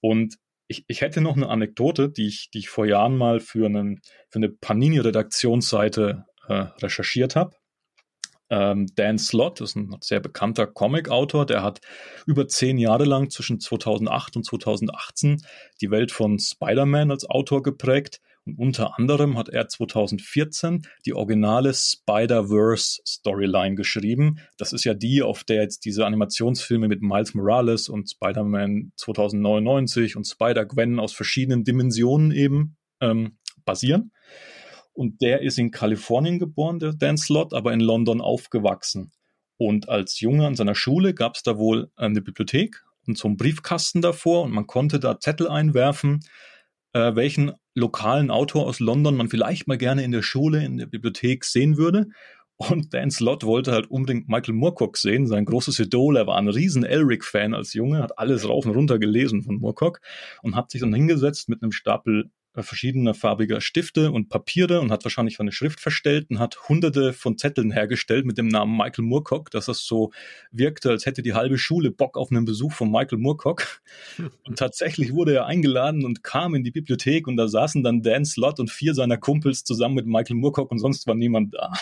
Und 0.00 0.36
ich, 0.68 0.84
ich 0.86 1.00
hätte 1.00 1.20
noch 1.20 1.36
eine 1.36 1.48
Anekdote, 1.48 2.08
die 2.08 2.28
ich, 2.28 2.50
die 2.52 2.58
ich 2.58 2.68
vor 2.68 2.86
Jahren 2.86 3.16
mal 3.16 3.40
für, 3.40 3.66
einen, 3.66 4.00
für 4.30 4.38
eine 4.38 4.48
Panini-Redaktionsseite 4.48 6.24
äh, 6.48 6.66
recherchiert 6.82 7.36
habe. 7.36 7.56
Ähm, 8.48 8.86
Dan 8.94 9.18
Slott 9.18 9.60
ist 9.60 9.74
ein 9.76 9.96
sehr 10.00 10.20
bekannter 10.20 10.68
Comic-Autor, 10.68 11.46
der 11.46 11.62
hat 11.62 11.80
über 12.26 12.46
zehn 12.46 12.78
Jahre 12.78 13.04
lang 13.04 13.28
zwischen 13.30 13.58
2008 13.58 14.36
und 14.36 14.44
2018 14.44 15.42
die 15.80 15.90
Welt 15.90 16.12
von 16.12 16.38
Spider-Man 16.38 17.10
als 17.10 17.28
Autor 17.28 17.62
geprägt 17.62 18.20
und 18.46 18.58
unter 18.58 18.96
anderem 18.96 19.36
hat 19.36 19.48
er 19.48 19.66
2014 19.66 20.86
die 21.04 21.14
originale 21.14 21.74
Spider-Verse 21.74 23.00
Storyline 23.04 23.74
geschrieben. 23.74 24.38
Das 24.56 24.72
ist 24.72 24.84
ja 24.84 24.94
die, 24.94 25.22
auf 25.22 25.42
der 25.42 25.62
jetzt 25.62 25.84
diese 25.84 26.06
Animationsfilme 26.06 26.86
mit 26.86 27.02
Miles 27.02 27.34
Morales 27.34 27.88
und 27.88 28.08
Spider-Man 28.08 28.92
2099 28.96 30.16
und 30.16 30.28
Spider-Gwen 30.28 31.00
aus 31.00 31.12
verschiedenen 31.12 31.64
Dimensionen 31.64 32.30
eben 32.30 32.76
ähm, 33.00 33.38
basieren. 33.64 34.12
Und 34.96 35.20
der 35.20 35.42
ist 35.42 35.58
in 35.58 35.70
Kalifornien 35.70 36.38
geboren, 36.38 36.78
der 36.78 36.94
Dan 36.94 37.18
Slott, 37.18 37.52
aber 37.52 37.74
in 37.74 37.80
London 37.80 38.22
aufgewachsen. 38.22 39.12
Und 39.58 39.90
als 39.90 40.20
Junge 40.20 40.46
an 40.46 40.56
seiner 40.56 40.74
Schule 40.74 41.12
gab 41.12 41.36
es 41.36 41.42
da 41.42 41.58
wohl 41.58 41.90
eine 41.96 42.22
Bibliothek 42.22 42.82
und 43.06 43.18
so 43.18 43.28
einen 43.28 43.36
Briefkasten 43.36 44.00
davor 44.00 44.44
und 44.44 44.52
man 44.52 44.66
konnte 44.66 44.98
da 44.98 45.20
Zettel 45.20 45.48
einwerfen, 45.48 46.20
äh, 46.94 47.14
welchen 47.14 47.52
lokalen 47.74 48.30
Autor 48.30 48.66
aus 48.66 48.80
London 48.80 49.16
man 49.16 49.28
vielleicht 49.28 49.68
mal 49.68 49.76
gerne 49.76 50.02
in 50.02 50.12
der 50.12 50.22
Schule, 50.22 50.64
in 50.64 50.78
der 50.78 50.86
Bibliothek 50.86 51.44
sehen 51.44 51.76
würde. 51.76 52.06
Und 52.56 52.94
Dan 52.94 53.10
Slott 53.10 53.44
wollte 53.44 53.72
halt 53.72 53.90
unbedingt 53.90 54.30
Michael 54.30 54.54
Moorcock 54.54 54.96
sehen, 54.96 55.26
sein 55.26 55.44
großes 55.44 55.78
Idol. 55.78 56.16
Er 56.16 56.26
war 56.26 56.38
ein 56.38 56.48
riesen 56.48 56.84
Elric-Fan 56.84 57.52
als 57.52 57.74
Junge, 57.74 58.02
hat 58.02 58.18
alles 58.18 58.48
rauf 58.48 58.64
und 58.64 58.74
runter 58.74 58.98
gelesen 58.98 59.42
von 59.42 59.56
Moorcock 59.56 60.00
und 60.40 60.56
hat 60.56 60.70
sich 60.70 60.80
dann 60.80 60.94
hingesetzt 60.94 61.50
mit 61.50 61.62
einem 61.62 61.72
Stapel 61.72 62.24
äh, 62.24 62.45
verschiedener 62.62 63.14
farbiger 63.14 63.60
Stifte 63.60 64.12
und 64.12 64.28
Papiere 64.28 64.80
und 64.80 64.90
hat 64.90 65.04
wahrscheinlich 65.04 65.40
eine 65.40 65.52
Schrift 65.52 65.80
verstellt 65.80 66.30
und 66.30 66.38
hat 66.38 66.68
hunderte 66.68 67.12
von 67.12 67.38
Zetteln 67.38 67.70
hergestellt 67.70 68.26
mit 68.26 68.38
dem 68.38 68.48
Namen 68.48 68.76
Michael 68.76 69.04
Moorcock, 69.04 69.50
dass 69.50 69.66
das 69.66 69.84
so 69.84 70.12
wirkte, 70.50 70.90
als 70.90 71.06
hätte 71.06 71.22
die 71.22 71.34
halbe 71.34 71.58
Schule 71.58 71.90
Bock 71.90 72.16
auf 72.16 72.30
einen 72.30 72.44
Besuch 72.44 72.72
von 72.72 72.90
Michael 72.90 73.18
Moorcock. 73.18 73.82
Und 74.44 74.58
tatsächlich 74.58 75.12
wurde 75.12 75.34
er 75.34 75.46
eingeladen 75.46 76.04
und 76.04 76.22
kam 76.22 76.54
in 76.54 76.64
die 76.64 76.70
Bibliothek 76.70 77.26
und 77.26 77.36
da 77.36 77.48
saßen 77.48 77.82
dann 77.82 78.02
Dan 78.02 78.24
Slott 78.24 78.60
und 78.60 78.70
vier 78.70 78.94
seiner 78.94 79.16
Kumpels 79.16 79.64
zusammen 79.64 79.94
mit 79.94 80.06
Michael 80.06 80.36
Moorcock 80.36 80.70
und 80.70 80.78
sonst 80.78 81.06
war 81.06 81.14
niemand 81.14 81.54
da. 81.54 81.72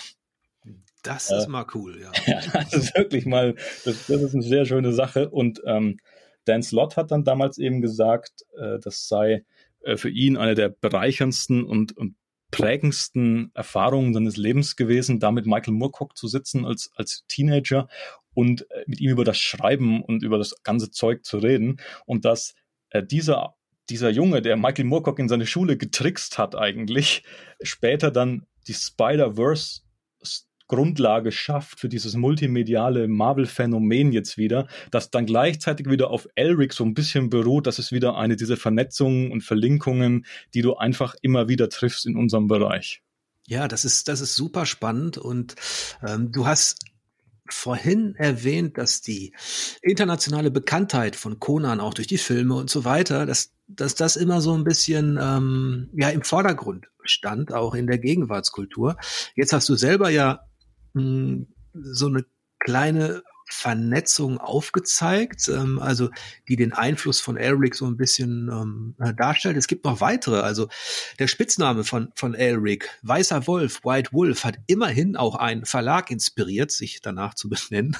Das 1.02 1.30
ist 1.30 1.46
äh, 1.46 1.50
mal 1.50 1.66
cool, 1.74 2.00
ja. 2.00 2.10
ja. 2.26 2.40
Das 2.52 2.72
ist 2.72 2.96
wirklich 2.96 3.26
mal, 3.26 3.54
das, 3.84 4.06
das 4.06 4.22
ist 4.22 4.34
eine 4.34 4.42
sehr 4.42 4.64
schöne 4.64 4.92
Sache. 4.92 5.28
Und 5.28 5.62
ähm, 5.66 5.98
Dan 6.46 6.62
Slott 6.62 6.96
hat 6.96 7.10
dann 7.10 7.24
damals 7.24 7.58
eben 7.58 7.80
gesagt, 7.80 8.44
äh, 8.58 8.78
das 8.80 9.06
sei 9.06 9.44
äh, 9.84 9.96
für 9.96 10.10
ihn 10.10 10.36
eine 10.36 10.54
der 10.54 10.68
bereicherndsten 10.68 11.64
und, 11.64 11.96
und 11.96 12.16
prägendsten 12.50 13.50
Erfahrungen 13.54 14.14
seines 14.14 14.36
Lebens 14.36 14.76
gewesen, 14.76 15.18
da 15.18 15.32
mit 15.32 15.46
Michael 15.46 15.74
Moorcock 15.74 16.16
zu 16.16 16.28
sitzen 16.28 16.64
als, 16.64 16.90
als 16.94 17.24
Teenager 17.26 17.88
und 18.32 18.70
äh, 18.70 18.84
mit 18.86 19.00
ihm 19.00 19.10
über 19.10 19.24
das 19.24 19.38
Schreiben 19.38 20.02
und 20.02 20.22
über 20.22 20.38
das 20.38 20.62
ganze 20.62 20.90
Zeug 20.90 21.24
zu 21.24 21.38
reden. 21.38 21.80
Und 22.06 22.24
dass 22.24 22.54
äh, 22.90 23.02
dieser 23.04 23.54
dieser 23.90 24.10
Junge, 24.10 24.40
der 24.40 24.56
Michael 24.56 24.86
Moorcock 24.86 25.18
in 25.18 25.28
seine 25.28 25.46
Schule 25.46 25.76
getrickst 25.76 26.38
hat 26.38 26.56
eigentlich, 26.56 27.22
später 27.62 28.10
dann 28.10 28.46
die 28.66 28.74
Spider-Verse 28.74 29.82
Grundlage 30.74 31.30
schafft 31.30 31.78
für 31.78 31.88
dieses 31.88 32.14
multimediale 32.16 33.06
Marvel-Phänomen 33.06 34.12
jetzt 34.12 34.36
wieder, 34.36 34.66
das 34.90 35.10
dann 35.10 35.26
gleichzeitig 35.26 35.88
wieder 35.88 36.10
auf 36.10 36.28
Elric 36.34 36.72
so 36.72 36.84
ein 36.84 36.94
bisschen 36.94 37.30
beruht. 37.30 37.66
Das 37.66 37.78
ist 37.78 37.92
wieder 37.92 38.16
eine 38.16 38.36
dieser 38.36 38.56
Vernetzungen 38.56 39.30
und 39.30 39.42
Verlinkungen, 39.42 40.26
die 40.52 40.62
du 40.62 40.74
einfach 40.74 41.14
immer 41.22 41.48
wieder 41.48 41.68
triffst 41.68 42.06
in 42.06 42.16
unserem 42.16 42.48
Bereich. 42.48 43.02
Ja, 43.46 43.68
das 43.68 43.84
ist, 43.84 44.08
das 44.08 44.20
ist 44.20 44.34
super 44.34 44.66
spannend 44.66 45.18
und 45.18 45.54
ähm, 46.06 46.32
du 46.32 46.46
hast 46.46 46.78
vorhin 47.46 48.14
erwähnt, 48.16 48.78
dass 48.78 49.02
die 49.02 49.34
internationale 49.82 50.50
Bekanntheit 50.50 51.14
von 51.14 51.38
Conan 51.38 51.78
auch 51.78 51.94
durch 51.94 52.06
die 52.06 52.18
Filme 52.18 52.54
und 52.54 52.70
so 52.70 52.84
weiter, 52.84 53.26
dass, 53.26 53.52
dass 53.68 53.94
das 53.94 54.16
immer 54.16 54.40
so 54.40 54.54
ein 54.54 54.64
bisschen 54.64 55.18
ähm, 55.20 55.90
ja 55.94 56.08
im 56.08 56.22
Vordergrund 56.22 56.86
stand, 57.04 57.52
auch 57.52 57.74
in 57.74 57.86
der 57.86 57.98
Gegenwartskultur. 57.98 58.96
Jetzt 59.34 59.52
hast 59.52 59.68
du 59.68 59.76
selber 59.76 60.08
ja 60.08 60.40
so 60.94 62.06
eine 62.06 62.24
kleine 62.60 63.22
Vernetzung 63.46 64.38
aufgezeigt, 64.38 65.48
ähm, 65.48 65.78
also 65.78 66.08
die 66.48 66.56
den 66.56 66.72
Einfluss 66.72 67.20
von 67.20 67.36
Elric 67.36 67.74
so 67.74 67.86
ein 67.86 67.96
bisschen 67.96 68.48
ähm, 68.48 68.94
äh, 68.98 69.12
darstellt. 69.14 69.56
Es 69.56 69.66
gibt 69.66 69.84
noch 69.84 70.00
weitere, 70.00 70.40
also 70.40 70.68
der 71.18 71.26
Spitzname 71.26 71.84
von, 71.84 72.10
von 72.14 72.34
Elric, 72.34 72.88
Weißer 73.02 73.46
Wolf, 73.46 73.84
White 73.84 74.12
Wolf, 74.12 74.44
hat 74.44 74.56
immerhin 74.66 75.16
auch 75.16 75.36
einen 75.36 75.66
Verlag 75.66 76.10
inspiriert, 76.10 76.70
sich 76.70 77.00
danach 77.02 77.34
zu 77.34 77.48
benennen. 77.50 77.96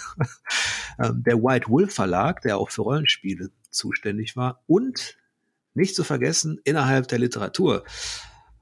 ähm, 0.99 1.23
der 1.25 1.37
White 1.37 1.69
Wolf 1.69 1.95
Verlag, 1.95 2.41
der 2.41 2.57
auch 2.57 2.71
für 2.71 2.83
Rollenspiele 2.83 3.51
zuständig 3.71 4.37
war. 4.37 4.63
Und 4.67 5.19
nicht 5.75 5.95
zu 5.95 6.05
vergessen, 6.05 6.59
innerhalb 6.65 7.09
der 7.09 7.19
Literatur 7.19 7.85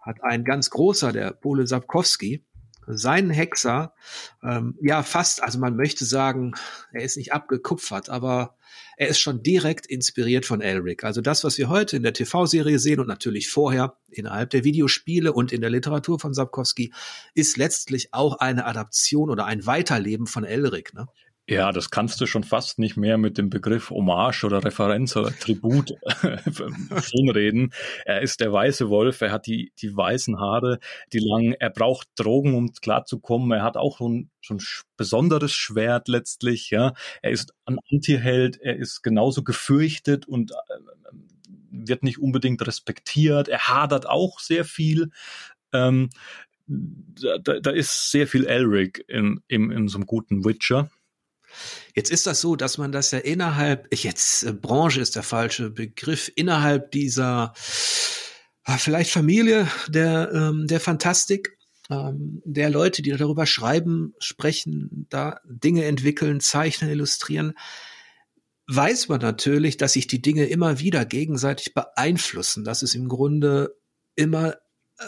hat 0.01 0.25
ein 0.25 0.45
ganz 0.45 0.71
großer, 0.71 1.13
der 1.13 1.31
Pole 1.31 1.67
Sapkowski, 1.67 2.45
seinen 2.87 3.31
Hexer, 3.31 3.95
ähm, 4.43 4.77
ja 4.81 5.03
fast, 5.03 5.43
also 5.43 5.59
man 5.59 5.77
möchte 5.77 6.05
sagen, 6.05 6.55
er 6.93 7.03
ist 7.03 7.17
nicht 7.17 7.33
abgekupfert, 7.33 8.09
aber 8.09 8.57
er 8.97 9.09
ist 9.09 9.21
schon 9.21 9.43
direkt 9.43 9.87
inspiriert 9.87 10.47
von 10.47 10.61
Elric. 10.61 11.05
Also 11.05 11.21
das, 11.21 11.45
was 11.45 11.59
wir 11.59 11.69
heute 11.69 11.97
in 11.97 12.03
der 12.03 12.13
TV-Serie 12.13 12.79
sehen 12.79 13.01
und 13.01 13.09
natürlich 13.09 13.51
vorher 13.51 13.97
innerhalb 14.11 14.51
der 14.51 14.65
Videospiele 14.65 15.33
und 15.33 15.53
in 15.53 15.61
der 15.61 15.71
Literatur 15.71 16.19
von 16.19 16.35
Sapkowski, 16.35 16.93
ist 17.35 17.57
letztlich 17.57 18.13
auch 18.13 18.39
eine 18.39 18.67
Adaption 18.67 19.31
oder 19.31 19.47
ein 19.47 19.67
Weiterleben 19.67 20.27
von 20.27 20.45
Elric. 20.45 20.95
Ne? 20.95 21.07
Ja, 21.53 21.71
das 21.71 21.91
kannst 21.91 22.19
du 22.19 22.27
schon 22.27 22.45
fast 22.45 22.79
nicht 22.79 22.97
mehr 22.97 23.19
mit 23.19 23.37
dem 23.37 23.51
Begriff 23.51 23.91
Hommage 23.91 24.45
oder 24.45 24.65
Referenz 24.65 25.15
oder 25.17 25.31
Tribut 25.39 25.93
schönreden. 27.03 27.75
Er 28.07 28.23
ist 28.23 28.41
der 28.41 28.51
weiße 28.51 28.89
Wolf, 28.89 29.21
er 29.21 29.33
hat 29.33 29.47
die, 29.47 29.71
die 29.79 29.95
weißen 29.95 30.41
Haare, 30.41 30.79
die 31.13 31.19
langen, 31.19 31.53
er 31.53 31.69
braucht 31.69 32.09
Drogen, 32.15 32.55
um 32.55 32.73
klarzukommen. 32.73 33.53
Er 33.53 33.63
hat 33.63 33.77
auch 33.77 33.99
so 33.99 34.09
ein, 34.09 34.31
ein 34.49 34.61
besonderes 34.97 35.53
Schwert 35.53 36.09
letztlich, 36.09 36.71
ja. 36.71 36.95
Er 37.21 37.33
ist 37.33 37.53
ein 37.67 37.79
Antiheld, 37.91 38.59
er 38.59 38.77
ist 38.77 39.03
genauso 39.03 39.43
gefürchtet 39.45 40.27
und 40.27 40.53
äh, 40.53 40.55
wird 41.71 42.03
nicht 42.03 42.19
unbedingt 42.19 42.67
respektiert. 42.67 43.49
Er 43.49 43.69
hadert 43.69 44.09
auch 44.09 44.41
sehr 44.41 44.65
viel. 44.65 45.11
Ähm, 45.75 46.09
da, 46.67 47.37
da 47.39 47.71
ist 47.71 48.11
sehr 48.11 48.27
viel 48.27 48.47
Elric 48.47 49.05
in, 49.07 49.43
in, 49.49 49.71
in 49.71 49.89
so 49.89 49.99
einem 49.99 50.07
guten 50.07 50.47
Witcher. 50.47 50.91
Jetzt 51.95 52.11
ist 52.11 52.27
das 52.27 52.41
so, 52.41 52.57
dass 52.57 52.79
man 52.79 52.93
das 52.93 53.11
ja 53.11 53.19
innerhalb, 53.19 53.93
jetzt 53.95 54.45
äh, 54.45 54.53
Branche 54.53 55.01
ist 55.01 55.17
der 55.17 55.23
falsche 55.23 55.71
Begriff, 55.71 56.31
innerhalb 56.35 56.91
dieser 56.91 57.53
äh, 58.67 58.79
vielleicht 58.79 59.11
Familie 59.11 59.69
der, 59.89 60.31
ähm, 60.33 60.67
der 60.67 60.81
Fantastik, 60.81 61.59
ähm, 61.91 62.43
der 62.45 62.71
Leute, 62.71 63.03
die 63.03 63.11
darüber 63.11 63.47
schreiben, 63.47 64.15
sprechen, 64.19 65.07
da 65.11 65.41
Dinge 65.45 65.85
entwickeln, 65.85 66.41
zeichnen, 66.41 66.91
illustrieren, 66.91 67.55
weiß 68.69 69.09
man 69.09 69.21
natürlich, 69.21 69.77
dass 69.77 69.95
sich 69.95 70.07
die 70.07 70.23
Dinge 70.23 70.47
immer 70.47 70.79
wieder 70.79 71.05
gegenseitig 71.05 71.75
beeinflussen, 71.75 72.65
dass 72.65 72.83
es 72.83 72.95
im 72.95 73.09
Grunde 73.09 73.77
immer, 74.15 74.57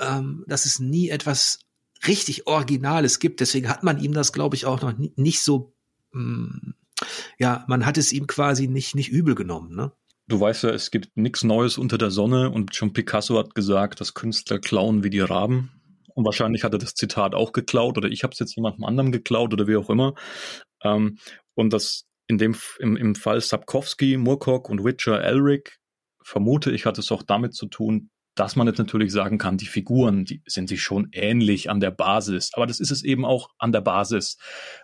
ähm, 0.01 0.45
dass 0.49 0.66
es 0.66 0.80
nie 0.80 1.09
etwas 1.09 1.61
richtig 2.07 2.47
Originales 2.47 3.18
gibt. 3.18 3.40
Deswegen 3.40 3.68
hat 3.68 3.82
man 3.82 4.03
ihm 4.03 4.12
das, 4.12 4.32
glaube 4.32 4.57
ich, 4.57 4.66
auch 4.66 4.82
noch 4.82 4.95
nicht 5.16 5.42
so 5.42 5.73
ja, 7.38 7.64
man 7.68 7.86
hat 7.86 7.98
es 7.98 8.12
ihm 8.12 8.26
quasi 8.26 8.68
nicht, 8.68 8.94
nicht 8.94 9.10
übel 9.10 9.34
genommen, 9.34 9.74
ne? 9.74 9.92
Du 10.26 10.40
weißt 10.40 10.62
ja, 10.62 10.70
es 10.70 10.90
gibt 10.90 11.16
nichts 11.16 11.44
Neues 11.44 11.76
unter 11.76 11.98
der 11.98 12.10
Sonne 12.10 12.50
und 12.50 12.74
schon 12.74 12.94
Picasso 12.94 13.38
hat 13.38 13.54
gesagt, 13.54 14.00
dass 14.00 14.14
Künstler 14.14 14.58
klauen 14.58 15.04
wie 15.04 15.10
die 15.10 15.20
Raben. 15.20 15.70
Und 16.14 16.24
wahrscheinlich 16.24 16.64
hat 16.64 16.72
er 16.72 16.78
das 16.78 16.94
Zitat 16.94 17.34
auch 17.34 17.52
geklaut 17.52 17.98
oder 17.98 18.08
ich 18.08 18.22
habe 18.22 18.32
es 18.32 18.38
jetzt 18.38 18.56
jemandem 18.56 18.84
anderem 18.84 19.12
geklaut 19.12 19.52
oder 19.52 19.66
wie 19.66 19.76
auch 19.76 19.90
immer. 19.90 20.14
Ähm, 20.82 21.18
und 21.54 21.72
das 21.72 22.06
in 22.26 22.38
dem 22.38 22.56
im, 22.78 22.96
im 22.96 23.14
Fall 23.14 23.40
Sapkowski, 23.40 24.16
Murkock 24.16 24.70
und 24.70 24.82
Witcher 24.82 25.22
Elric 25.22 25.78
vermute 26.22 26.70
ich, 26.70 26.86
hat 26.86 26.98
es 26.98 27.12
auch 27.12 27.22
damit 27.22 27.54
zu 27.54 27.66
tun, 27.66 28.10
dass 28.35 28.57
man 28.57 28.66
jetzt 28.66 28.78
natürlich 28.78 29.12
sagen 29.12 29.39
kann, 29.39 29.59
die 29.59 29.66
Figuren, 29.66 30.24
die 30.24 30.43
sind 30.47 30.68
sich 30.68 30.82
schon 30.82 31.09
ähnlich 31.12 31.70
an 31.70 31.80
der 31.80 31.91
Basis, 31.91 32.51
aber 32.55 32.66
das 32.66 32.80
ist 32.80 32.91
es 32.91 33.05
eben 33.05 33.24
auch 33.24 33.51
an 33.59 33.72
der 33.72 33.80
Basis. 33.80 34.39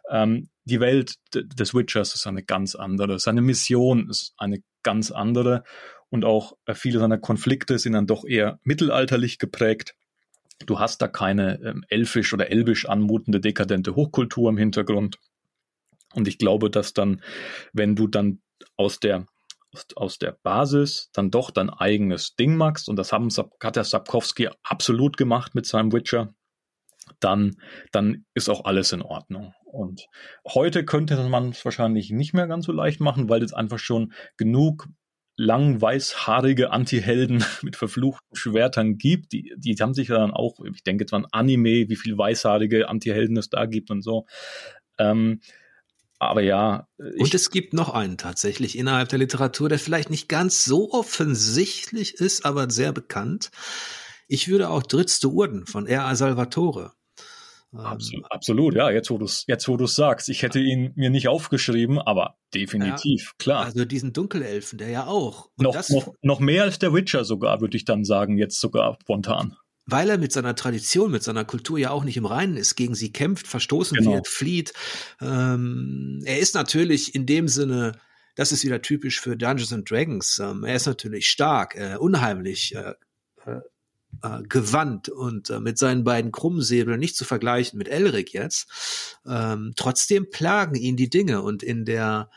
Ähm, 0.08 0.48
die 0.64 0.80
Welt 0.80 1.14
des 1.34 1.74
Witchers 1.74 2.14
ist 2.14 2.26
eine 2.26 2.44
ganz 2.44 2.74
andere, 2.74 3.18
seine 3.18 3.42
Mission 3.42 4.08
ist 4.08 4.34
eine 4.38 4.62
ganz 4.82 5.10
andere 5.10 5.64
und 6.10 6.24
auch 6.24 6.56
äh, 6.66 6.74
viele 6.74 6.98
seiner 7.00 7.18
Konflikte 7.18 7.78
sind 7.78 7.94
dann 7.94 8.06
doch 8.06 8.24
eher 8.24 8.60
mittelalterlich 8.62 9.38
geprägt. 9.38 9.94
Du 10.66 10.78
hast 10.78 11.00
da 11.02 11.08
keine 11.08 11.60
ähm, 11.62 11.84
elfisch 11.88 12.32
oder 12.32 12.50
elbisch 12.50 12.86
anmutende 12.86 13.40
dekadente 13.40 13.96
Hochkultur 13.96 14.50
im 14.50 14.58
Hintergrund. 14.58 15.18
Und 16.12 16.28
ich 16.28 16.38
glaube, 16.38 16.70
dass 16.70 16.92
dann, 16.92 17.22
wenn 17.72 17.96
du 17.96 18.06
dann 18.06 18.42
aus 18.76 19.00
der 19.00 19.26
aus 19.96 20.18
der 20.18 20.36
Basis 20.42 21.10
dann 21.12 21.30
doch 21.30 21.50
dein 21.50 21.70
eigenes 21.70 22.34
Ding 22.36 22.56
machst, 22.56 22.88
und 22.88 22.96
das 22.96 23.12
haben, 23.12 23.28
hat 23.62 23.76
der 23.76 23.84
Sapkowski 23.84 24.48
absolut 24.62 25.16
gemacht 25.16 25.54
mit 25.54 25.66
seinem 25.66 25.92
Witcher, 25.92 26.34
dann, 27.18 27.56
dann 27.92 28.24
ist 28.34 28.48
auch 28.48 28.64
alles 28.64 28.92
in 28.92 29.02
Ordnung. 29.02 29.54
Und 29.64 30.06
heute 30.46 30.84
könnte 30.84 31.16
man 31.28 31.50
es 31.50 31.64
wahrscheinlich 31.64 32.10
nicht 32.10 32.34
mehr 32.34 32.46
ganz 32.46 32.66
so 32.66 32.72
leicht 32.72 33.00
machen, 33.00 33.28
weil 33.28 33.42
es 33.42 33.52
einfach 33.52 33.78
schon 33.78 34.12
genug 34.36 34.88
lang 35.36 35.80
weißhaarige 35.80 36.70
Anti-Helden 36.70 37.42
mit 37.62 37.76
verfluchten 37.76 38.36
Schwertern 38.36 38.98
gibt. 38.98 39.32
Die, 39.32 39.54
die 39.56 39.74
haben 39.80 39.94
sich 39.94 40.08
ja 40.08 40.16
dann 40.16 40.32
auch, 40.32 40.60
ich 40.72 40.84
denke 40.84 41.04
jetzt 41.04 41.14
an 41.14 41.26
Anime, 41.32 41.88
wie 41.88 41.96
viel 41.96 42.18
weißhaarige 42.18 42.88
Anti-Helden 42.88 43.36
es 43.38 43.48
da 43.48 43.66
gibt 43.66 43.90
und 43.90 44.02
so. 44.02 44.26
Ähm, 44.98 45.40
aber 46.20 46.42
ja. 46.42 46.86
Und 46.98 47.34
es 47.34 47.50
gibt 47.50 47.72
noch 47.72 47.88
einen 47.88 48.18
tatsächlich 48.18 48.76
innerhalb 48.76 49.08
der 49.08 49.18
Literatur, 49.18 49.68
der 49.68 49.78
vielleicht 49.78 50.10
nicht 50.10 50.28
ganz 50.28 50.64
so 50.64 50.92
offensichtlich 50.92 52.14
ist, 52.14 52.44
aber 52.44 52.70
sehr 52.70 52.92
bekannt. 52.92 53.50
Ich 54.28 54.46
würde 54.48 54.68
auch 54.68 54.82
Drittste 54.82 55.28
Urden 55.28 55.66
von 55.66 55.86
R.A. 55.86 56.14
Salvatore. 56.14 56.92
Absolut, 57.72 58.24
ähm, 58.24 58.26
absolut, 58.30 58.74
ja, 58.74 58.90
jetzt 58.90 59.10
wo 59.10 59.18
du 59.18 59.24
es 59.24 59.44
jetzt 59.46 59.66
wo 59.68 59.76
du 59.76 59.86
sagst. 59.86 60.28
Ich 60.28 60.42
hätte 60.42 60.58
ihn 60.58 60.92
mir 60.96 61.08
nicht 61.08 61.28
aufgeschrieben, 61.28 61.98
aber 61.98 62.36
definitiv, 62.52 63.28
ja, 63.28 63.34
klar. 63.38 63.64
Also 63.64 63.84
diesen 63.84 64.12
Dunkelelfen, 64.12 64.76
der 64.78 64.90
ja 64.90 65.06
auch. 65.06 65.48
noch, 65.56 65.88
noch, 65.88 66.14
noch 66.20 66.40
mehr 66.40 66.64
als 66.64 66.78
der 66.80 66.92
Witcher 66.92 67.24
sogar, 67.24 67.60
würde 67.60 67.76
ich 67.76 67.84
dann 67.84 68.04
sagen, 68.04 68.36
jetzt 68.38 68.60
sogar 68.60 68.98
spontan 69.00 69.56
weil 69.90 70.10
er 70.10 70.18
mit 70.18 70.32
seiner 70.32 70.54
Tradition, 70.54 71.10
mit 71.10 71.22
seiner 71.22 71.44
Kultur 71.44 71.78
ja 71.78 71.90
auch 71.90 72.04
nicht 72.04 72.16
im 72.16 72.26
Reinen 72.26 72.56
ist, 72.56 72.76
gegen 72.76 72.94
sie 72.94 73.12
kämpft, 73.12 73.46
verstoßen 73.46 73.96
genau. 73.96 74.14
wird, 74.14 74.28
flieht. 74.28 74.72
Ähm, 75.20 76.22
er 76.24 76.38
ist 76.38 76.54
natürlich 76.54 77.14
in 77.14 77.26
dem 77.26 77.48
Sinne, 77.48 77.92
das 78.34 78.52
ist 78.52 78.64
wieder 78.64 78.82
typisch 78.82 79.20
für 79.20 79.36
Dungeons 79.36 79.72
and 79.72 79.90
Dragons. 79.90 80.38
Ähm, 80.38 80.64
er 80.64 80.76
ist 80.76 80.86
natürlich 80.86 81.28
stark, 81.28 81.76
äh, 81.76 81.96
unheimlich, 81.96 82.74
äh, 82.74 82.94
äh, 83.46 83.60
äh 84.22 84.42
gewandt 84.48 85.08
und 85.08 85.50
äh, 85.50 85.60
mit 85.60 85.78
seinen 85.78 86.04
beiden 86.04 86.32
Krummsäbeln 86.32 86.98
nicht 86.98 87.16
zu 87.16 87.24
vergleichen 87.24 87.78
mit 87.78 87.88
Elric 87.88 88.32
jetzt. 88.32 89.18
Ähm, 89.26 89.72
trotzdem 89.76 90.30
plagen 90.30 90.74
ihn 90.74 90.96
die 90.96 91.10
Dinge 91.10 91.42
und 91.42 91.62
in 91.62 91.84
der 91.84 92.30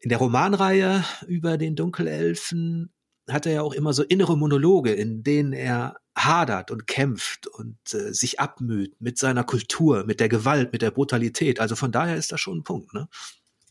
in 0.00 0.10
der 0.10 0.18
Romanreihe 0.18 1.04
über 1.26 1.58
den 1.58 1.74
Dunkelelfen 1.74 2.92
hat 3.30 3.46
er 3.46 3.52
ja 3.52 3.62
auch 3.62 3.72
immer 3.72 3.92
so 3.92 4.02
innere 4.02 4.36
Monologe, 4.36 4.92
in 4.92 5.22
denen 5.22 5.52
er 5.52 5.96
hadert 6.16 6.70
und 6.70 6.86
kämpft 6.86 7.46
und 7.46 7.78
äh, 7.92 8.12
sich 8.12 8.40
abmüht 8.40 9.00
mit 9.00 9.18
seiner 9.18 9.44
Kultur, 9.44 10.04
mit 10.04 10.20
der 10.20 10.28
Gewalt, 10.28 10.72
mit 10.72 10.82
der 10.82 10.90
Brutalität. 10.90 11.60
Also 11.60 11.76
von 11.76 11.92
daher 11.92 12.16
ist 12.16 12.32
das 12.32 12.40
schon 12.40 12.58
ein 12.58 12.64
Punkt, 12.64 12.92
ne? 12.94 13.08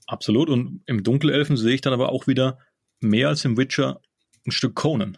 Absolut. 0.08 0.50
Und 0.50 0.82
im 0.86 1.04
Dunkelelfen 1.04 1.58
sehe 1.58 1.76
ich 1.76 1.82
dann 1.82 1.94
aber 1.94 2.10
auch 2.10 2.28
wieder 2.28 2.60
mehr 3.02 3.28
als 3.28 3.44
im 3.44 3.58
Witcher 3.58 4.02
ein 4.46 4.52
Stück 4.52 4.76
Conan. 4.76 5.18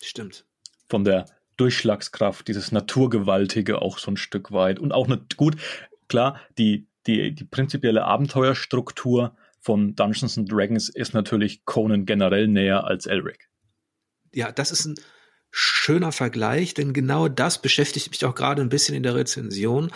Stimmt. 0.00 0.44
Von 0.88 1.04
der 1.04 1.26
Durchschlagskraft, 1.56 2.46
dieses 2.46 2.70
Naturgewaltige 2.70 3.82
auch 3.82 3.98
so 3.98 4.10
ein 4.10 4.16
Stück 4.16 4.52
weit. 4.52 4.78
Und 4.78 4.92
auch 4.92 5.08
nicht 5.08 5.36
gut, 5.36 5.56
klar, 6.08 6.40
die, 6.58 6.86
die, 7.06 7.34
die 7.34 7.44
prinzipielle 7.44 8.04
Abenteuerstruktur 8.04 9.36
von 9.66 9.96
Dungeons 9.96 10.38
and 10.38 10.50
Dragons 10.50 10.88
ist 10.88 11.12
natürlich 11.12 11.64
Conan 11.64 12.06
generell 12.06 12.46
näher 12.46 12.84
als 12.84 13.06
Elric. 13.06 13.48
Ja, 14.32 14.52
das 14.52 14.70
ist 14.70 14.86
ein 14.86 14.94
schöner 15.50 16.12
Vergleich, 16.12 16.72
denn 16.72 16.92
genau 16.92 17.26
das 17.26 17.60
beschäftigt 17.60 18.10
mich 18.10 18.24
auch 18.24 18.36
gerade 18.36 18.62
ein 18.62 18.68
bisschen 18.68 18.94
in 18.94 19.02
der 19.02 19.16
Rezension, 19.16 19.90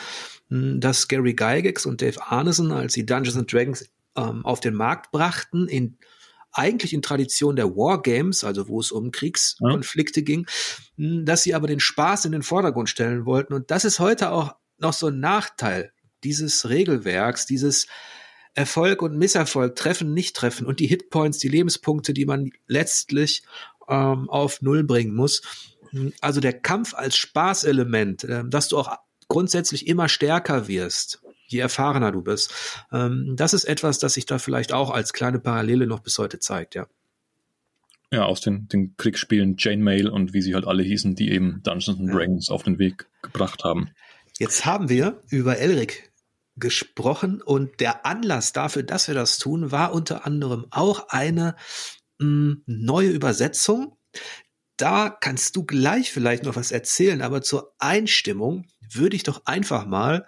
hm, 0.49 0.81
dass 0.81 1.07
Gary 1.07 1.35
Gygax 1.35 1.87
und 1.87 2.03
Dave 2.03 2.21
Arneson, 2.21 2.73
als 2.73 2.95
sie 2.95 3.07
Dungeons 3.07 3.37
and 3.37 3.53
Dragons 3.53 3.89
ähm, 4.16 4.45
auf 4.45 4.59
den 4.59 4.75
Markt 4.75 5.12
brachten, 5.12 5.68
in 5.68 5.99
eigentlich 6.51 6.93
in 6.93 7.01
Tradition 7.01 7.55
der 7.55 7.77
Wargames, 7.77 8.43
also 8.43 8.66
wo 8.66 8.81
es 8.81 8.91
um 8.91 9.12
Kriegskonflikte 9.12 10.18
ja. 10.18 10.25
ging, 10.25 10.47
hm, 10.97 11.25
dass 11.25 11.45
sie 11.45 11.55
aber 11.55 11.68
den 11.68 11.79
Spaß 11.79 12.25
in 12.25 12.33
den 12.33 12.43
Vordergrund 12.43 12.89
stellen 12.89 13.25
wollten. 13.25 13.55
Und 13.55 13.71
das 13.71 13.85
ist 13.85 14.01
heute 14.01 14.33
auch 14.33 14.57
noch 14.79 14.95
so 14.95 15.07
ein 15.07 15.21
Nachteil 15.21 15.93
dieses 16.25 16.68
Regelwerks, 16.68 17.47
dieses 17.47 17.87
Erfolg 18.55 19.03
und 19.03 19.16
Misserfolg, 19.16 19.76
Treffen, 19.76 20.12
nicht 20.12 20.36
treffen 20.36 20.66
und 20.66 20.80
die 20.80 20.86
Hitpoints, 20.86 21.38
die 21.38 21.48
Lebenspunkte, 21.48 22.12
die 22.12 22.26
man 22.26 22.51
letztlich 22.66 23.42
ähm, 23.88 24.28
auf 24.28 24.62
Null 24.62 24.84
bringen 24.84 25.14
muss. 25.14 25.42
Also 26.20 26.40
der 26.40 26.53
Kampf 26.53 26.94
als 26.94 27.16
Spaßelement, 27.16 28.24
äh, 28.24 28.44
dass 28.46 28.68
du 28.68 28.78
auch 28.78 28.96
grundsätzlich 29.28 29.86
immer 29.86 30.09
stärker 30.09 30.68
wirst, 30.68 31.22
je 31.46 31.61
erfahrener 31.61 32.12
du 32.12 32.22
bist. 32.22 32.53
Ähm, 32.92 33.34
das 33.36 33.55
ist 33.55 33.64
etwas, 33.64 33.98
das 33.98 34.14
sich 34.14 34.26
da 34.26 34.38
vielleicht 34.38 34.72
auch 34.72 34.90
als 34.90 35.12
kleine 35.12 35.38
Parallele 35.38 35.86
noch 35.86 36.01
bis 36.01 36.18
heute 36.18 36.38
zeigt, 36.38 36.74
ja. 36.74 36.86
Ja, 38.12 38.24
aus 38.24 38.40
den, 38.40 38.66
den 38.66 38.96
Kriegsspielen 38.96 39.57
Chainmail 39.57 40.09
und 40.09 40.32
wie 40.32 40.42
sie 40.42 40.55
halt 40.55 40.66
alle 40.66 40.82
hießen, 40.82 41.14
die 41.14 41.30
eben 41.30 41.61
Dungeons 41.62 42.01
and 42.01 42.12
Dragons 42.12 42.48
ja. 42.48 42.55
auf 42.55 42.64
den 42.64 42.80
Weg 42.80 43.07
gebracht 43.22 43.62
haben. 43.62 43.90
Jetzt 44.36 44.64
haben 44.64 44.88
wir 44.88 45.22
über 45.28 45.59
Elric 45.59 46.10
gesprochen 46.61 47.43
und 47.43 47.81
der 47.81 48.07
Anlass 48.07 48.53
dafür, 48.53 48.83
dass 48.83 49.09
wir 49.09 49.15
das 49.15 49.39
tun, 49.39 49.73
war 49.73 49.93
unter 49.93 50.27
anderem 50.27 50.67
auch 50.71 51.09
eine 51.09 51.57
neue 52.19 53.11
Übersetzung, 53.11 53.97
da 54.77 55.11
kannst 55.11 55.57
du 55.57 55.65
gleich 55.65 56.13
vielleicht 56.13 56.45
noch 56.45 56.57
was 56.57 56.73
erzählen, 56.73 57.23
aber 57.23 57.43
zur 57.43 57.75
Einstimmung 57.79 58.67
würde 58.93 59.17
ich 59.17 59.23
doch 59.23 59.47
einfach 59.47 59.87
mal 59.87 60.27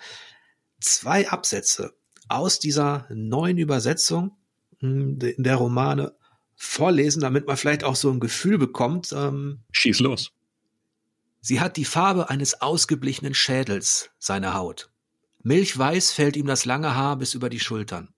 zwei 0.80 1.28
Absätze 1.28 1.94
aus 2.28 2.58
dieser 2.58 3.06
neuen 3.10 3.58
Übersetzung 3.58 4.36
hm, 4.78 5.18
der 5.18 5.56
Romane 5.56 6.14
vorlesen, 6.54 7.20
damit 7.20 7.46
man 7.46 7.56
vielleicht 7.56 7.84
auch 7.84 7.96
so 7.96 8.10
ein 8.10 8.20
Gefühl 8.20 8.58
bekommt. 8.58 9.12
Ähm, 9.12 9.60
Schieß 9.72 10.00
los. 10.00 10.32
Sie 11.40 11.60
hat 11.60 11.76
die 11.76 11.84
Farbe 11.84 12.30
eines 12.30 12.60
ausgeblichenen 12.60 13.34
Schädels, 13.34 14.10
seine 14.18 14.54
Haut. 14.54 14.91
Milchweiß 15.44 16.12
fällt 16.12 16.36
ihm 16.36 16.46
das 16.46 16.64
lange 16.64 16.94
Haar 16.94 17.16
bis 17.16 17.34
über 17.34 17.48
die 17.48 17.60
Schultern. 17.60 18.14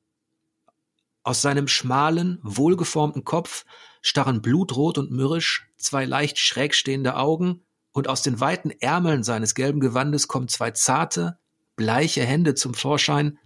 Aus 1.23 1.41
seinem 1.41 1.69
schmalen, 1.69 2.39
wohlgeformten 2.43 3.25
Kopf 3.25 3.65
starren 4.03 4.43
blutrot 4.43 4.99
und 4.99 5.11
mürrisch 5.11 5.67
zwei 5.79 6.05
leicht 6.05 6.39
schräg 6.39 6.75
stehende 6.75 7.17
Augen, 7.17 7.63
und 7.93 8.09
aus 8.09 8.23
den 8.23 8.41
weiten 8.41 8.71
Ärmeln 8.71 9.23
seines 9.23 9.55
gelben 9.55 9.79
Gewandes 9.79 10.27
kommen 10.27 10.49
zwei 10.49 10.73
zarte, 10.73 11.39
bleiche 11.77 12.25
Hände 12.25 12.55
zum 12.57 12.75
Vorschein, 12.75 13.39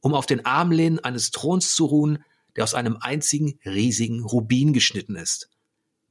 um 0.00 0.12
auf 0.12 0.26
den 0.26 0.44
Armlehnen 0.44 0.98
eines 0.98 1.30
Throns 1.30 1.74
zu 1.74 1.86
ruhen, 1.86 2.24
der 2.56 2.64
aus 2.64 2.74
einem 2.74 2.96
einzigen 3.00 3.60
riesigen 3.64 4.24
Rubin 4.24 4.72
geschnitten 4.72 5.14
ist. 5.14 5.50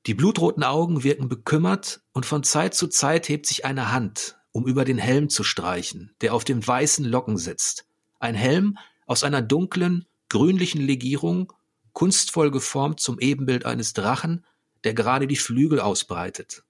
Die 0.08 0.14
blutroten 0.14 0.64
Augen 0.64 1.04
wirken 1.04 1.28
bekümmert 1.30 2.02
und 2.14 2.26
von 2.26 2.44
Zeit 2.44 2.74
zu 2.74 2.88
Zeit 2.88 3.30
hebt 3.30 3.46
sich 3.46 3.66
eine 3.66 3.92
Hand, 3.92 4.40
um 4.52 4.68
über 4.68 4.86
den 4.86 4.98
Helm 4.98 5.30
zu 5.30 5.44
streichen, 5.44 6.14
der 6.22 6.34
auf 6.34 6.44
dem 6.44 6.66
weißen 6.66 7.06
Locken 7.06 7.38
sitzt. 7.38 7.86
Ein 8.20 8.36
Helm 8.36 8.78
aus 9.06 9.24
einer 9.24 9.42
dunklen, 9.42 10.06
grünlichen 10.30 10.82
Legierung, 10.82 11.52
kunstvoll 11.94 12.52
geformt 12.52 13.00
zum 13.00 13.20
Ebenbild 13.20 13.66
eines 13.66 13.94
Drachen, 13.94 14.46
der 14.84 14.94
gerade 14.94 15.28
die 15.28 15.36
Flügel 15.36 15.80
ausbreitet. 15.80 16.64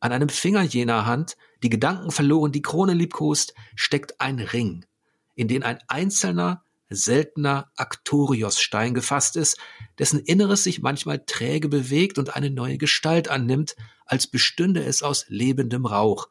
An 0.00 0.12
einem 0.12 0.28
Finger 0.28 0.62
jener 0.62 1.06
Hand, 1.06 1.36
die 1.62 1.70
Gedanken 1.70 2.10
verloren 2.10 2.52
die 2.52 2.62
Krone 2.62 2.94
liebkost, 2.94 3.54
steckt 3.74 4.20
ein 4.20 4.38
Ring, 4.38 4.84
in 5.34 5.48
den 5.48 5.62
ein 5.62 5.78
einzelner, 5.88 6.62
seltener 6.88 7.70
Aktoriosstein 7.76 8.94
gefasst 8.94 9.36
ist, 9.36 9.58
dessen 9.98 10.20
Inneres 10.20 10.64
sich 10.64 10.82
manchmal 10.82 11.24
träge 11.24 11.68
bewegt 11.68 12.18
und 12.18 12.36
eine 12.36 12.50
neue 12.50 12.78
Gestalt 12.78 13.28
annimmt, 13.28 13.74
als 14.04 14.26
bestünde 14.26 14.84
es 14.84 15.02
aus 15.02 15.24
lebendem 15.28 15.86
Rauch, 15.86 16.28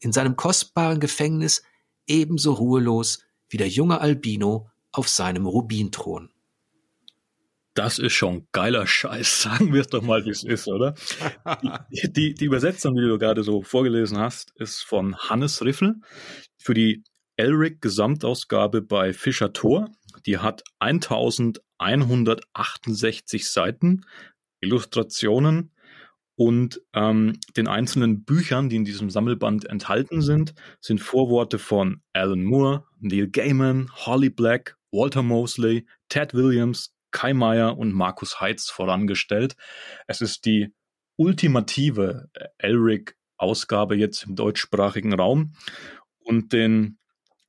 in 0.00 0.12
seinem 0.12 0.36
kostbaren 0.36 1.00
Gefängnis 1.00 1.62
ebenso 2.06 2.52
ruhelos 2.52 3.24
wie 3.48 3.56
der 3.56 3.68
junge 3.68 4.00
Albino 4.00 4.70
auf 4.92 5.08
seinem 5.08 5.46
Rubinthron. 5.46 6.30
Das 7.74 7.98
ist 7.98 8.12
schon 8.12 8.46
geiler 8.52 8.86
Scheiß. 8.86 9.42
Sagen 9.42 9.72
wir 9.72 9.80
es 9.80 9.88
doch 9.88 10.02
mal, 10.02 10.24
wie 10.24 10.30
es 10.30 10.44
ist, 10.44 10.68
oder? 10.68 10.94
Die, 11.90 12.12
die, 12.12 12.34
die, 12.34 12.44
Übersetzung, 12.44 12.94
die 12.94 13.02
du 13.02 13.18
gerade 13.18 13.42
so 13.42 13.62
vorgelesen 13.62 14.18
hast, 14.18 14.52
ist 14.56 14.82
von 14.82 15.16
Hannes 15.16 15.64
Riffel 15.64 15.96
für 16.56 16.74
die 16.74 17.02
Elric 17.36 17.80
Gesamtausgabe 17.80 18.80
bei 18.80 19.12
Fischer 19.12 19.52
Tor. 19.52 19.90
Die 20.24 20.38
hat 20.38 20.62
1168 20.78 23.50
Seiten, 23.50 24.06
Illustrationen 24.60 25.73
und 26.36 26.80
ähm, 26.94 27.38
den 27.56 27.68
einzelnen 27.68 28.24
Büchern, 28.24 28.68
die 28.68 28.76
in 28.76 28.84
diesem 28.84 29.10
Sammelband 29.10 29.66
enthalten 29.66 30.20
sind, 30.20 30.54
sind 30.80 31.00
Vorworte 31.00 31.58
von 31.58 32.02
Alan 32.12 32.44
Moore, 32.44 32.84
Neil 32.98 33.28
Gaiman, 33.28 33.90
Holly 33.94 34.30
Black, 34.30 34.76
Walter 34.90 35.22
Mosley, 35.22 35.86
Ted 36.08 36.34
Williams, 36.34 36.94
Kai 37.12 37.34
Meyer 37.34 37.78
und 37.78 37.92
Markus 37.92 38.40
Heitz 38.40 38.68
vorangestellt. 38.68 39.54
Es 40.08 40.20
ist 40.20 40.44
die 40.44 40.74
ultimative 41.16 42.28
Elric-Ausgabe 42.58 43.96
jetzt 43.96 44.24
im 44.24 44.34
deutschsprachigen 44.34 45.14
Raum. 45.14 45.54
Und 46.18 46.52
den 46.52 46.98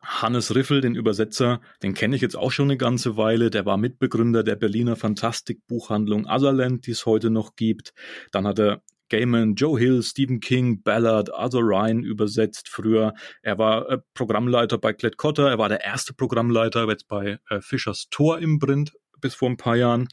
Hannes 0.06 0.53
Riffel, 0.53 0.82
den 0.82 0.95
Übersetzer, 0.95 1.62
den 1.84 1.93
kenne 1.93 2.16
ich 2.16 2.22
jetzt 2.22 2.38
auch 2.38 2.51
schon 2.51 2.68
eine 2.68 2.78
ganze 2.78 3.18
Weile. 3.18 3.49
Der 3.49 3.66
war 3.66 3.78
Mitbegründer 3.78 4.43
der 4.43 4.56
Berliner 4.56 4.95
Fantastikbuchhandlung 4.95 6.26
Otherland, 6.28 6.86
die 6.86 6.91
es 6.91 7.06
heute 7.06 7.30
noch 7.30 7.56
gibt. 7.56 7.93
Dann 8.32 8.45
hat 8.47 8.60
er 8.60 8.82
Gaiman, 9.10 9.56
Joe 9.56 9.80
Hill, 9.80 10.01
Stephen 10.03 10.39
King, 10.39 10.82
Ballard, 10.82 11.34
Arthur 11.34 11.62
Ryan 11.62 12.03
übersetzt 12.03 12.70
früher. 12.70 13.14
Er 13.41 13.58
war 13.58 13.89
äh, 13.89 13.97
Programmleiter 14.14 14.78
bei 14.78 14.93
Klett 14.93 15.18
Cotter. 15.18 15.49
Er 15.49 15.58
war 15.58 15.70
der 15.70 15.84
erste 15.84 16.14
Programmleiter 16.14 16.88
jetzt 16.88 17.08
bei 17.08 17.39
äh, 17.49 17.62
Fischers 17.62 18.08
Tor 18.10 18.39
im 18.39 18.60
Print 18.60 18.93
bis 19.22 19.36
vor 19.36 19.49
ein 19.49 19.58
paar 19.58 19.76
Jahren 19.76 20.08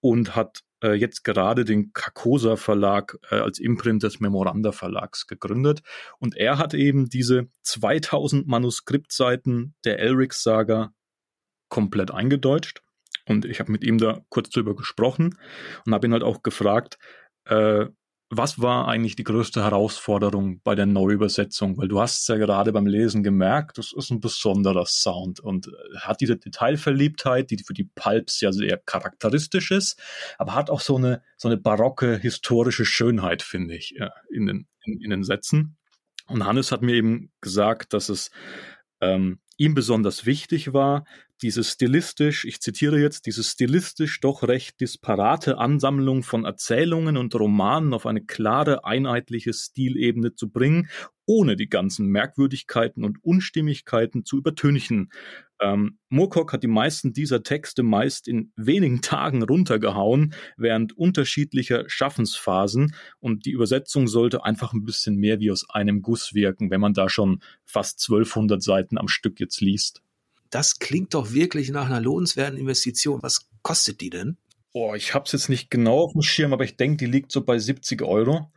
und 0.00 0.36
hat 0.36 0.60
äh, 0.84 0.92
jetzt 0.92 1.24
gerade 1.24 1.64
den 1.64 1.92
Carcosa 1.92 2.56
Verlag 2.56 3.18
äh, 3.30 3.36
als 3.36 3.58
Imprint 3.58 4.02
des 4.02 4.20
Memoranda 4.20 4.70
Verlags 4.70 5.26
gegründet. 5.26 5.82
Und 6.18 6.36
er 6.36 6.58
hat 6.58 6.74
eben 6.74 7.08
diese 7.08 7.48
2000 7.62 8.46
Manuskriptseiten 8.46 9.74
der 9.84 9.98
Elric 9.98 10.34
Saga 10.34 10.92
komplett 11.68 12.10
eingedeutscht. 12.10 12.82
Und 13.26 13.46
ich 13.46 13.58
habe 13.58 13.72
mit 13.72 13.82
ihm 13.82 13.96
da 13.96 14.20
kurz 14.28 14.50
drüber 14.50 14.76
gesprochen 14.76 15.38
und 15.86 15.94
habe 15.94 16.06
ihn 16.06 16.12
halt 16.12 16.22
auch 16.22 16.42
gefragt, 16.42 16.98
äh, 17.46 17.86
was 18.30 18.60
war 18.60 18.88
eigentlich 18.88 19.16
die 19.16 19.24
größte 19.24 19.62
Herausforderung 19.62 20.60
bei 20.64 20.74
der 20.74 20.86
Neuübersetzung? 20.86 21.76
Weil 21.76 21.88
du 21.88 22.00
hast 22.00 22.22
es 22.22 22.26
ja 22.28 22.36
gerade 22.36 22.72
beim 22.72 22.86
Lesen 22.86 23.22
gemerkt, 23.22 23.78
das 23.78 23.92
ist 23.92 24.10
ein 24.10 24.20
besonderer 24.20 24.86
Sound 24.86 25.40
und 25.40 25.68
äh, 25.68 25.98
hat 25.98 26.20
diese 26.20 26.36
Detailverliebtheit, 26.36 27.50
die 27.50 27.58
für 27.58 27.74
die 27.74 27.88
Pulps 27.94 28.40
ja 28.40 28.52
sehr 28.52 28.78
charakteristisch 28.78 29.70
ist, 29.70 30.00
aber 30.38 30.54
hat 30.54 30.70
auch 30.70 30.80
so 30.80 30.96
eine, 30.96 31.22
so 31.36 31.48
eine 31.48 31.56
barocke 31.56 32.16
historische 32.16 32.84
Schönheit, 32.84 33.42
finde 33.42 33.76
ich, 33.76 33.94
in 34.30 34.46
den, 34.46 34.68
in, 34.84 35.00
in 35.00 35.10
den 35.10 35.24
Sätzen. 35.24 35.76
Und 36.26 36.46
Hannes 36.46 36.72
hat 36.72 36.82
mir 36.82 36.94
eben 36.94 37.30
gesagt, 37.40 37.92
dass 37.92 38.08
es 38.08 38.30
ähm, 39.00 39.40
ihm 39.56 39.74
besonders 39.74 40.26
wichtig 40.26 40.72
war, 40.72 41.04
diese 41.44 41.62
stilistisch, 41.62 42.46
ich 42.46 42.62
zitiere 42.62 42.98
jetzt, 42.98 43.26
diese 43.26 43.44
stilistisch 43.44 44.18
doch 44.20 44.44
recht 44.44 44.80
disparate 44.80 45.58
Ansammlung 45.58 46.22
von 46.22 46.46
Erzählungen 46.46 47.18
und 47.18 47.34
Romanen 47.34 47.92
auf 47.92 48.06
eine 48.06 48.24
klare, 48.24 48.86
einheitliche 48.86 49.52
Stilebene 49.52 50.34
zu 50.34 50.48
bringen, 50.48 50.88
ohne 51.26 51.56
die 51.56 51.68
ganzen 51.68 52.06
Merkwürdigkeiten 52.06 53.04
und 53.04 53.22
Unstimmigkeiten 53.22 54.24
zu 54.24 54.38
übertünchen. 54.38 55.10
Ähm, 55.60 55.98
Moorcock 56.08 56.54
hat 56.54 56.62
die 56.62 56.66
meisten 56.66 57.12
dieser 57.12 57.42
Texte 57.42 57.82
meist 57.82 58.26
in 58.26 58.50
wenigen 58.56 59.02
Tagen 59.02 59.42
runtergehauen, 59.42 60.32
während 60.56 60.96
unterschiedlicher 60.96 61.84
Schaffensphasen 61.88 62.94
und 63.20 63.44
die 63.44 63.50
Übersetzung 63.50 64.08
sollte 64.08 64.46
einfach 64.46 64.72
ein 64.72 64.86
bisschen 64.86 65.16
mehr 65.16 65.40
wie 65.40 65.50
aus 65.50 65.68
einem 65.68 66.00
Guss 66.00 66.32
wirken, 66.32 66.70
wenn 66.70 66.80
man 66.80 66.94
da 66.94 67.10
schon 67.10 67.42
fast 67.66 68.00
1200 68.00 68.62
Seiten 68.62 68.96
am 68.96 69.08
Stück 69.08 69.40
jetzt 69.40 69.60
liest. 69.60 70.00
Das 70.54 70.78
klingt 70.78 71.14
doch 71.14 71.32
wirklich 71.32 71.70
nach 71.70 71.86
einer 71.86 72.00
lohnenswerten 72.00 72.56
Investition. 72.56 73.20
Was 73.24 73.48
kostet 73.62 74.00
die 74.00 74.10
denn? 74.10 74.36
Boah, 74.72 74.94
ich 74.94 75.12
habe 75.12 75.24
es 75.24 75.32
jetzt 75.32 75.48
nicht 75.48 75.68
genau 75.68 76.04
auf 76.04 76.12
dem 76.12 76.22
Schirm, 76.22 76.52
aber 76.52 76.62
ich 76.62 76.76
denke, 76.76 76.98
die 76.98 77.10
liegt 77.10 77.32
so 77.32 77.44
bei 77.44 77.58
70 77.58 78.02
Euro. 78.02 78.52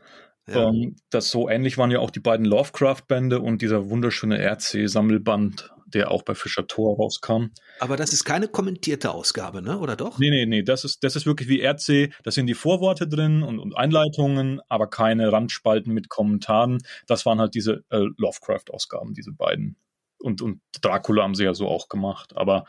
Ja. 0.47 0.69
Ähm, 0.69 0.97
das 1.09 1.31
so 1.31 1.49
ähnlich 1.49 1.79
waren 1.79 1.89
ja 1.89 1.97
auch 1.97 2.11
die 2.11 2.19
beiden 2.19 2.45
Lovecraft-Bände 2.45 3.39
und 3.39 3.63
dieser 3.63 3.89
wunderschöne 3.89 4.37
RC-Sammelband, 4.37 5.73
der 5.87 6.11
auch 6.11 6.21
bei 6.21 6.35
Fischer 6.35 6.67
Tor 6.67 6.97
rauskam. 6.97 7.47
Aber 7.79 7.97
das 7.97 8.13
ist 8.13 8.25
keine 8.25 8.47
kommentierte 8.47 9.09
Ausgabe, 9.09 9.63
ne? 9.63 9.79
Oder 9.79 9.95
doch? 9.95 10.19
Nee, 10.19 10.29
nee, 10.29 10.45
nee. 10.45 10.61
Das 10.61 10.83
ist, 10.83 11.03
das 11.03 11.15
ist 11.15 11.25
wirklich 11.25 11.49
wie 11.49 11.63
RC. 11.63 12.13
Da 12.21 12.29
sind 12.29 12.45
die 12.45 12.53
Vorworte 12.53 13.07
drin 13.07 13.41
und, 13.41 13.57
und 13.57 13.75
Einleitungen, 13.75 14.61
aber 14.69 14.87
keine 14.87 15.31
Randspalten 15.31 15.91
mit 15.91 16.09
Kommentaren. 16.09 16.77
Das 17.07 17.25
waren 17.25 17.39
halt 17.39 17.55
diese 17.55 17.83
äh, 17.89 18.05
Lovecraft-Ausgaben, 18.17 19.15
diese 19.15 19.31
beiden. 19.31 19.77
Und, 20.27 20.41
und 20.41 20.61
Dracula 20.81 21.23
haben 21.23 21.35
sie 21.35 21.45
ja 21.45 21.53
so 21.53 21.67
auch 21.67 21.87
gemacht. 21.87 22.35
Aber 22.35 22.65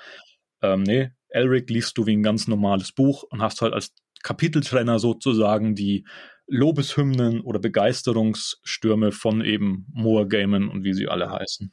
ähm, 0.63 0.85
nee, 0.85 1.11
Elric 1.29 1.69
liest 1.69 1.99
du 1.99 2.07
wie 2.07 2.17
ein 2.17 2.23
ganz 2.23 2.49
normales 2.49 2.93
Buch 2.93 3.25
und 3.25 3.43
hast 3.43 3.61
halt 3.61 3.75
als 3.75 3.93
Kapiteltrenner 4.23 4.99
sozusagen 4.99 5.75
die 5.75 6.07
Lobeshymnen 6.51 7.43
oder 7.43 7.59
Begeisterungsstürme 7.59 9.13
von 9.13 9.45
eben 9.45 9.87
Moore 9.93 10.27
Gaiman 10.27 10.69
und 10.69 10.83
wie 10.83 10.95
sie 10.95 11.07
alle 11.07 11.31
heißen. 11.31 11.73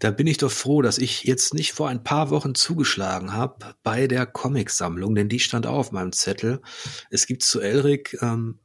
Da 0.00 0.10
bin 0.10 0.26
ich 0.26 0.38
doch 0.38 0.50
froh, 0.50 0.82
dass 0.82 0.98
ich 0.98 1.22
jetzt 1.22 1.54
nicht 1.54 1.72
vor 1.72 1.88
ein 1.88 2.02
paar 2.02 2.30
Wochen 2.30 2.56
zugeschlagen 2.56 3.32
habe 3.32 3.74
bei 3.84 4.08
der 4.08 4.26
Comicsammlung, 4.26 5.14
denn 5.14 5.28
die 5.28 5.38
stand 5.38 5.66
auch 5.66 5.76
auf 5.76 5.92
meinem 5.92 6.12
Zettel. 6.12 6.60
Es 7.08 7.26
gibt 7.26 7.44
zu 7.44 7.60
Elric 7.60 8.18
ähm, 8.20 8.58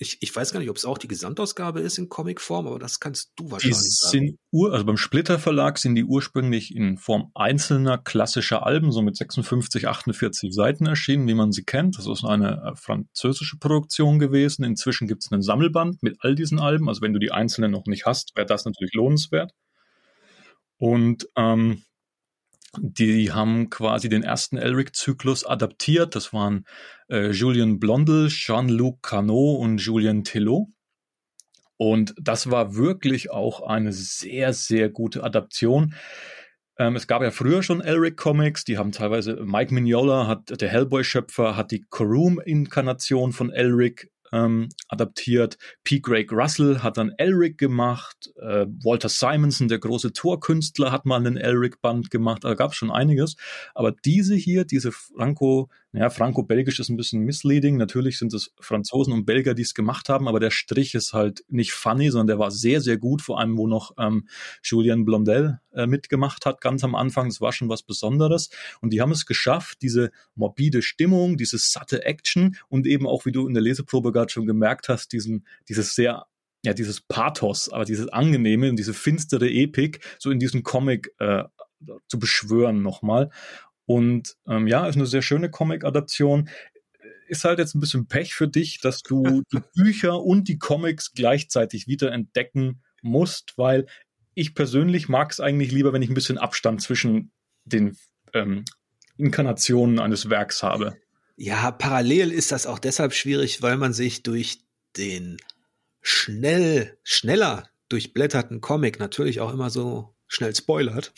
ich, 0.00 0.18
ich 0.20 0.34
weiß 0.34 0.52
gar 0.52 0.60
nicht, 0.60 0.70
ob 0.70 0.76
es 0.76 0.84
auch 0.84 0.98
die 0.98 1.08
Gesamtausgabe 1.08 1.80
ist 1.80 1.98
in 1.98 2.08
Comicform, 2.08 2.68
aber 2.68 2.78
das 2.78 3.00
kannst 3.00 3.32
du 3.36 3.50
wahrscheinlich 3.50 3.78
die 3.78 3.88
sagen. 3.88 4.10
Sind 4.10 4.38
Ur, 4.52 4.72
also 4.72 4.84
beim 4.84 4.96
Splitter 4.96 5.38
Verlag 5.38 5.78
sind 5.78 5.96
die 5.96 6.04
ursprünglich 6.04 6.74
in 6.74 6.98
Form 6.98 7.30
einzelner 7.34 7.98
klassischer 7.98 8.64
Alben, 8.64 8.92
so 8.92 9.02
mit 9.02 9.16
56, 9.16 9.88
48 9.88 10.54
Seiten 10.54 10.86
erschienen, 10.86 11.26
wie 11.26 11.34
man 11.34 11.50
sie 11.50 11.64
kennt. 11.64 11.98
Das 11.98 12.06
ist 12.06 12.24
eine 12.24 12.62
äh, 12.62 12.76
französische 12.76 13.58
Produktion 13.58 14.20
gewesen. 14.20 14.64
Inzwischen 14.64 15.08
gibt 15.08 15.24
es 15.24 15.32
einen 15.32 15.42
Sammelband 15.42 16.02
mit 16.02 16.16
all 16.20 16.36
diesen 16.36 16.60
Alben. 16.60 16.88
Also 16.88 17.02
wenn 17.02 17.12
du 17.12 17.18
die 17.18 17.32
einzelnen 17.32 17.72
noch 17.72 17.86
nicht 17.86 18.06
hast, 18.06 18.36
wäre 18.36 18.46
das 18.46 18.64
natürlich 18.64 18.94
lohnenswert. 18.94 19.52
Und 20.76 21.28
ähm, 21.36 21.82
die 22.80 23.32
haben 23.32 23.70
quasi 23.70 24.08
den 24.08 24.22
ersten 24.22 24.56
Elric-Zyklus 24.56 25.44
adaptiert. 25.44 26.14
Das 26.14 26.32
waren 26.32 26.64
äh, 27.08 27.30
Julien 27.30 27.78
Blondel, 27.78 28.28
Jean-Luc 28.28 29.02
Cano 29.02 29.54
und 29.54 29.78
Julien 29.78 30.24
Tellot. 30.24 30.68
Und 31.76 32.14
das 32.20 32.50
war 32.50 32.74
wirklich 32.74 33.30
auch 33.30 33.62
eine 33.62 33.92
sehr, 33.92 34.52
sehr 34.52 34.88
gute 34.88 35.22
Adaption. 35.22 35.94
Ähm, 36.78 36.96
es 36.96 37.06
gab 37.06 37.22
ja 37.22 37.30
früher 37.30 37.62
schon 37.62 37.80
Elric 37.80 38.16
Comics, 38.16 38.64
die 38.64 38.78
haben 38.78 38.92
teilweise, 38.92 39.36
Mike 39.44 39.72
Mignola 39.74 40.26
hat, 40.26 40.60
der 40.60 40.68
Hellboy-Schöpfer, 40.68 41.56
hat 41.56 41.70
die 41.70 41.84
Karoom-Inkarnation 41.90 43.32
von 43.32 43.50
Elric 43.50 44.10
ähm, 44.32 44.68
adaptiert. 44.88 45.58
P. 45.84 46.00
Greg 46.00 46.32
Russell 46.32 46.80
hat 46.80 46.96
dann 46.96 47.12
Elric 47.18 47.58
gemacht. 47.58 48.32
Äh, 48.36 48.66
Walter 48.82 49.08
Simonson, 49.08 49.68
der 49.68 49.78
große 49.78 50.12
Torkünstler, 50.12 50.92
hat 50.92 51.06
mal 51.06 51.16
einen 51.16 51.36
Elric-Band 51.36 52.10
gemacht. 52.10 52.44
Da 52.44 52.54
gab 52.54 52.72
es 52.72 52.76
schon 52.76 52.90
einiges. 52.90 53.36
Aber 53.74 53.92
diese 53.92 54.34
hier, 54.34 54.64
diese 54.64 54.92
Franco, 54.92 55.68
ja, 55.92 56.10
Franco-Belgisch 56.10 56.80
ist 56.80 56.90
ein 56.90 56.98
bisschen 56.98 57.22
misleading. 57.22 57.78
Natürlich 57.78 58.18
sind 58.18 58.34
es 58.34 58.52
Franzosen 58.60 59.14
und 59.14 59.24
Belgier, 59.24 59.54
die 59.54 59.62
es 59.62 59.72
gemacht 59.72 60.10
haben, 60.10 60.28
aber 60.28 60.38
der 60.38 60.50
Strich 60.50 60.94
ist 60.94 61.14
halt 61.14 61.44
nicht 61.48 61.72
funny, 61.72 62.10
sondern 62.10 62.26
der 62.26 62.38
war 62.38 62.50
sehr, 62.50 62.82
sehr 62.82 62.98
gut, 62.98 63.22
vor 63.22 63.40
allem 63.40 63.56
wo 63.56 63.66
noch 63.66 63.92
ähm, 63.98 64.28
Julien 64.62 65.06
Blondel 65.06 65.60
äh, 65.72 65.86
mitgemacht 65.86 66.44
hat, 66.44 66.60
ganz 66.60 66.84
am 66.84 66.94
Anfang. 66.94 67.28
Das 67.28 67.40
war 67.40 67.52
schon 67.52 67.70
was 67.70 67.82
Besonderes. 67.82 68.50
Und 68.82 68.92
die 68.92 69.00
haben 69.00 69.12
es 69.12 69.24
geschafft, 69.24 69.78
diese 69.80 70.10
morbide 70.34 70.82
Stimmung, 70.82 71.38
diese 71.38 71.56
satte 71.56 72.04
Action 72.04 72.56
und 72.68 72.86
eben 72.86 73.06
auch, 73.06 73.24
wie 73.24 73.32
du 73.32 73.48
in 73.48 73.54
der 73.54 73.62
Leseprobe 73.62 74.12
gerade 74.12 74.30
schon 74.30 74.46
gemerkt 74.46 74.90
hast, 74.90 75.12
diesen, 75.12 75.46
dieses 75.68 75.94
sehr 75.94 76.26
ja, 76.64 76.74
dieses 76.74 77.00
Pathos, 77.00 77.68
aber 77.68 77.84
dieses 77.84 78.08
angenehme 78.08 78.68
und 78.68 78.76
diese 78.76 78.92
finstere 78.92 79.48
Epik 79.48 80.00
so 80.18 80.32
in 80.32 80.40
diesem 80.40 80.64
Comic 80.64 81.14
äh, 81.20 81.44
zu 82.08 82.18
beschwören 82.18 82.82
nochmal. 82.82 83.30
Und 83.88 84.36
ähm, 84.46 84.66
ja, 84.66 84.86
ist 84.86 84.96
eine 84.96 85.06
sehr 85.06 85.22
schöne 85.22 85.50
Comic-Adaption. 85.50 86.50
Ist 87.26 87.44
halt 87.44 87.58
jetzt 87.58 87.74
ein 87.74 87.80
bisschen 87.80 88.06
Pech 88.06 88.34
für 88.34 88.46
dich, 88.46 88.80
dass 88.80 89.02
du 89.02 89.42
die 89.50 89.60
Bücher 89.74 90.22
und 90.22 90.46
die 90.46 90.58
Comics 90.58 91.12
gleichzeitig 91.12 91.88
wieder 91.88 92.12
entdecken 92.12 92.82
musst, 93.00 93.56
weil 93.56 93.86
ich 94.34 94.54
persönlich 94.54 95.08
mag 95.08 95.32
es 95.32 95.40
eigentlich 95.40 95.72
lieber, 95.72 95.94
wenn 95.94 96.02
ich 96.02 96.10
ein 96.10 96.14
bisschen 96.14 96.36
Abstand 96.36 96.82
zwischen 96.82 97.32
den 97.64 97.96
ähm, 98.34 98.66
Inkarnationen 99.16 100.00
eines 100.00 100.28
Werks 100.28 100.62
habe. 100.62 100.98
Ja, 101.36 101.70
parallel 101.70 102.30
ist 102.30 102.52
das 102.52 102.66
auch 102.66 102.78
deshalb 102.78 103.14
schwierig, 103.14 103.62
weil 103.62 103.78
man 103.78 103.94
sich 103.94 104.22
durch 104.22 104.58
den 104.98 105.38
schnell, 106.02 106.98
schneller 107.04 107.70
durchblätterten 107.88 108.60
Comic 108.60 108.98
natürlich 108.98 109.40
auch 109.40 109.54
immer 109.54 109.70
so 109.70 110.14
schnell 110.28 110.54
spoilert. 110.54 111.12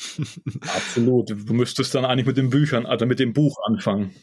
Absolut. 0.74 1.30
Du 1.30 1.52
müsstest 1.52 1.94
dann 1.94 2.04
eigentlich 2.04 2.26
mit 2.26 2.36
den 2.36 2.50
Büchern, 2.50 2.86
also 2.86 3.06
mit 3.06 3.18
dem 3.18 3.32
Buch 3.32 3.56
anfangen. 3.64 4.14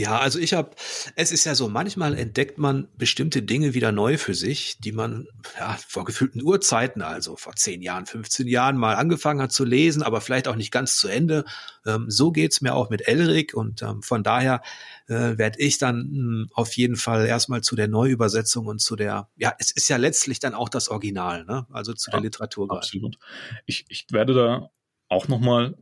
Ja, 0.00 0.18
also 0.18 0.38
ich 0.38 0.54
habe, 0.54 0.70
es 1.14 1.30
ist 1.30 1.44
ja 1.44 1.54
so, 1.54 1.68
manchmal 1.68 2.16
entdeckt 2.16 2.56
man 2.56 2.88
bestimmte 2.96 3.42
Dinge 3.42 3.74
wieder 3.74 3.92
neu 3.92 4.16
für 4.16 4.32
sich, 4.32 4.78
die 4.78 4.92
man 4.92 5.28
ja, 5.58 5.76
vor 5.86 6.06
gefühlten 6.06 6.42
Urzeiten, 6.42 7.02
also 7.02 7.36
vor 7.36 7.54
10 7.54 7.82
Jahren, 7.82 8.06
15 8.06 8.48
Jahren 8.48 8.78
mal 8.78 8.94
angefangen 8.94 9.42
hat 9.42 9.52
zu 9.52 9.62
lesen, 9.62 10.02
aber 10.02 10.22
vielleicht 10.22 10.48
auch 10.48 10.56
nicht 10.56 10.70
ganz 10.70 10.96
zu 10.96 11.08
Ende. 11.08 11.44
Ähm, 11.84 12.06
so 12.08 12.32
geht's 12.32 12.62
mir 12.62 12.74
auch 12.74 12.88
mit 12.88 13.08
Elric 13.08 13.52
und 13.52 13.82
ähm, 13.82 14.02
von 14.02 14.22
daher 14.22 14.62
äh, 15.08 15.36
werde 15.36 15.58
ich 15.58 15.76
dann 15.76 16.08
mh, 16.10 16.14
hm, 16.14 16.48
auf 16.54 16.72
jeden 16.78 16.96
Fall 16.96 17.26
erstmal 17.26 17.60
zu 17.60 17.76
der 17.76 17.88
Neuübersetzung 17.88 18.68
und 18.68 18.80
zu 18.80 18.96
der, 18.96 19.28
ja, 19.36 19.52
es 19.58 19.70
ist 19.70 19.90
ja 19.90 19.98
letztlich 19.98 20.38
dann 20.38 20.54
auch 20.54 20.70
das 20.70 20.88
Original, 20.88 21.44
ne? 21.44 21.66
also 21.70 21.92
zu 21.92 22.10
ja, 22.10 22.12
der 22.12 22.22
Literatur. 22.22 22.70
Absolut. 22.70 23.18
Ich, 23.66 23.84
ich 23.90 24.06
werde 24.12 24.32
da 24.32 24.70
auch 25.10 25.28
nochmal 25.28 25.74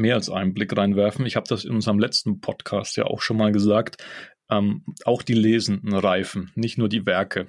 mehr 0.00 0.14
als 0.14 0.30
einen 0.30 0.54
Blick 0.54 0.76
reinwerfen. 0.76 1.26
Ich 1.26 1.36
habe 1.36 1.48
das 1.48 1.64
in 1.64 1.74
unserem 1.74 1.98
letzten 1.98 2.40
Podcast 2.40 2.96
ja 2.96 3.04
auch 3.04 3.20
schon 3.20 3.36
mal 3.36 3.52
gesagt. 3.52 4.02
Ähm, 4.50 4.84
auch 5.04 5.22
die 5.22 5.34
Lesenden 5.34 5.94
reifen, 5.94 6.50
nicht 6.54 6.78
nur 6.78 6.88
die 6.88 7.06
Werke. 7.06 7.46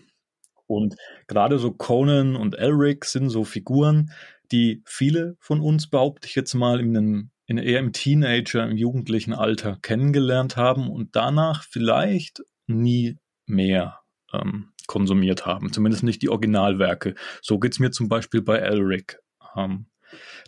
Und 0.68 0.96
gerade 1.28 1.60
so 1.60 1.72
Conan 1.72 2.36
und 2.36 2.56
Elric 2.56 3.06
sind 3.06 3.30
so 3.30 3.44
Figuren, 3.44 4.12
die 4.52 4.84
viele 4.86 5.36
von 5.40 5.60
uns, 5.60 5.90
behaupte 5.90 6.28
ich 6.28 6.36
jetzt 6.36 6.54
mal, 6.54 6.80
in 6.80 6.96
einem, 6.96 7.32
in 7.46 7.58
eher 7.58 7.80
im 7.80 7.92
Teenager, 7.92 8.64
im 8.64 8.78
jugendlichen 8.78 9.34
Alter 9.34 9.80
kennengelernt 9.82 10.58
haben 10.58 10.90
und 10.90 11.16
danach 11.16 11.64
vielleicht 11.64 12.42
nie 12.68 13.18
mehr 13.46 14.00
ähm, 14.34 14.72
konsumiert 14.88 15.46
haben. 15.46 15.74
Zumindest 15.74 16.04
nicht 16.04 16.22
die 16.22 16.30
Originalwerke. 16.30 17.16
So 17.42 17.60
geht's 17.60 17.80
mir 17.80 17.92
zum 17.92 18.08
Beispiel 18.08 18.42
bei 18.42 18.58
Elric. 18.58 19.20
Ähm, 19.56 19.88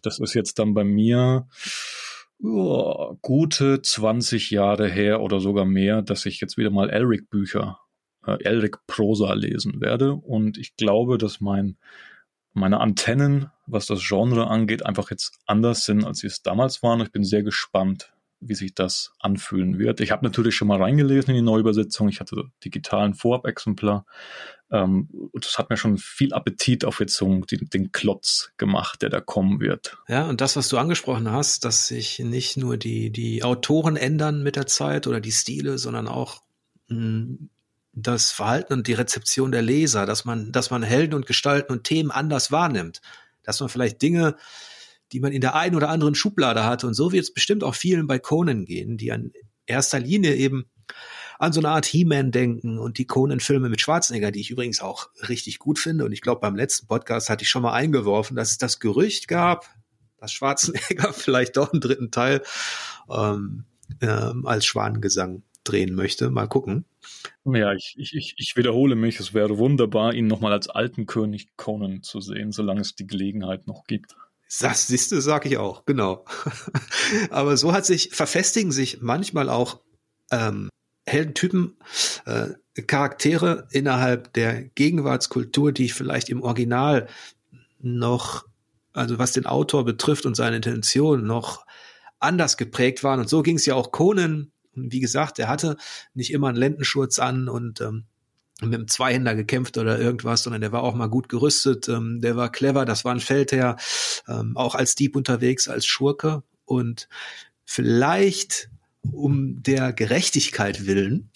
das 0.01 0.19
ist 0.19 0.33
jetzt 0.33 0.59
dann 0.59 0.73
bei 0.73 0.83
mir 0.83 1.47
oh, 2.43 3.17
gute 3.21 3.81
20 3.81 4.51
Jahre 4.51 4.89
her 4.89 5.21
oder 5.21 5.39
sogar 5.39 5.65
mehr, 5.65 6.01
dass 6.01 6.25
ich 6.25 6.39
jetzt 6.41 6.57
wieder 6.57 6.69
mal 6.69 6.89
Elric-Bücher, 6.89 7.79
äh, 8.25 8.43
Elric-Prosa 8.43 9.33
lesen 9.33 9.81
werde. 9.81 10.13
Und 10.13 10.57
ich 10.57 10.75
glaube, 10.75 11.17
dass 11.17 11.41
mein, 11.41 11.77
meine 12.53 12.79
Antennen, 12.79 13.49
was 13.65 13.85
das 13.85 14.05
Genre 14.05 14.47
angeht, 14.47 14.85
einfach 14.85 15.09
jetzt 15.09 15.39
anders 15.45 15.85
sind, 15.85 16.05
als 16.05 16.19
sie 16.19 16.27
es 16.27 16.41
damals 16.41 16.83
waren. 16.83 17.01
Ich 17.01 17.11
bin 17.11 17.23
sehr 17.23 17.43
gespannt, 17.43 18.12
wie 18.47 18.55
sich 18.55 18.75
das 18.75 19.13
anfühlen 19.19 19.79
wird. 19.79 19.99
Ich 19.99 20.11
habe 20.11 20.25
natürlich 20.25 20.55
schon 20.55 20.67
mal 20.67 20.81
reingelesen 20.81 21.31
in 21.31 21.35
die 21.35 21.41
Neuübersetzung. 21.41 22.09
Ich 22.09 22.19
hatte 22.19 22.45
digitalen 22.63 23.13
Vorab-Exemplar. 23.13 24.05
Ähm, 24.71 25.09
das 25.33 25.57
hat 25.57 25.69
mir 25.69 25.77
schon 25.77 25.97
viel 25.97 26.33
Appetit 26.33 26.85
auf 26.85 26.99
jetzt 26.99 27.15
so 27.15 27.41
den, 27.41 27.69
den 27.69 27.91
Klotz 27.91 28.51
gemacht, 28.57 29.01
der 29.01 29.09
da 29.09 29.21
kommen 29.21 29.59
wird. 29.59 29.97
Ja, 30.07 30.25
und 30.25 30.41
das, 30.41 30.55
was 30.55 30.69
du 30.69 30.77
angesprochen 30.77 31.31
hast, 31.31 31.65
dass 31.65 31.87
sich 31.87 32.19
nicht 32.19 32.57
nur 32.57 32.77
die, 32.77 33.11
die 33.11 33.43
Autoren 33.43 33.95
ändern 33.95 34.43
mit 34.43 34.55
der 34.55 34.65
Zeit 34.65 35.07
oder 35.07 35.21
die 35.21 35.31
Stile, 35.31 35.77
sondern 35.77 36.07
auch 36.07 36.41
hm, 36.89 37.49
das 37.93 38.31
Verhalten 38.31 38.73
und 38.73 38.87
die 38.87 38.93
Rezeption 38.93 39.51
der 39.51 39.61
Leser, 39.61 40.05
dass 40.05 40.25
man, 40.25 40.51
dass 40.51 40.71
man 40.71 40.81
Helden 40.81 41.13
und 41.13 41.27
Gestalten 41.27 41.71
und 41.71 41.83
Themen 41.83 42.09
anders 42.09 42.51
wahrnimmt, 42.51 43.01
dass 43.43 43.59
man 43.59 43.69
vielleicht 43.69 44.01
Dinge 44.01 44.35
die 45.14 45.20
man 45.20 45.32
in 45.32 45.41
der 45.41 45.55
einen 45.55 45.76
oder 45.76 45.89
anderen 45.89 46.16
Schublade 46.16 46.66
hatte. 46.66 46.88
Und 46.88 46.95
so 46.95 47.11
wird 47.11 47.24
es 47.24 47.34
bestimmt 47.34 47.64
auch 47.64 47.76
vielen 47.76 48.07
bei 48.07 48.20
Conan 48.20 48.66
gehen, 48.66 48.97
die 48.97 49.11
an 49.11 49.32
erster 49.66 49.99
Linie 49.99 50.36
eben 50.36 50.66
an 51.39 51.53
so 51.53 51.59
eine 51.59 51.70
Art 51.70 51.86
He-Man 51.86 52.32
denken 52.32 52.80
und 52.80 52.97
die 52.97 53.05
Conan-Filme 53.05 53.70
mit 53.70 53.82
Schwarzenegger, 53.82 54.32
die 54.32 54.41
ich 54.41 54.49
übrigens 54.49 54.82
auch 54.82 55.09
richtig 55.30 55.59
gut 55.59 55.80
finde. 55.80 56.05
Und 56.05 56.11
ich 56.11 56.22
glaube, 56.22 56.41
beim 56.41 56.55
letzten 56.55 56.88
Podcast 56.88 57.30
hatte 57.30 57.43
ich 57.43 57.49
schon 57.49 57.61
mal 57.61 57.74
eingeworfen, 57.74 58.36
dass 58.36 58.51
es 58.51 58.57
das 58.57 58.80
Gerücht 58.80 59.28
gab, 59.28 59.70
dass 60.18 60.32
Schwarzenegger 60.32 61.14
vielleicht 61.14 61.57
doch 61.57 61.72
einen 61.72 61.82
dritten 61.82 62.11
Teil 62.11 62.41
ähm, 63.09 63.66
ähm, 64.01 64.45
als 64.45 64.66
Schwanengesang 64.66 65.43
drehen 65.64 65.95
möchte. 65.95 66.30
Mal 66.30 66.47
gucken. 66.47 66.86
Ja, 67.45 67.74
ich, 67.74 67.95
ich, 67.97 68.36
ich 68.38 68.55
wiederhole 68.55 68.95
mich, 68.95 69.20
es 69.20 69.34
wäre 69.34 69.57
wunderbar, 69.57 70.14
ihn 70.14 70.28
nochmal 70.28 70.53
als 70.53 70.70
alten 70.70 71.05
König 71.05 71.55
Conan 71.57 72.03
zu 72.03 72.22
sehen, 72.22 72.51
solange 72.51 72.82
es 72.82 72.95
die 72.95 73.07
Gelegenheit 73.07 73.68
noch 73.68 73.86
gibt. 73.86 74.16
Das 74.59 74.87
siehste, 74.87 75.21
sag 75.21 75.45
ich 75.45 75.57
auch, 75.57 75.85
genau. 75.85 76.25
Aber 77.31 77.57
so 77.57 77.73
hat 77.73 77.85
sich, 77.85 78.09
verfestigen 78.11 78.71
sich 78.71 79.01
manchmal 79.01 79.49
auch 79.49 79.79
ähm, 80.31 80.69
Heldentypen, 81.05 81.77
äh, 82.25 82.49
Charaktere 82.87 83.67
innerhalb 83.71 84.33
der 84.33 84.63
Gegenwartskultur, 84.63 85.71
die 85.71 85.89
vielleicht 85.89 86.29
im 86.29 86.41
Original 86.41 87.07
noch, 87.79 88.45
also 88.93 89.19
was 89.19 89.33
den 89.33 89.45
Autor 89.45 89.85
betrifft 89.85 90.25
und 90.25 90.35
seine 90.35 90.57
Intention, 90.57 91.25
noch 91.25 91.65
anders 92.19 92.57
geprägt 92.57 93.03
waren. 93.03 93.19
Und 93.19 93.29
so 93.29 93.43
ging 93.43 93.57
es 93.57 93.65
ja 93.65 93.75
auch 93.75 93.91
Conan. 93.91 94.51
Wie 94.73 95.01
gesagt, 95.01 95.39
er 95.39 95.49
hatte 95.49 95.77
nicht 96.13 96.31
immer 96.31 96.47
einen 96.47 96.57
Lendenschurz 96.57 97.19
an 97.19 97.47
und 97.47 97.81
ähm, 97.81 98.05
mit 98.70 98.80
einem 98.80 98.88
Zweihänder 98.88 99.36
gekämpft 99.36 99.78
oder 99.78 99.99
irgendwas, 99.99 100.43
sondern 100.43 100.61
der 100.61 100.72
war 100.72 100.84
auch 100.84 100.95
mal 100.95 101.07
gut 101.07 101.30
gerüstet, 101.30 101.88
ähm, 101.89 102.22
der 102.22 102.36
war 102.36 102.51
clever, 102.51 102.86
das 102.86 103.05
war 103.05 103.14
ein 103.14 103.20
Feldherr, 103.20 103.78
ähm, 104.28 104.55
auch 104.55 104.76
als 104.76 104.95
Dieb 104.95 105.16
unterwegs, 105.16 105.68
als 105.68 105.86
Schurke 105.86 106.43
und 106.66 107.07
vielleicht 107.66 108.70
um 109.11 109.61
der 109.61 109.93
Gerechtigkeit 109.93 110.86
willen 110.86 111.30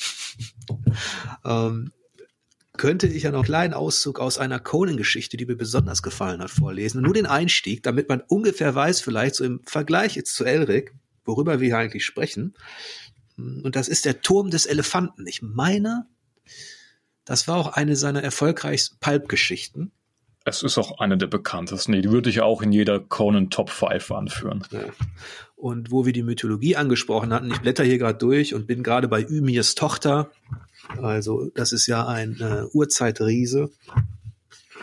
ähm, 1.45 1.91
könnte 2.77 3.07
ich 3.07 3.23
ja 3.23 3.31
noch 3.31 3.39
einen 3.39 3.45
kleinen 3.45 3.73
Auszug 3.73 4.19
aus 4.19 4.37
einer 4.37 4.59
Conan-Geschichte, 4.59 5.35
die 5.35 5.45
mir 5.45 5.55
besonders 5.55 6.03
gefallen 6.03 6.41
hat, 6.41 6.51
vorlesen. 6.51 7.01
Nur 7.01 7.13
den 7.13 7.25
Einstieg, 7.25 7.83
damit 7.83 8.07
man 8.07 8.21
ungefähr 8.21 8.73
weiß, 8.73 9.01
vielleicht 9.01 9.35
so 9.35 9.43
im 9.43 9.61
Vergleich 9.65 10.15
jetzt 10.15 10.35
zu 10.35 10.45
Elric, 10.45 10.93
worüber 11.25 11.59
wir 11.59 11.67
hier 11.67 11.77
eigentlich 11.77 12.05
sprechen. 12.05 12.53
Und 13.37 13.75
das 13.75 13.87
ist 13.87 14.05
der 14.05 14.21
Turm 14.21 14.49
des 14.49 14.65
Elefanten. 14.65 15.27
Ich 15.27 15.41
meine, 15.41 16.05
das 17.27 17.47
war 17.47 17.57
auch 17.57 17.67
eine 17.73 17.95
seiner 17.97 18.23
erfolgreichsten 18.23 18.97
Pulp-Geschichten. 18.99 19.91
Es 20.45 20.63
ist 20.63 20.77
auch 20.77 20.99
eine 20.99 21.17
der 21.17 21.27
bekanntesten. 21.27 21.91
Die 21.91 22.09
würde 22.09 22.29
ich 22.29 22.39
auch 22.39 22.61
in 22.61 22.71
jeder 22.71 23.01
Conan 23.01 23.49
Top 23.49 23.69
5 23.69 24.11
anführen. 24.11 24.63
Ja. 24.71 24.79
Und 25.57 25.91
wo 25.91 26.05
wir 26.05 26.13
die 26.13 26.23
Mythologie 26.23 26.77
angesprochen 26.77 27.33
hatten, 27.33 27.51
ich 27.51 27.59
blätter 27.59 27.83
hier 27.83 27.97
gerade 27.97 28.17
durch 28.17 28.53
und 28.53 28.65
bin 28.65 28.81
gerade 28.81 29.09
bei 29.09 29.21
Ymirs 29.21 29.75
Tochter. 29.75 30.31
Also, 31.01 31.51
das 31.53 31.73
ist 31.73 31.85
ja 31.87 32.07
ein 32.07 32.39
äh, 32.39 32.63
Urzeitriese. 32.71 33.71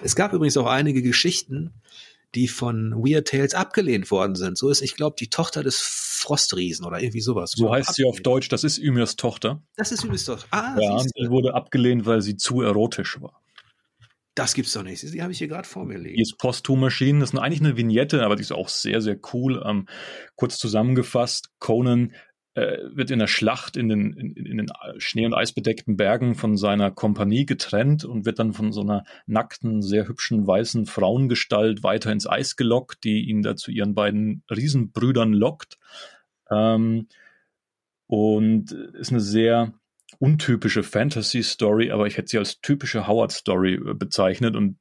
Es 0.03 0.15
gab 0.15 0.35
übrigens 0.35 0.59
auch 0.59 0.67
einige 0.67 1.01
Geschichten, 1.01 1.73
die 2.35 2.49
von 2.49 2.93
Weird 2.93 3.29
Tales 3.29 3.55
abgelehnt 3.55 4.11
worden 4.11 4.35
sind. 4.35 4.59
So 4.59 4.69
ist, 4.71 4.83
ich 4.83 4.95
glaube, 4.95 5.17
die 5.19 5.29
Tochter 5.29 5.63
des 5.63 5.81
Frostriesen 5.81 6.85
oder 6.85 7.01
irgendwie 7.01 7.21
sowas. 7.21 7.53
So 7.55 7.73
heißt 7.73 7.91
abgelehnt. 7.91 8.15
sie 8.15 8.19
auf 8.19 8.23
Deutsch, 8.23 8.49
das 8.49 8.65
ist 8.65 8.79
Ymirs 8.79 9.17
Tochter. 9.17 9.63
Das 9.77 9.93
ist 9.93 10.05
Ymirs 10.05 10.25
Tochter. 10.25 10.47
Ah, 10.51 10.77
ja, 10.79 11.03
die 11.03 11.31
wurde 11.31 11.55
abgelehnt, 11.55 12.07
weil 12.07 12.23
sie 12.23 12.37
zu 12.37 12.63
erotisch 12.63 13.21
war. 13.21 13.41
Das 14.35 14.55
gibt's 14.55 14.73
doch 14.73 14.83
nicht. 14.83 15.01
Die 15.03 15.23
habe 15.23 15.31
ich 15.31 15.39
hier 15.39 15.47
gerade 15.47 15.69
vor 15.69 15.85
mir 15.85 15.97
liegen. 15.97 16.17
Die 16.17 16.23
ist 16.23 16.39
posthum 16.39 16.83
erschienen. 16.83 17.21
Das 17.21 17.33
ist 17.33 17.39
eigentlich 17.39 17.61
eine 17.61 17.77
Vignette, 17.77 18.25
aber 18.25 18.35
die 18.35 18.43
ist 18.43 18.53
auch 18.53 18.69
sehr, 18.69 19.01
sehr 19.01 19.17
cool. 19.33 19.63
Ähm, 19.65 19.87
kurz 20.35 20.59
zusammengefasst, 20.59 21.51
Conan 21.61 22.13
äh, 22.55 22.79
wird 22.93 23.11
in 23.11 23.19
der 23.19 23.27
Schlacht 23.27 23.77
in 23.77 23.89
den, 23.89 24.13
in, 24.13 24.33
in 24.35 24.57
den 24.59 24.67
Schnee- 24.99 25.27
und 25.27 25.35
Eisbedeckten 25.35 25.97
Bergen 25.97 26.35
von 26.35 26.57
seiner 26.57 26.91
Kompanie 26.91 27.47
getrennt 27.47 28.05
und 28.05 28.25
wird 28.27 28.39
dann 28.39 28.53
von 28.53 28.73
so 28.73 28.83
einer 28.83 29.05
nackten, 29.27 29.83
sehr 29.83 30.07
hübschen, 30.09 30.47
weißen 30.47 30.87
Frauengestalt 30.87 31.83
weiter 31.83 32.13
ins 32.13 32.29
Eis 32.29 32.57
gelockt, 32.57 33.05
die 33.05 33.29
ihn 33.29 33.43
da 33.43 33.57
zu 33.57 33.71
ihren 33.71 33.95
beiden 33.95 34.43
Riesenbrüdern 34.51 35.33
lockt. 35.33 35.79
Ähm, 36.51 37.09
und 38.07 38.71
ist 38.71 39.11
eine 39.11 39.21
sehr 39.21 39.73
untypische 40.19 40.83
Fantasy-Story, 40.83 41.91
aber 41.91 42.07
ich 42.07 42.17
hätte 42.17 42.29
sie 42.29 42.39
als 42.39 42.61
typische 42.61 43.09
Howard-Story 43.09 43.75
äh, 43.75 43.95
bezeichnet 43.95 44.55
und 44.55 44.77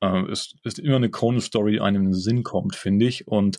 äh, 0.00 0.30
es 0.30 0.54
ist 0.62 0.78
immer 0.78 0.96
eine 0.96 1.10
Conan-Story, 1.10 1.80
einem 1.80 2.02
in 2.02 2.08
den 2.10 2.14
Sinn 2.14 2.42
kommt, 2.42 2.76
finde 2.76 3.06
ich. 3.06 3.26
Und 3.26 3.58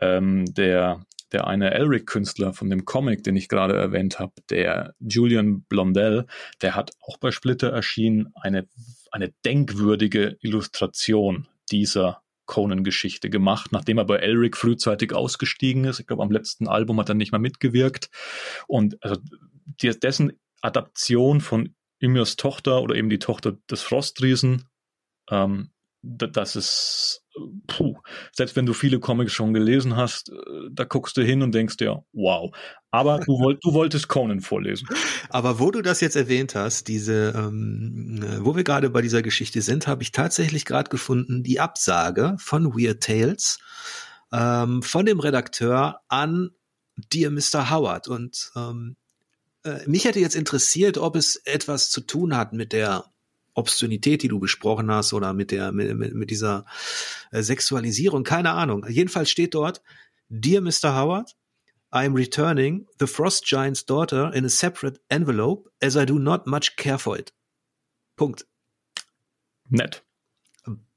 ähm, 0.00 0.44
der 0.54 1.04
der 1.32 1.46
eine 1.46 1.72
Elric-Künstler 1.72 2.52
von 2.52 2.70
dem 2.70 2.84
Comic, 2.84 3.24
den 3.24 3.36
ich 3.36 3.48
gerade 3.48 3.76
erwähnt 3.76 4.18
habe, 4.18 4.32
der 4.50 4.94
Julian 5.00 5.62
Blondell, 5.62 6.26
der 6.62 6.74
hat 6.74 6.92
auch 7.00 7.18
bei 7.18 7.30
Splitter 7.30 7.70
erschienen 7.70 8.32
eine, 8.34 8.66
eine 9.10 9.32
denkwürdige 9.44 10.36
Illustration 10.40 11.46
dieser 11.70 12.22
Conan-Geschichte 12.46 13.30
gemacht, 13.30 13.70
nachdem 13.70 13.98
er 13.98 14.04
bei 14.04 14.16
Elric 14.16 14.56
frühzeitig 14.56 15.12
ausgestiegen 15.12 15.84
ist. 15.84 16.00
Ich 16.00 16.08
glaube, 16.08 16.22
am 16.22 16.32
letzten 16.32 16.66
Album 16.66 16.98
hat 16.98 17.08
er 17.08 17.14
nicht 17.14 17.30
mehr 17.30 17.38
mitgewirkt. 17.38 18.10
Und 18.66 19.02
also 19.04 19.20
dessen 19.80 20.32
Adaption 20.60 21.40
von 21.40 21.74
Ymirs 22.02 22.34
Tochter 22.36 22.82
oder 22.82 22.96
eben 22.96 23.08
die 23.08 23.20
Tochter 23.20 23.56
des 23.70 23.82
Frostriesen 23.82 24.64
ähm, 25.30 25.70
das 26.02 26.56
ist, 26.56 27.24
puh, 27.66 27.96
selbst 28.32 28.56
wenn 28.56 28.66
du 28.66 28.72
viele 28.72 29.00
Comics 29.00 29.32
schon 29.32 29.52
gelesen 29.52 29.96
hast, 29.96 30.30
äh, 30.30 30.34
da 30.70 30.84
guckst 30.84 31.16
du 31.16 31.22
hin 31.22 31.42
und 31.42 31.54
denkst 31.54 31.76
dir, 31.76 32.04
wow. 32.12 32.50
Aber 32.90 33.20
du, 33.20 33.38
wollt, 33.38 33.58
du 33.62 33.74
wolltest 33.74 34.08
Conan 34.08 34.40
vorlesen. 34.40 34.88
Aber 35.28 35.58
wo 35.58 35.70
du 35.70 35.82
das 35.82 36.00
jetzt 36.00 36.16
erwähnt 36.16 36.54
hast, 36.54 36.88
diese, 36.88 37.34
ähm, 37.36 38.24
wo 38.40 38.56
wir 38.56 38.64
gerade 38.64 38.90
bei 38.90 39.02
dieser 39.02 39.22
Geschichte 39.22 39.62
sind, 39.62 39.86
habe 39.86 40.02
ich 40.02 40.12
tatsächlich 40.12 40.64
gerade 40.64 40.90
gefunden, 40.90 41.42
die 41.42 41.60
Absage 41.60 42.36
von 42.38 42.74
Weird 42.74 43.02
Tales 43.02 43.58
ähm, 44.32 44.82
von 44.82 45.06
dem 45.06 45.20
Redakteur 45.20 46.00
an 46.08 46.50
Dear 47.12 47.30
Mr. 47.30 47.70
Howard. 47.70 48.08
Und 48.08 48.50
ähm, 48.56 48.96
äh, 49.64 49.86
mich 49.86 50.04
hätte 50.04 50.20
jetzt 50.20 50.36
interessiert, 50.36 50.98
ob 50.98 51.16
es 51.16 51.36
etwas 51.36 51.90
zu 51.90 52.00
tun 52.00 52.36
hat 52.36 52.52
mit 52.52 52.72
der 52.72 53.04
Obszönität, 53.54 54.22
die 54.22 54.28
du 54.28 54.38
besprochen 54.38 54.90
hast, 54.90 55.12
oder 55.12 55.32
mit 55.32 55.50
der, 55.50 55.72
mit, 55.72 56.14
mit 56.14 56.30
dieser 56.30 56.66
äh, 57.30 57.42
Sexualisierung, 57.42 58.24
keine 58.24 58.52
Ahnung. 58.52 58.86
Jedenfalls 58.88 59.30
steht 59.30 59.54
dort, 59.54 59.82
Dear 60.28 60.60
Mr. 60.60 60.94
Howard, 60.96 61.36
I 61.92 62.04
am 62.04 62.14
returning 62.14 62.86
the 63.00 63.06
Frost 63.06 63.44
Giant's 63.44 63.84
daughter 63.84 64.32
in 64.32 64.44
a 64.44 64.48
separate 64.48 65.00
envelope, 65.08 65.68
as 65.82 65.96
I 65.96 66.04
do 66.06 66.18
not 66.18 66.46
much 66.46 66.76
care 66.76 66.98
for 66.98 67.18
it. 67.18 67.32
Punkt. 68.16 68.46
Nett. 69.68 70.02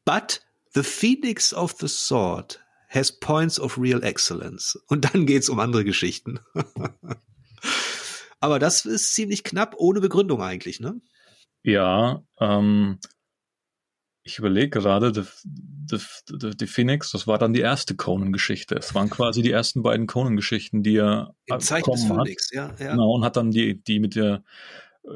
But 0.05 0.41
the 0.73 0.83
Phoenix 0.83 1.51
of 1.51 1.77
the 1.79 1.87
Sword 1.87 2.59
has 2.89 3.11
points 3.11 3.59
of 3.59 3.77
real 3.77 4.03
excellence. 4.03 4.77
Und 4.87 5.05
dann 5.05 5.25
geht's 5.25 5.49
um 5.49 5.59
andere 5.59 5.83
Geschichten. 5.83 6.39
Aber 8.39 8.59
das 8.59 8.85
ist 8.85 9.15
ziemlich 9.15 9.43
knapp, 9.43 9.75
ohne 9.77 9.99
Begründung 9.99 10.41
eigentlich, 10.41 10.79
ne? 10.79 11.01
Ja, 11.63 12.23
ähm, 12.39 12.99
ich 14.23 14.39
überlege 14.39 14.69
gerade, 14.69 15.11
die, 15.11 15.23
die, 15.43 16.57
die, 16.57 16.67
Phoenix, 16.67 17.11
das 17.11 17.27
war 17.27 17.37
dann 17.37 17.53
die 17.53 17.61
erste 17.61 17.95
Conan-Geschichte. 17.95 18.75
Es 18.75 18.95
waren 18.95 19.09
quasi 19.09 19.41
die 19.41 19.51
ersten 19.51 19.83
beiden 19.83 20.07
Conan-Geschichten, 20.07 20.83
die 20.83 20.97
er 20.97 21.35
Im 21.45 21.59
Zeichen 21.59 21.91
des 21.91 22.05
Phoenix, 22.05 22.51
ja, 22.51 22.73
ja. 22.79 22.91
Genau, 22.91 23.11
und 23.11 23.25
hat 23.25 23.35
dann 23.35 23.51
die, 23.51 23.81
die 23.83 23.99
mit 23.99 24.15
der 24.15 24.43
äh, 25.03 25.09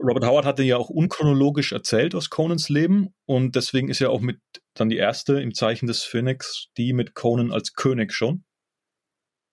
Robert 0.00 0.24
Howard 0.24 0.44
hatte 0.44 0.62
ja 0.62 0.76
auch 0.76 0.90
unchronologisch 0.90 1.72
erzählt 1.72 2.14
aus 2.14 2.30
Conans 2.30 2.68
Leben 2.68 3.14
und 3.26 3.56
deswegen 3.56 3.88
ist 3.88 3.98
ja 3.98 4.10
auch 4.10 4.20
mit 4.20 4.40
dann 4.74 4.88
die 4.88 4.96
erste 4.96 5.40
im 5.40 5.54
Zeichen 5.54 5.88
des 5.88 6.04
Phoenix, 6.04 6.68
die 6.76 6.92
mit 6.92 7.14
Conan 7.14 7.52
als 7.52 7.74
König 7.74 8.12
schon, 8.12 8.44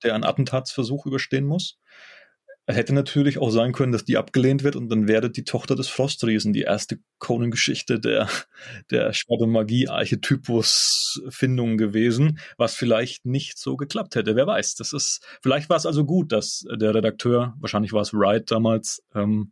der 0.03 0.13
einen 0.13 0.23
Attentatsversuch 0.23 1.07
überstehen 1.07 1.45
muss. 1.45 1.79
Hätte 2.67 2.93
natürlich 2.93 3.37
auch 3.37 3.51
sein 3.51 3.73
können, 3.73 3.91
dass 3.91 4.05
die 4.05 4.17
abgelehnt 4.17 4.63
wird 4.63 4.75
und 4.75 4.89
dann 4.89 5.07
wäre 5.07 5.29
die 5.29 5.43
Tochter 5.43 5.75
des 5.75 5.87
Frostriesen 5.87 6.51
die 6.51 6.63
erste 6.63 6.97
Conan-Geschichte 7.19 7.99
der, 7.99 8.27
der 8.89 9.13
und 9.13 9.51
Magie-Archetypus-Findung 9.51 11.77
gewesen, 11.77 12.39
was 12.57 12.73
vielleicht 12.73 13.27
nicht 13.27 13.59
so 13.59 13.77
geklappt 13.77 14.15
hätte. 14.15 14.35
Wer 14.35 14.47
weiß. 14.47 14.73
Das 14.75 14.93
ist, 14.93 15.23
vielleicht 15.43 15.69
war 15.69 15.77
es 15.77 15.85
also 15.85 16.05
gut, 16.05 16.31
dass 16.31 16.65
der 16.75 16.95
Redakteur, 16.95 17.53
wahrscheinlich 17.59 17.93
war 17.93 18.01
es 18.01 18.13
Wright 18.13 18.49
damals, 18.49 19.03
ähm, 19.13 19.51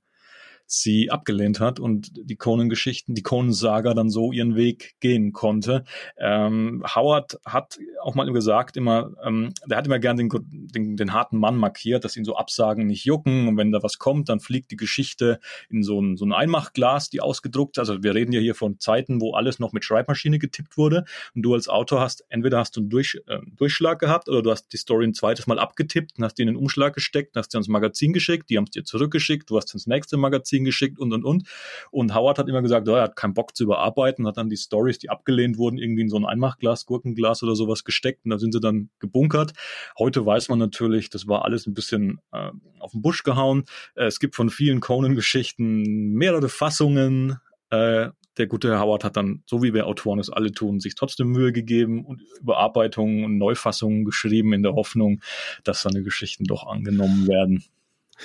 sie 0.81 1.11
abgelehnt 1.11 1.59
hat 1.59 1.79
und 1.79 2.11
die 2.13 2.35
Conan-Geschichten, 2.35 3.13
die 3.13 3.21
Conan-Saga 3.21 3.93
dann 3.93 4.09
so 4.09 4.31
ihren 4.31 4.55
Weg 4.55 4.95
gehen 4.99 5.31
konnte. 5.31 5.83
Ähm, 6.17 6.83
Howard 6.95 7.39
hat 7.45 7.77
auch 8.01 8.15
mal 8.15 8.31
gesagt, 8.31 8.75
immer, 8.75 9.11
ähm, 9.23 9.53
der 9.67 9.77
hat 9.77 9.85
immer 9.85 9.99
gern 9.99 10.17
den, 10.17 10.29
den, 10.31 10.97
den 10.97 11.13
harten 11.13 11.37
Mann 11.37 11.57
markiert, 11.57 12.03
dass 12.03 12.17
ihn 12.17 12.25
so 12.25 12.35
Absagen 12.35 12.87
nicht 12.87 13.05
jucken. 13.05 13.47
Und 13.47 13.57
wenn 13.57 13.71
da 13.71 13.83
was 13.83 13.99
kommt, 13.99 14.29
dann 14.29 14.39
fliegt 14.39 14.71
die 14.71 14.75
Geschichte 14.75 15.39
in 15.69 15.83
so 15.83 16.01
ein, 16.01 16.17
so 16.17 16.25
ein 16.25 16.33
Einmachglas, 16.33 17.09
die 17.09 17.21
ausgedruckt, 17.21 17.77
also 17.77 18.01
wir 18.03 18.15
reden 18.15 18.31
ja 18.31 18.39
hier 18.39 18.55
von 18.55 18.79
Zeiten, 18.79 19.21
wo 19.21 19.33
alles 19.33 19.59
noch 19.59 19.73
mit 19.73 19.85
Schreibmaschine 19.85 20.39
getippt 20.39 20.77
wurde. 20.77 21.05
Und 21.35 21.43
du 21.43 21.53
als 21.53 21.69
Autor 21.69 22.01
hast, 22.01 22.25
entweder 22.29 22.57
hast 22.57 22.75
du 22.75 22.81
einen 22.81 22.89
Durch, 22.89 23.21
äh, 23.27 23.39
Durchschlag 23.55 23.99
gehabt 23.99 24.27
oder 24.27 24.41
du 24.41 24.51
hast 24.51 24.73
die 24.73 24.77
Story 24.77 25.05
ein 25.05 25.13
zweites 25.13 25.47
Mal 25.47 25.59
abgetippt 25.59 26.17
und 26.17 26.23
hast 26.23 26.35
die 26.35 26.41
in 26.41 26.47
den 26.47 26.55
Umschlag 26.55 26.93
gesteckt, 26.93 27.35
hast 27.35 27.53
dir 27.53 27.59
ins 27.59 27.67
Magazin 27.67 28.13
geschickt, 28.13 28.49
die 28.49 28.57
haben 28.57 28.65
es 28.65 28.71
dir 28.71 28.83
zurückgeschickt, 28.83 29.49
du 29.49 29.57
hast 29.57 29.73
ins 29.73 29.87
nächste 29.87 30.17
Magazin 30.17 30.62
geschickt 30.63 30.99
und 30.99 31.13
und 31.13 31.23
und. 31.23 31.47
Und 31.91 32.13
Howard 32.13 32.39
hat 32.39 32.49
immer 32.49 32.61
gesagt, 32.61 32.87
oh, 32.87 32.95
er 32.95 33.03
hat 33.03 33.15
keinen 33.15 33.33
Bock 33.33 33.55
zu 33.55 33.63
überarbeiten, 33.63 34.27
hat 34.27 34.37
dann 34.37 34.49
die 34.49 34.57
Stories, 34.57 34.99
die 34.99 35.09
abgelehnt 35.09 35.57
wurden, 35.57 35.77
irgendwie 35.77 36.01
in 36.01 36.09
so 36.09 36.17
ein 36.17 36.25
Einmachglas, 36.25 36.85
Gurkenglas 36.85 37.43
oder 37.43 37.55
sowas 37.55 37.83
gesteckt 37.83 38.25
und 38.25 38.31
da 38.31 38.39
sind 38.39 38.53
sie 38.53 38.59
dann 38.59 38.89
gebunkert. 38.99 39.53
Heute 39.97 40.25
weiß 40.25 40.49
man 40.49 40.59
natürlich, 40.59 41.09
das 41.09 41.27
war 41.27 41.45
alles 41.45 41.67
ein 41.67 41.73
bisschen 41.73 42.19
äh, 42.31 42.51
auf 42.79 42.91
den 42.91 43.01
Busch 43.01 43.23
gehauen. 43.23 43.65
Äh, 43.95 44.05
es 44.05 44.19
gibt 44.19 44.35
von 44.35 44.49
vielen 44.49 44.79
Conan-Geschichten 44.79 46.13
mehrere 46.13 46.49
Fassungen. 46.49 47.37
Äh, 47.69 48.09
der 48.37 48.47
gute 48.47 48.79
Howard 48.79 49.03
hat 49.03 49.15
dann, 49.17 49.43
so 49.45 49.61
wie 49.61 49.73
wir 49.73 49.85
Autoren 49.85 50.19
es 50.19 50.29
alle 50.29 50.51
tun, 50.51 50.79
sich 50.79 50.95
trotzdem 50.95 51.27
Mühe 51.27 51.51
gegeben 51.51 52.03
und 52.03 52.21
Überarbeitungen 52.39 53.25
und 53.25 53.37
Neufassungen 53.37 54.05
geschrieben 54.05 54.53
in 54.53 54.63
der 54.63 54.73
Hoffnung, 54.73 55.21
dass 55.63 55.81
seine 55.81 56.03
Geschichten 56.03 56.45
doch 56.45 56.65
angenommen 56.65 57.27
werden. 57.27 57.63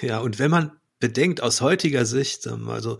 Ja, 0.00 0.20
und 0.20 0.38
wenn 0.38 0.50
man 0.50 0.72
bedenkt 0.98 1.42
aus 1.42 1.60
heutiger 1.60 2.04
Sicht, 2.04 2.46
ähm, 2.46 2.68
also 2.68 2.98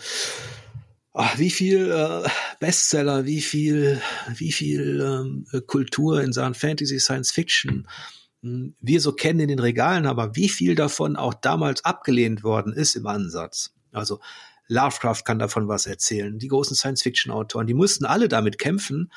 ach, 1.12 1.38
wie 1.38 1.50
viel 1.50 1.90
äh, 1.90 2.28
Bestseller, 2.60 3.24
wie 3.24 3.40
viel, 3.40 4.00
wie 4.36 4.52
viel 4.52 5.00
ähm, 5.00 5.46
Kultur 5.66 6.22
in 6.22 6.32
Sachen 6.32 6.54
Fantasy, 6.54 7.00
Science 7.00 7.32
Fiction 7.32 7.88
hm, 8.42 8.74
wir 8.80 9.00
so 9.00 9.12
kennen 9.12 9.40
in 9.40 9.48
den 9.48 9.58
Regalen, 9.58 10.06
aber 10.06 10.36
wie 10.36 10.48
viel 10.48 10.74
davon 10.74 11.16
auch 11.16 11.34
damals 11.34 11.84
abgelehnt 11.84 12.44
worden 12.44 12.72
ist 12.72 12.94
im 12.94 13.06
Ansatz. 13.06 13.72
Also 13.92 14.20
Lovecraft 14.68 15.24
kann 15.24 15.38
davon 15.38 15.66
was 15.66 15.86
erzählen. 15.86 16.38
Die 16.38 16.48
großen 16.48 16.76
Science-Fiction-Autoren, 16.76 17.66
die 17.66 17.74
mussten 17.74 18.04
alle 18.04 18.28
damit 18.28 18.58
kämpfen, 18.58 19.10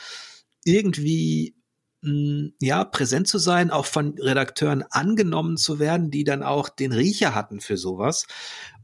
irgendwie 0.63 1.55
ja, 2.03 2.83
präsent 2.83 3.27
zu 3.27 3.37
sein, 3.37 3.69
auch 3.69 3.85
von 3.85 4.17
Redakteuren 4.17 4.83
angenommen 4.89 5.57
zu 5.57 5.77
werden, 5.77 6.09
die 6.09 6.23
dann 6.23 6.41
auch 6.41 6.69
den 6.69 6.93
Riecher 6.93 7.35
hatten 7.35 7.59
für 7.59 7.77
sowas. 7.77 8.25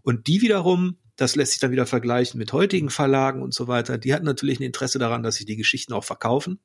Und 0.04 0.28
die 0.28 0.42
wiederum, 0.42 1.00
das 1.16 1.36
lässt 1.36 1.54
sich 1.54 1.60
dann 1.60 1.72
wieder 1.72 1.88
vergleichen 1.88 2.38
mit 2.38 2.54
heutigen 2.54 2.92
Verlagen 2.92 3.42
und 3.42 3.56
so 3.56 3.68
weiter, 3.68 3.98
die 3.98 4.14
hatten 4.14 4.26
natürlich 4.26 4.60
ein 4.60 4.64
Interesse 4.64 5.00
daran, 5.00 5.24
dass 5.24 5.36
sich 5.36 5.48
die 5.48 5.56
Geschichten 5.56 5.94
auch 5.94 6.04
verkaufen. 6.04 6.60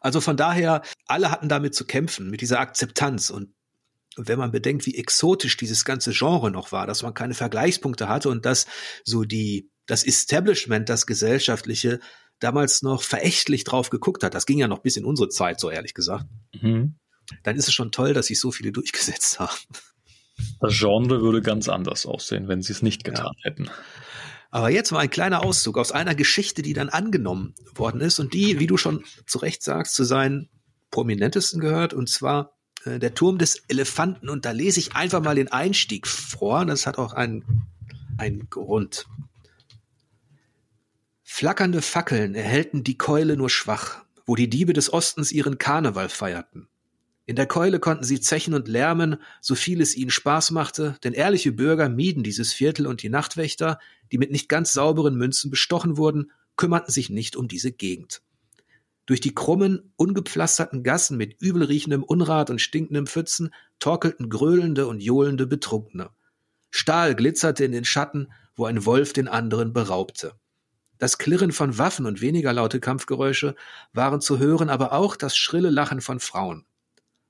Also 0.00 0.20
von 0.20 0.36
daher, 0.36 0.82
alle 1.06 1.30
hatten 1.30 1.48
damit 1.48 1.74
zu 1.74 1.86
kämpfen, 1.86 2.28
mit 2.28 2.42
dieser 2.42 2.60
Akzeptanz. 2.60 3.30
Und 3.30 3.54
wenn 4.16 4.38
man 4.38 4.50
bedenkt, 4.50 4.84
wie 4.84 4.96
exotisch 4.96 5.56
dieses 5.56 5.86
ganze 5.86 6.12
Genre 6.12 6.50
noch 6.50 6.70
war, 6.70 6.86
dass 6.86 7.02
man 7.02 7.14
keine 7.14 7.34
Vergleichspunkte 7.34 8.08
hatte 8.08 8.28
und 8.28 8.44
dass 8.44 8.66
so 9.04 9.24
die, 9.24 9.70
das 9.86 10.04
Establishment, 10.04 10.90
das 10.90 11.06
gesellschaftliche, 11.06 11.98
damals 12.40 12.82
noch 12.82 13.02
verächtlich 13.02 13.64
drauf 13.64 13.90
geguckt 13.90 14.22
hat, 14.22 14.34
das 14.34 14.46
ging 14.46 14.58
ja 14.58 14.68
noch 14.68 14.80
bis 14.80 14.96
in 14.96 15.04
unsere 15.04 15.28
Zeit, 15.28 15.60
so 15.60 15.70
ehrlich 15.70 15.94
gesagt, 15.94 16.26
mhm. 16.60 16.96
dann 17.42 17.56
ist 17.56 17.68
es 17.68 17.74
schon 17.74 17.92
toll, 17.92 18.14
dass 18.14 18.26
sich 18.26 18.40
so 18.40 18.50
viele 18.50 18.72
durchgesetzt 18.72 19.38
haben. 19.40 19.58
Das 20.60 20.78
Genre 20.78 21.20
würde 21.20 21.42
ganz 21.42 21.68
anders 21.68 22.06
aussehen, 22.06 22.46
wenn 22.48 22.62
sie 22.62 22.72
es 22.72 22.82
nicht 22.82 23.04
getan 23.04 23.32
ja. 23.38 23.50
hätten. 23.50 23.70
Aber 24.50 24.70
jetzt 24.70 24.92
mal 24.92 25.00
ein 25.00 25.10
kleiner 25.10 25.44
Auszug 25.44 25.76
aus 25.76 25.92
einer 25.92 26.14
Geschichte, 26.14 26.62
die 26.62 26.72
dann 26.72 26.88
angenommen 26.88 27.54
worden 27.74 28.00
ist 28.00 28.18
und 28.18 28.32
die, 28.32 28.58
wie 28.58 28.66
du 28.66 28.76
schon 28.76 29.04
zu 29.26 29.38
Recht 29.38 29.62
sagst, 29.62 29.94
zu 29.94 30.04
seinen 30.04 30.48
prominentesten 30.90 31.60
gehört, 31.60 31.92
und 31.92 32.08
zwar 32.08 32.56
äh, 32.84 32.98
der 32.98 33.14
Turm 33.14 33.38
des 33.38 33.62
Elefanten. 33.68 34.28
Und 34.28 34.44
da 34.44 34.52
lese 34.52 34.80
ich 34.80 34.96
einfach 34.96 35.22
mal 35.22 35.34
den 35.34 35.48
Einstieg 35.48 36.06
vor. 36.06 36.64
Das 36.64 36.86
hat 36.86 36.98
auch 36.98 37.12
einen, 37.12 37.66
einen 38.16 38.48
Grund. 38.48 39.06
Flackernde 41.38 41.82
Fackeln 41.82 42.34
erhellten 42.34 42.82
die 42.82 42.98
Keule 42.98 43.36
nur 43.36 43.48
schwach, 43.48 44.04
wo 44.26 44.34
die 44.34 44.50
Diebe 44.50 44.72
des 44.72 44.92
Ostens 44.92 45.30
ihren 45.30 45.56
Karneval 45.56 46.08
feierten. 46.08 46.66
In 47.26 47.36
der 47.36 47.46
Keule 47.46 47.78
konnten 47.78 48.02
sie 48.02 48.18
zechen 48.18 48.54
und 48.54 48.66
lärmen, 48.66 49.18
so 49.40 49.54
viel 49.54 49.80
es 49.80 49.96
ihnen 49.96 50.10
Spaß 50.10 50.50
machte, 50.50 50.96
denn 51.04 51.12
ehrliche 51.12 51.52
Bürger 51.52 51.88
mieden 51.88 52.24
dieses 52.24 52.52
Viertel 52.52 52.88
und 52.88 53.04
die 53.04 53.08
Nachtwächter, 53.08 53.78
die 54.10 54.18
mit 54.18 54.32
nicht 54.32 54.48
ganz 54.48 54.72
sauberen 54.72 55.14
Münzen 55.14 55.48
bestochen 55.48 55.96
wurden, 55.96 56.32
kümmerten 56.56 56.92
sich 56.92 57.08
nicht 57.08 57.36
um 57.36 57.46
diese 57.46 57.70
Gegend. 57.70 58.20
Durch 59.06 59.20
die 59.20 59.32
krummen, 59.32 59.92
ungepflasterten 59.94 60.82
Gassen 60.82 61.16
mit 61.16 61.40
übelriechendem 61.40 62.02
Unrat 62.02 62.50
und 62.50 62.60
stinkendem 62.60 63.06
Pfützen 63.06 63.54
torkelten 63.78 64.28
gröhlende 64.28 64.88
und 64.88 65.00
johlende 65.00 65.46
Betrunkene. 65.46 66.10
Stahl 66.72 67.14
glitzerte 67.14 67.64
in 67.64 67.70
den 67.70 67.84
Schatten, 67.84 68.26
wo 68.56 68.64
ein 68.64 68.84
Wolf 68.84 69.12
den 69.12 69.28
anderen 69.28 69.72
beraubte. 69.72 70.34
Das 70.98 71.18
Klirren 71.18 71.52
von 71.52 71.78
Waffen 71.78 72.06
und 72.06 72.20
weniger 72.20 72.52
laute 72.52 72.80
Kampfgeräusche 72.80 73.54
waren 73.92 74.20
zu 74.20 74.38
hören, 74.38 74.68
aber 74.68 74.92
auch 74.92 75.16
das 75.16 75.36
schrille 75.36 75.70
Lachen 75.70 76.00
von 76.00 76.20
Frauen. 76.20 76.66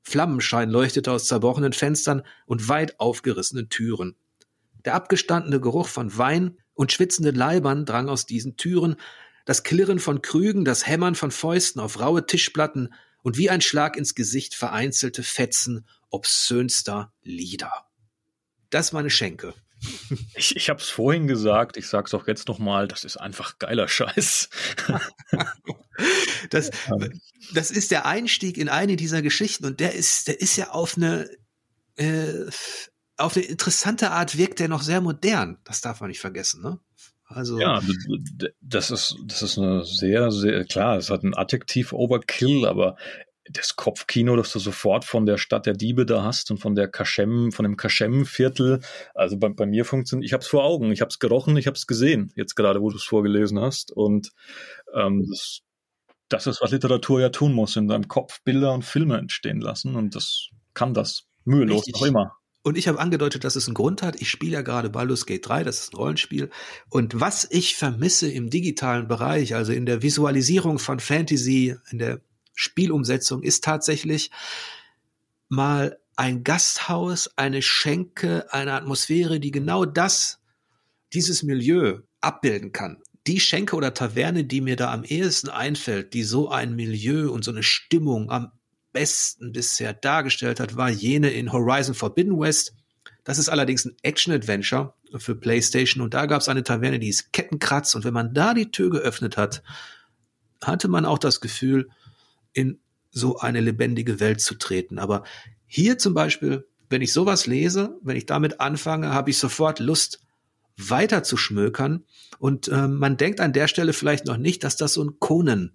Flammenschein 0.03 0.71
leuchtete 0.71 1.13
aus 1.13 1.27
zerbrochenen 1.27 1.75
Fenstern 1.75 2.23
und 2.47 2.69
weit 2.69 2.99
aufgerissenen 2.99 3.69
Türen. 3.69 4.17
Der 4.85 4.95
abgestandene 4.95 5.61
Geruch 5.61 5.89
von 5.89 6.17
Wein 6.17 6.57
und 6.73 6.93
schwitzenden 6.93 7.35
Leibern 7.35 7.85
drang 7.85 8.09
aus 8.09 8.25
diesen 8.25 8.57
Türen, 8.57 8.97
das 9.45 9.65
Klirren 9.65 9.99
von 9.99 10.23
Krügen, 10.23 10.65
das 10.65 10.87
Hämmern 10.87 11.15
von 11.15 11.31
Fäusten 11.31 11.81
auf 11.81 12.01
raue 12.01 12.25
Tischplatten 12.25 12.95
und 13.23 13.37
wie 13.37 13.51
ein 13.51 13.61
Schlag 13.61 13.97
ins 13.97 14.15
Gesicht 14.15 14.55
vereinzelte 14.55 15.23
Fetzen 15.23 15.87
obszönster 16.11 17.13
Lieder. 17.23 17.73
Das 18.71 18.93
meine 18.93 19.11
Schenke. 19.11 19.55
Ich, 20.35 20.57
ich 20.57 20.71
habe 20.71 20.81
es 20.81 20.89
vorhin 20.89 21.27
gesagt, 21.27 21.77
ich 21.77 21.87
sage 21.87 22.07
es 22.07 22.15
auch 22.15 22.27
jetzt 22.27 22.49
nochmal, 22.49 22.89
das 22.89 23.05
ist 23.05 23.17
einfach 23.17 23.59
geiler 23.59 23.89
Scheiß. 23.89 24.49
das, 26.51 26.71
das 27.55 27.71
ist 27.71 27.91
der 27.91 28.07
Einstieg 28.07 28.59
in 28.59 28.69
eine 28.69 28.97
dieser 28.97 29.23
Geschichten 29.23 29.67
und 29.67 29.81
der 29.81 29.95
ist, 29.95 30.29
der 30.29 30.41
ist 30.41 30.57
ja 30.57 30.71
auf 30.71 30.97
eine, 30.97 31.31
äh, 31.97 32.47
auf 33.17 33.37
eine 33.37 33.45
interessante 33.47 34.11
Art 34.11 34.37
wirkt 34.37 34.61
der 34.61 34.69
noch 34.69 34.83
sehr 34.83 35.01
modern. 35.01 35.59
Das 35.65 35.81
darf 35.81 36.01
man 36.01 36.09
nicht 36.09 36.21
vergessen, 36.21 36.63
ne? 36.63 36.81
Also 37.31 37.61
ja, 37.61 37.83
das 38.63 38.91
ist 38.91 39.15
das 39.27 39.43
ist 39.43 39.59
eine 39.59 39.85
sehr 39.85 40.31
sehr 40.31 40.65
klar. 40.65 40.97
Es 40.97 41.11
hat 41.11 41.25
ein 41.25 41.37
Adjektiv 41.37 41.93
Overkill, 41.93 42.65
aber 42.65 42.97
das 43.51 43.77
Kopfkino, 43.77 44.37
das 44.37 44.53
du 44.53 44.59
sofort 44.59 45.05
von 45.05 45.27
der 45.27 45.39
Stadt 45.39 45.67
der 45.67 45.75
Diebe 45.75 46.07
da 46.07 46.23
hast 46.23 46.51
und 46.51 46.59
von 46.59 46.75
der 46.75 46.89
Kaschem, 46.89 47.53
von 47.53 47.65
dem 47.65 47.77
Kaschem-Viertel. 47.77 48.81
Also 49.15 49.37
bei, 49.39 49.49
bei 49.49 49.67
mir 49.67 49.85
funktioniert, 49.85 50.27
ich 50.27 50.33
habe 50.33 50.43
es 50.43 50.49
vor 50.49 50.65
Augen, 50.65 50.91
ich 50.93 51.01
habe 51.01 51.09
es 51.09 51.19
gerochen, 51.19 51.57
ich 51.57 51.67
habe 51.67 51.77
es 51.77 51.87
gesehen, 51.87 52.33
jetzt 52.37 52.55
gerade, 52.55 52.81
wo 52.81 52.91
du 52.91 52.97
es 52.97 53.05
vorgelesen 53.05 53.61
hast. 53.61 53.93
Und 53.93 54.33
ähm, 54.95 55.27
das, 55.29 55.61
das 56.29 56.47
ist, 56.47 56.61
was 56.61 56.71
Literatur 56.71 57.21
ja 57.21 57.31
tun 57.31 57.53
muss, 57.53 57.77
in 57.77 57.89
deinem 57.89 58.09
Kopf 58.09 58.43
Bilder 58.43 58.73
und 58.73 58.85
Filme 58.85 59.19
entstehen 59.19 59.61
lassen. 59.61 59.97
Und 59.97 60.15
das 60.15 60.49
kann 60.75 60.95
das 60.95 61.25
mühelos 61.45 61.87
Richtig. 61.87 61.95
noch 61.95 62.07
immer. 62.07 62.39
Und 62.63 62.77
ich 62.77 62.87
habe 62.87 62.99
angedeutet, 62.99 63.45
dass 63.45 63.57
es 63.57 63.67
einen 63.67 63.75
Grund 63.75 64.03
hat. 64.03 64.21
Ich 64.21 64.29
spiele 64.29 64.53
ja 64.53 64.63
gerade 64.63 64.91
Baldur's 64.91 65.25
Gate 65.25 65.49
3, 65.49 65.65
das 65.65 65.81
ist 65.81 65.95
ein 65.95 65.97
Rollenspiel. 65.97 66.51
Und 66.91 67.19
was 67.19 67.49
ich 67.51 67.77
vermisse 67.77 68.31
im 68.31 68.51
digitalen 68.51 69.09
Bereich, 69.09 69.55
also 69.55 69.73
in 69.73 69.87
der 69.87 70.03
Visualisierung 70.03 70.79
von 70.79 71.01
Fantasy, 71.01 71.77
in 71.91 71.99
der 71.99 72.21
Spielumsetzung 72.59 73.45
ist 73.45 73.63
tatsächlich 73.63 74.33
mal 75.49 75.99
ein 76.17 76.43
Gasthaus, 76.43 77.31
eine 77.37 77.63
Schenke, 77.63 78.53
eine 78.53 78.73
Atmosphäre, 78.73 79.39
die 79.39 79.53
genau 79.53 79.85
das, 79.85 80.41
dieses 81.13 81.45
Milieu 81.45 82.01
abbilden 82.21 82.73
kann. 82.73 83.01
Die 83.29 83.39
Schenke 83.39 83.77
oder 83.77 83.95
Taverne, 83.95 84.43
die 84.43 84.61
mir 84.61 84.75
da 84.75 84.93
am 84.93 85.05
ehesten 85.05 85.51
einfällt, 85.51 86.15
die 86.15 86.25
so 86.25 86.49
ein 86.49 86.75
Milieu 86.75 87.31
und 87.31 87.45
so 87.45 87.53
eine 87.53 87.63
Stimmung 87.63 88.33
am 88.33 88.51
besten 88.93 89.53
bisher 89.53 89.93
dargestellt 89.93 90.59
hat, 90.59 90.77
war 90.77 90.91
jene 90.91 91.31
in 91.31 91.53
Horizon 91.53 91.95
Forbidden 91.95 92.41
West. 92.41 92.75
Das 93.23 93.39
ist 93.39 93.49
allerdings 93.49 93.85
ein 93.85 93.95
Action-Adventure 94.03 94.95
für 95.19 95.37
PlayStation 95.37 96.03
und 96.03 96.13
da 96.13 96.27
gab 96.27 96.41
es 96.41 96.49
eine 96.49 96.65
Taverne, 96.65 96.99
die 96.99 97.09
ist 97.09 97.33
Kettenkratz 97.33 97.95
und 97.95 98.05
wenn 98.05 98.15
man 98.15 98.35
da 98.35 98.53
die 98.53 98.73
Tür 98.73 98.91
geöffnet 98.91 99.37
hat, 99.37 99.63
hatte 100.61 100.89
man 100.89 101.05
auch 101.05 101.19
das 101.19 101.41
Gefühl, 101.41 101.89
in 102.59 102.81
so 103.13 103.39
eine 103.39 103.61
lebendige 103.61 104.19
Welt 104.19 104.41
zu 104.41 104.57
treten. 104.57 104.99
Aber 104.99 105.23
hier 105.67 105.97
zum 105.97 106.13
Beispiel, 106.13 106.67
wenn 106.91 107.03
ich 107.03 107.13
sowas 107.13 107.47
lese, 107.47 107.97
wenn 108.03 108.17
ich 108.17 108.27
damit 108.27 108.61
anfange, 108.61 109.11
habe 109.15 109.31
ich 109.31 109.39
sofort 109.39 109.79
Lust, 109.79 110.21
weiter 110.77 111.23
zu 111.23 111.37
schmökern. 111.37 112.05
Und 112.41 112.67
äh, 112.69 112.89
man 112.89 113.17
denkt 113.17 113.41
an 113.41 113.53
der 113.53 113.69
Stelle 113.69 113.93
vielleicht 113.93 114.27
noch 114.27 114.37
nicht, 114.37 114.65
dass 114.65 114.77
das 114.77 114.95
so 114.95 115.05
ein 115.05 115.21
Conan, 115.21 115.73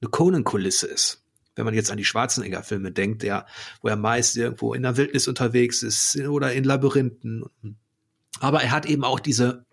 eine 0.00 0.10
Conan-Kulisse 0.10 0.86
ist. 0.86 1.22
Wenn 1.54 1.66
man 1.66 1.74
jetzt 1.74 1.90
an 1.90 1.98
die 1.98 2.04
Schwarzenegger-Filme 2.04 2.92
denkt, 2.92 3.22
der, 3.22 3.46
wo 3.82 3.88
er 3.88 3.96
meist 3.96 4.36
irgendwo 4.36 4.72
in 4.72 4.82
der 4.82 4.96
Wildnis 4.96 5.28
unterwegs 5.28 5.82
ist 5.82 6.16
oder 6.16 6.52
in 6.52 6.64
Labyrinthen. 6.64 7.44
Aber 8.40 8.62
er 8.62 8.70
hat 8.70 8.86
eben 8.86 9.04
auch 9.04 9.20
diese 9.20 9.65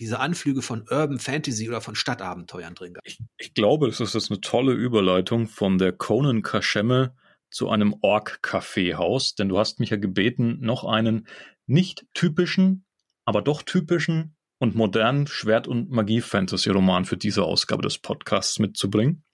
diese 0.00 0.18
Anflüge 0.18 0.62
von 0.62 0.86
Urban 0.90 1.18
Fantasy 1.18 1.68
oder 1.68 1.82
von 1.82 1.94
Stadtabenteuern 1.94 2.74
drin 2.74 2.94
gehabt. 2.94 3.06
Ich, 3.06 3.18
ich 3.36 3.54
glaube, 3.54 3.86
es 3.86 4.00
ist 4.00 4.30
eine 4.30 4.40
tolle 4.40 4.72
Überleitung 4.72 5.46
von 5.46 5.76
der 5.76 5.92
Conan 5.92 6.42
Kaschemme 6.42 7.14
zu 7.50 7.68
einem 7.68 7.94
Ork-Kaffeehaus, 8.00 9.34
denn 9.34 9.50
du 9.50 9.58
hast 9.58 9.78
mich 9.78 9.90
ja 9.90 9.98
gebeten, 9.98 10.58
noch 10.60 10.84
einen 10.84 11.26
nicht 11.66 12.06
typischen, 12.14 12.86
aber 13.24 13.42
doch 13.42 13.62
typischen 13.62 14.36
und 14.58 14.74
modernen 14.74 15.26
Schwert- 15.26 15.68
und 15.68 15.90
Magie-Fantasy-Roman 15.90 17.04
für 17.04 17.16
diese 17.16 17.44
Ausgabe 17.44 17.82
des 17.82 17.98
Podcasts 17.98 18.58
mitzubringen. 18.58 19.24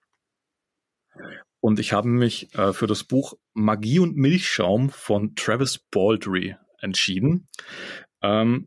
Und 1.60 1.78
ich 1.78 1.92
habe 1.92 2.08
mich 2.08 2.54
äh, 2.54 2.72
für 2.72 2.86
das 2.86 3.04
Buch 3.04 3.34
Magie 3.52 3.98
und 3.98 4.16
Milchschaum 4.16 4.90
von 4.90 5.34
Travis 5.36 5.78
Baldry 5.78 6.56
entschieden. 6.78 7.48
Ähm, 8.22 8.66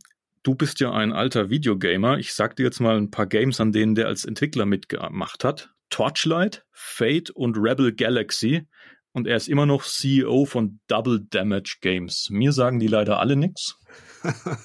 du 0.50 0.56
bist 0.56 0.80
ja 0.80 0.92
ein 0.92 1.14
alter 1.14 1.52
Videogamer. 1.52 2.18
Ich 2.18 2.34
sag 2.34 2.56
dir 2.56 2.64
jetzt 2.64 2.80
mal 2.80 2.98
ein 2.98 3.12
paar 3.12 3.28
Games, 3.28 3.62
an 3.62 3.72
denen 3.72 3.94
der 3.94 4.08
als 4.08 4.26
Entwickler 4.26 4.66
mitgemacht 4.66 5.44
hat. 5.44 5.70
Torchlight, 5.92 6.66
Fate 6.72 7.30
und 7.30 7.56
Rebel 7.56 7.94
Galaxy. 7.94 8.66
Und 9.12 9.28
er 9.28 9.38
ist 9.38 9.48
immer 9.48 9.68
noch 9.68 9.84
CEO 9.84 10.46
von 10.46 10.80
Double 10.88 11.20
Damage 11.30 11.78
Games. 11.82 12.30
Mir 12.32 12.52
sagen 12.52 12.80
die 12.80 12.88
leider 12.88 13.20
alle 13.20 13.36
nichts. 13.36 13.78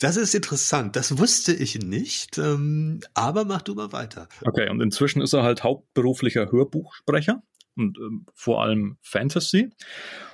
Das 0.00 0.16
ist 0.16 0.32
interessant. 0.32 0.94
Das 0.94 1.18
wusste 1.18 1.52
ich 1.52 1.76
nicht. 1.80 2.38
Ähm, 2.38 3.00
aber 3.14 3.44
mach 3.44 3.62
du 3.62 3.74
mal 3.74 3.90
weiter. 3.90 4.28
Okay, 4.42 4.68
und 4.70 4.80
inzwischen 4.80 5.20
ist 5.20 5.32
er 5.32 5.42
halt 5.42 5.64
hauptberuflicher 5.64 6.52
Hörbuchsprecher 6.52 7.42
und 7.78 7.98
ähm, 7.98 8.26
vor 8.34 8.62
allem 8.62 8.98
Fantasy. 9.02 9.70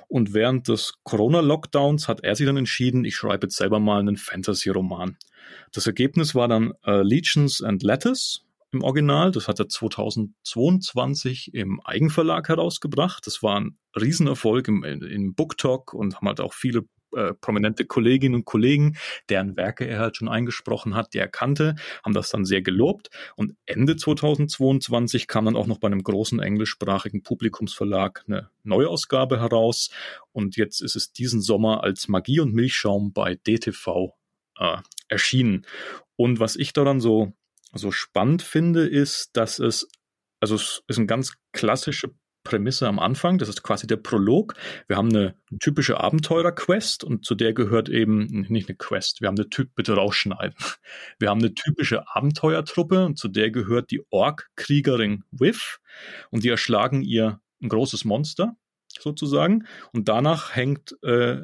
Und 0.07 0.33
während 0.33 0.67
des 0.67 0.93
Corona-Lockdowns 1.03 2.07
hat 2.07 2.23
er 2.23 2.35
sich 2.35 2.45
dann 2.45 2.57
entschieden, 2.57 3.05
ich 3.05 3.15
schreibe 3.15 3.47
jetzt 3.47 3.57
selber 3.57 3.79
mal 3.79 3.99
einen 3.99 4.17
Fantasy-Roman. 4.17 5.17
Das 5.71 5.87
Ergebnis 5.87 6.35
war 6.35 6.47
dann 6.47 6.73
äh, 6.85 7.01
Legions 7.01 7.61
and 7.61 7.83
Lettuce 7.83 8.45
im 8.71 8.83
Original. 8.83 9.31
Das 9.31 9.47
hat 9.47 9.59
er 9.59 9.67
2022 9.67 11.53
im 11.53 11.81
Eigenverlag 11.81 12.49
herausgebracht. 12.49 13.25
Das 13.25 13.41
war 13.41 13.59
ein 13.59 13.77
Riesenerfolg 13.95 14.67
im, 14.67 14.83
im 14.83 15.33
BookTok 15.33 15.93
und 15.93 16.17
haben 16.17 16.27
halt 16.27 16.41
auch 16.41 16.53
viele 16.53 16.83
äh, 17.15 17.33
prominente 17.33 17.85
Kolleginnen 17.85 18.35
und 18.35 18.45
Kollegen, 18.45 18.97
deren 19.29 19.55
Werke 19.55 19.85
er 19.85 19.99
halt 19.99 20.17
schon 20.17 20.27
eingesprochen 20.27 20.95
hat, 20.95 21.13
die 21.13 21.17
er 21.17 21.27
kannte, 21.27 21.75
haben 22.03 22.13
das 22.13 22.29
dann 22.29 22.45
sehr 22.45 22.61
gelobt. 22.61 23.09
Und 23.35 23.55
Ende 23.65 23.95
2022 23.95 25.27
kam 25.27 25.45
dann 25.45 25.55
auch 25.55 25.67
noch 25.67 25.79
bei 25.79 25.87
einem 25.87 26.03
großen 26.03 26.39
englischsprachigen 26.39 27.23
Publikumsverlag 27.23 28.23
eine 28.27 28.49
Neuausgabe 28.63 29.39
heraus. 29.39 29.89
Und 30.31 30.57
jetzt 30.57 30.81
ist 30.81 30.95
es 30.95 31.11
diesen 31.11 31.41
Sommer 31.41 31.83
als 31.83 32.07
Magie 32.07 32.39
und 32.39 32.53
Milchschaum 32.53 33.13
bei 33.13 33.35
DTV 33.35 34.13
äh, 34.59 34.77
erschienen. 35.07 35.65
Und 36.15 36.39
was 36.39 36.55
ich 36.55 36.73
daran 36.73 36.99
so, 36.99 37.33
so 37.73 37.91
spannend 37.91 38.41
finde, 38.41 38.87
ist, 38.87 39.35
dass 39.37 39.59
es 39.59 39.87
also 40.39 40.55
es 40.55 40.83
ist 40.87 40.97
ein 40.97 41.07
ganz 41.07 41.33
klassische 41.53 42.13
Prämisse 42.45 42.87
am 42.87 42.99
Anfang. 42.99 43.37
Das 43.37 43.49
ist 43.49 43.61
quasi 43.61 43.87
der 43.87 43.97
Prolog. 43.97 44.53
Wir 44.87 44.95
haben 44.95 45.09
eine 45.09 45.35
typische 45.59 45.99
Abenteurer-Quest 45.99 47.03
und 47.03 47.25
zu 47.25 47.35
der 47.35 47.51
gehört 47.51 47.89
eben 47.89 48.45
nicht 48.47 48.69
eine 48.69 48.77
Quest. 48.77 49.19
Wir 49.19 49.27
haben 49.27 49.35
eine 49.37 49.49
Typ, 49.49 49.75
bitte 49.75 49.95
rausschneiden. 49.95 50.55
Wir 51.19 51.29
haben 51.29 51.41
eine 51.41 51.53
typische 51.53 52.07
Abenteuertruppe 52.15 53.05
und 53.05 53.17
zu 53.17 53.27
der 53.27 53.51
gehört 53.51 53.91
die 53.91 54.01
Ork-Kriegerin 54.11 55.23
Whiff 55.31 55.79
und 56.29 56.43
die 56.43 56.49
erschlagen 56.49 57.01
ihr 57.01 57.41
ein 57.61 57.69
großes 57.69 58.05
Monster 58.05 58.55
sozusagen 58.87 59.65
und 59.91 60.07
danach 60.07 60.55
hängt 60.55 60.95
äh, 61.03 61.41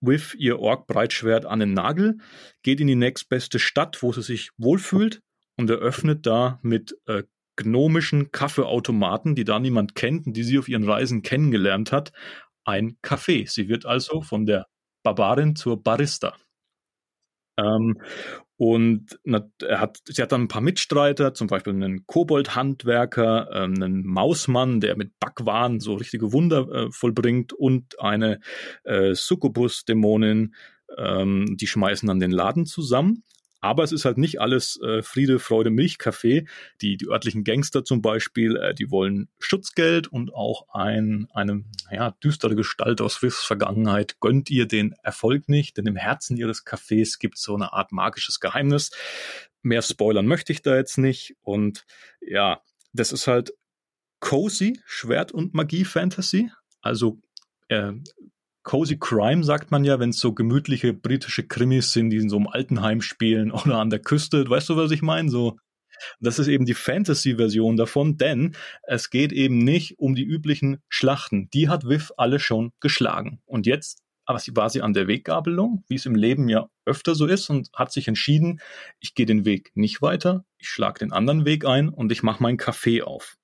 Whiff 0.00 0.34
ihr 0.34 0.58
Ork-Breitschwert 0.58 1.46
an 1.46 1.60
den 1.60 1.72
Nagel, 1.72 2.18
geht 2.62 2.80
in 2.80 2.86
die 2.86 2.96
nächstbeste 2.96 3.58
Stadt, 3.58 4.02
wo 4.02 4.12
sie 4.12 4.22
sich 4.22 4.50
wohlfühlt 4.58 5.22
und 5.56 5.70
eröffnet 5.70 6.26
da 6.26 6.58
mit 6.62 6.98
äh, 7.06 7.22
gnomischen 7.56 8.32
Kaffeeautomaten, 8.32 9.34
die 9.34 9.44
da 9.44 9.58
niemand 9.58 9.94
kennt 9.94 10.26
und 10.26 10.34
die 10.36 10.42
sie 10.44 10.58
auf 10.58 10.68
ihren 10.68 10.88
Reisen 10.88 11.22
kennengelernt 11.22 11.92
hat, 11.92 12.12
ein 12.64 12.96
Café. 13.02 13.48
Sie 13.50 13.68
wird 13.68 13.86
also 13.86 14.22
von 14.22 14.46
der 14.46 14.66
Barbarin 15.02 15.56
zur 15.56 15.82
Barista. 15.82 16.34
Ähm, 17.58 18.00
Und 18.56 19.18
er 19.26 19.80
hat, 19.80 19.98
sie 20.06 20.22
hat 20.22 20.30
dann 20.30 20.42
ein 20.42 20.48
paar 20.48 20.60
Mitstreiter, 20.62 21.34
zum 21.34 21.48
Beispiel 21.48 21.72
einen 21.72 22.06
Kobold-Handwerker, 22.06 23.50
äh, 23.50 23.64
einen 23.64 24.06
Mausmann, 24.06 24.80
der 24.80 24.96
mit 24.96 25.18
Backwaren 25.18 25.80
so 25.80 25.94
richtige 25.94 26.32
Wunder 26.32 26.68
äh, 26.70 26.90
vollbringt 26.92 27.52
und 27.52 28.00
eine 28.00 28.38
äh, 28.84 29.14
Succubus-Dämonin, 29.14 30.54
ähm, 30.96 31.56
die 31.56 31.66
schmeißen 31.66 32.06
dann 32.06 32.20
den 32.20 32.30
Laden 32.30 32.64
zusammen. 32.64 33.24
Aber 33.64 33.82
es 33.82 33.92
ist 33.92 34.04
halt 34.04 34.18
nicht 34.18 34.42
alles 34.42 34.78
äh, 34.82 35.02
Friede, 35.02 35.38
Freude, 35.38 35.70
Milchkaffee. 35.70 36.46
Die, 36.82 36.98
die 36.98 37.08
örtlichen 37.08 37.44
Gangster 37.44 37.82
zum 37.82 38.02
Beispiel, 38.02 38.56
äh, 38.56 38.74
die 38.74 38.90
wollen 38.90 39.30
Schutzgeld 39.38 40.06
und 40.06 40.34
auch 40.34 40.66
ein, 40.74 41.28
eine 41.32 41.64
ja, 41.90 42.10
düstere 42.22 42.56
Gestalt 42.56 43.00
aus 43.00 43.14
Swiss 43.14 43.38
Vergangenheit 43.38 44.20
gönnt 44.20 44.50
ihr 44.50 44.68
den 44.68 44.94
Erfolg 45.02 45.48
nicht, 45.48 45.78
denn 45.78 45.86
im 45.86 45.96
Herzen 45.96 46.36
ihres 46.36 46.66
Cafés 46.66 47.18
gibt 47.18 47.38
es 47.38 47.42
so 47.42 47.54
eine 47.54 47.72
Art 47.72 47.90
magisches 47.90 48.38
Geheimnis. 48.38 48.90
Mehr 49.62 49.80
spoilern 49.80 50.26
möchte 50.26 50.52
ich 50.52 50.60
da 50.60 50.76
jetzt 50.76 50.98
nicht. 50.98 51.34
Und 51.40 51.86
ja, 52.20 52.60
das 52.92 53.12
ist 53.12 53.26
halt 53.26 53.54
cozy 54.20 54.78
Schwert- 54.84 55.32
und 55.32 55.54
Magie-Fantasy. 55.54 56.50
Also 56.82 57.18
äh, 57.68 57.92
Cozy 58.64 58.98
Crime 58.98 59.44
sagt 59.44 59.70
man 59.70 59.84
ja, 59.84 60.00
wenn 60.00 60.10
es 60.10 60.18
so 60.18 60.32
gemütliche 60.32 60.92
britische 60.92 61.46
Krimis 61.46 61.92
sind, 61.92 62.10
die 62.10 62.16
in 62.16 62.28
so 62.28 62.36
einem 62.36 62.48
Altenheim 62.48 63.00
spielen 63.00 63.52
oder 63.52 63.78
an 63.78 63.90
der 63.90 64.00
Küste. 64.00 64.48
Weißt 64.48 64.68
du, 64.68 64.76
was 64.76 64.90
ich 64.90 65.02
meine? 65.02 65.30
So, 65.30 65.58
das 66.20 66.38
ist 66.38 66.48
eben 66.48 66.64
die 66.64 66.74
Fantasy-Version 66.74 67.76
davon, 67.76 68.16
denn 68.16 68.56
es 68.82 69.10
geht 69.10 69.32
eben 69.32 69.58
nicht 69.58 69.98
um 69.98 70.14
die 70.14 70.24
üblichen 70.24 70.78
Schlachten. 70.88 71.48
Die 71.54 71.68
hat 71.68 71.88
Viv 71.88 72.10
alle 72.16 72.40
schon 72.40 72.72
geschlagen. 72.80 73.40
Und 73.46 73.66
jetzt 73.66 74.00
aber 74.26 74.38
sie 74.38 74.56
war 74.56 74.70
sie 74.70 74.82
an 74.82 74.94
der 74.94 75.06
Weggabelung, 75.06 75.84
wie 75.88 75.96
es 75.96 76.06
im 76.06 76.14
Leben 76.14 76.48
ja 76.48 76.68
öfter 76.84 77.14
so 77.14 77.26
ist, 77.26 77.50
und 77.50 77.68
hat 77.74 77.92
sich 77.92 78.08
entschieden, 78.08 78.60
ich 79.00 79.14
gehe 79.14 79.26
den 79.26 79.44
Weg 79.44 79.70
nicht 79.74 80.02
weiter, 80.02 80.44
ich 80.58 80.68
schlage 80.68 81.00
den 81.00 81.12
anderen 81.12 81.44
Weg 81.44 81.66
ein 81.66 81.88
und 81.88 82.10
ich 82.10 82.22
mache 82.22 82.42
meinen 82.42 82.56
Kaffee 82.56 83.02
auf. 83.02 83.36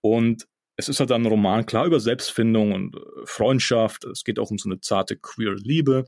Und 0.00 0.46
es 0.76 0.88
ist 0.88 1.00
halt 1.00 1.12
ein 1.12 1.26
Roman, 1.26 1.66
klar, 1.66 1.86
über 1.86 2.00
Selbstfindung 2.00 2.72
und 2.72 2.96
äh, 2.96 3.00
Freundschaft. 3.24 4.04
Es 4.04 4.24
geht 4.24 4.38
auch 4.38 4.50
um 4.50 4.58
so 4.58 4.68
eine 4.68 4.80
zarte 4.80 5.16
queer 5.16 5.54
Liebe. 5.54 6.06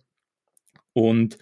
Und 0.93 1.39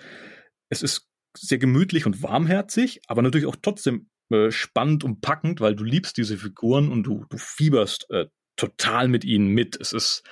es 0.68 0.82
ist 0.82 1.08
sehr 1.36 1.58
gemütlich 1.58 2.06
und 2.06 2.22
warmherzig, 2.22 3.00
aber 3.06 3.22
natürlich 3.22 3.46
auch 3.46 3.56
trotzdem 3.60 4.08
äh, 4.30 4.50
spannend 4.50 5.04
und 5.04 5.20
packend, 5.20 5.60
weil 5.60 5.76
du 5.76 5.84
liebst 5.84 6.16
diese 6.16 6.36
Figuren 6.36 6.90
und 6.90 7.04
du, 7.04 7.24
du 7.28 7.36
fieberst 7.38 8.10
äh, 8.10 8.26
total 8.56 9.08
mit 9.08 9.24
ihnen 9.24 9.48
mit. 9.48 9.78
Es 9.80 9.92
ist, 9.92 10.22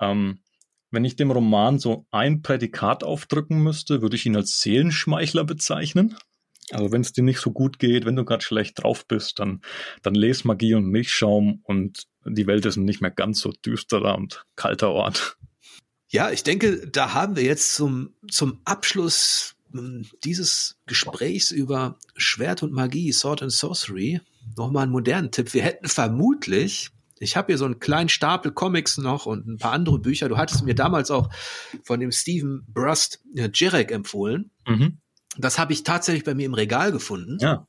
ähm, 0.00 0.40
wenn 0.90 1.04
ich 1.04 1.16
dem 1.16 1.30
Roman 1.30 1.78
so 1.78 2.06
ein 2.10 2.42
Prädikat 2.42 3.04
aufdrücken 3.04 3.62
müsste, 3.62 4.02
würde 4.02 4.16
ich 4.16 4.26
ihn 4.26 4.36
als 4.36 4.60
Seelenschmeichler 4.60 5.44
bezeichnen. 5.44 6.16
Also 6.70 6.92
wenn 6.92 7.02
es 7.02 7.12
dir 7.12 7.24
nicht 7.24 7.40
so 7.40 7.52
gut 7.52 7.78
geht, 7.78 8.06
wenn 8.06 8.16
du 8.16 8.24
gerade 8.24 8.42
schlecht 8.42 8.82
drauf 8.82 9.06
bist, 9.06 9.38
dann, 9.38 9.60
dann 10.02 10.14
les 10.14 10.44
Magie 10.44 10.74
und 10.74 10.86
Milchschaum 10.86 11.60
und 11.64 12.06
die 12.26 12.46
Welt 12.46 12.66
ist 12.66 12.76
nicht 12.76 13.00
mehr 13.00 13.10
ganz 13.10 13.40
so 13.40 13.50
düsterer 13.50 14.16
und 14.16 14.44
kalter 14.56 14.90
Ort. 14.90 15.36
Ja, 16.08 16.30
ich 16.30 16.42
denke, 16.42 16.86
da 16.88 17.14
haben 17.14 17.36
wir 17.36 17.42
jetzt 17.42 17.74
zum, 17.74 18.14
zum 18.30 18.60
Abschluss 18.64 19.56
hm, 19.72 20.06
dieses 20.22 20.76
Gesprächs 20.86 21.50
über 21.50 21.98
Schwert 22.16 22.62
und 22.62 22.72
Magie, 22.72 23.12
Sword 23.12 23.42
and 23.42 23.52
Sorcery, 23.52 24.20
nochmal 24.56 24.84
einen 24.84 24.92
modernen 24.92 25.30
Tipp. 25.30 25.52
Wir 25.54 25.62
hätten 25.62 25.88
vermutlich, 25.88 26.90
ich 27.18 27.36
habe 27.36 27.48
hier 27.48 27.58
so 27.58 27.64
einen 27.64 27.80
kleinen 27.80 28.08
Stapel 28.08 28.52
Comics 28.52 28.98
noch 28.98 29.26
und 29.26 29.46
ein 29.46 29.58
paar 29.58 29.72
andere 29.72 29.98
Bücher. 29.98 30.28
Du 30.28 30.36
hattest 30.36 30.64
mir 30.64 30.74
damals 30.74 31.10
auch 31.10 31.30
von 31.82 31.98
dem 31.98 32.12
Stephen 32.12 32.64
Brust 32.68 33.20
äh, 33.34 33.48
Jirek 33.52 33.90
empfohlen. 33.90 34.50
Mhm. 34.66 34.98
Das 35.36 35.58
habe 35.58 35.72
ich 35.72 35.82
tatsächlich 35.82 36.24
bei 36.24 36.34
mir 36.34 36.46
im 36.46 36.54
Regal 36.54 36.92
gefunden. 36.92 37.38
Ja. 37.40 37.66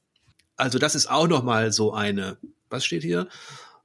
Also 0.56 0.78
das 0.78 0.96
ist 0.96 1.10
auch 1.10 1.28
noch 1.28 1.44
mal 1.44 1.72
so 1.72 1.94
eine, 1.94 2.38
was 2.70 2.86
steht 2.86 3.04
hier? 3.04 3.28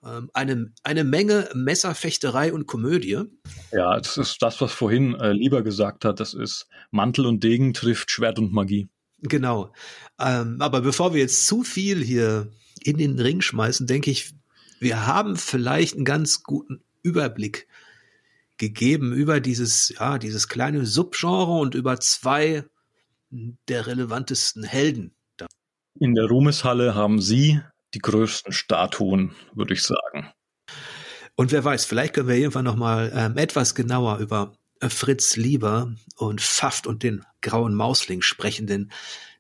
Ähm, 0.05 0.31
eine, 0.33 0.73
eine 0.83 1.05
Menge 1.05 1.49
Messerfechterei 1.55 2.53
und 2.53 2.67
Komödie. 2.67 3.23
Ja, 3.73 3.99
das 3.99 4.17
ist 4.17 4.43
das, 4.43 4.61
was 4.61 4.73
vorhin 4.73 5.15
äh, 5.15 5.33
Lieber 5.33 5.63
gesagt 5.63 6.05
hat. 6.05 6.21
Das 6.21 6.33
ist 6.33 6.69
Mantel 6.91 7.27
und 7.27 7.45
Degen 7.45 7.75
trifft 7.75 8.11
Schwert 8.11 8.39
und 8.39 8.53
Magie. 8.53 8.89
Genau. 9.23 9.73
Ähm, 10.19 10.57
aber 10.61 10.81
bevor 10.81 11.13
wir 11.13 11.21
jetzt 11.21 11.47
zu 11.47 11.63
viel 11.63 12.03
hier 12.03 12.49
in 12.83 12.97
den 12.97 13.19
Ring 13.19 13.43
schmeißen, 13.43 13.87
denke 13.87 14.11
ich, 14.11 14.33
wir 14.79 15.07
haben 15.07 15.37
vielleicht 15.37 15.97
einen 15.97 16.07
ganz 16.07 16.43
guten 16.43 16.83
Überblick 17.03 17.67
gegeben 18.57 19.13
über 19.13 19.41
dieses, 19.41 19.91
ja, 19.91 20.19
dieses 20.19 20.49
kleine 20.49 20.87
Subgenre 20.87 21.59
und 21.59 21.75
über 21.75 22.01
zwei 22.01 22.65
der 23.31 23.87
relevantesten 23.87 24.65
Helden. 24.65 25.15
In 25.99 26.15
der 26.15 26.27
Ruhmeshalle 26.27 26.95
haben 26.95 27.21
Sie 27.21 27.61
die 27.95 27.99
größten 27.99 28.53
Statuen, 28.53 29.35
würde 29.55 29.75
ich 29.75 29.83
sagen. 29.83 30.33
Und 31.37 31.53
wer 31.53 31.65
weiß, 31.65 31.85
vielleicht 31.85 32.15
können 32.15 32.29
wir 32.29 32.37
irgendwann 32.37 32.65
noch 32.65 32.77
mal 32.77 33.13
ähm, 33.15 33.37
etwas 33.37 33.75
genauer 33.75 34.19
über 34.19 34.53
äh, 34.81 34.89
Fritz 34.89 35.37
Lieber 35.37 35.95
und 36.17 36.41
Pfaft 36.41 36.87
und 36.87 37.03
den 37.03 37.25
grauen 37.41 37.75
Mausling 37.75 38.23
sprechen, 38.23 38.67
denn 38.67 38.91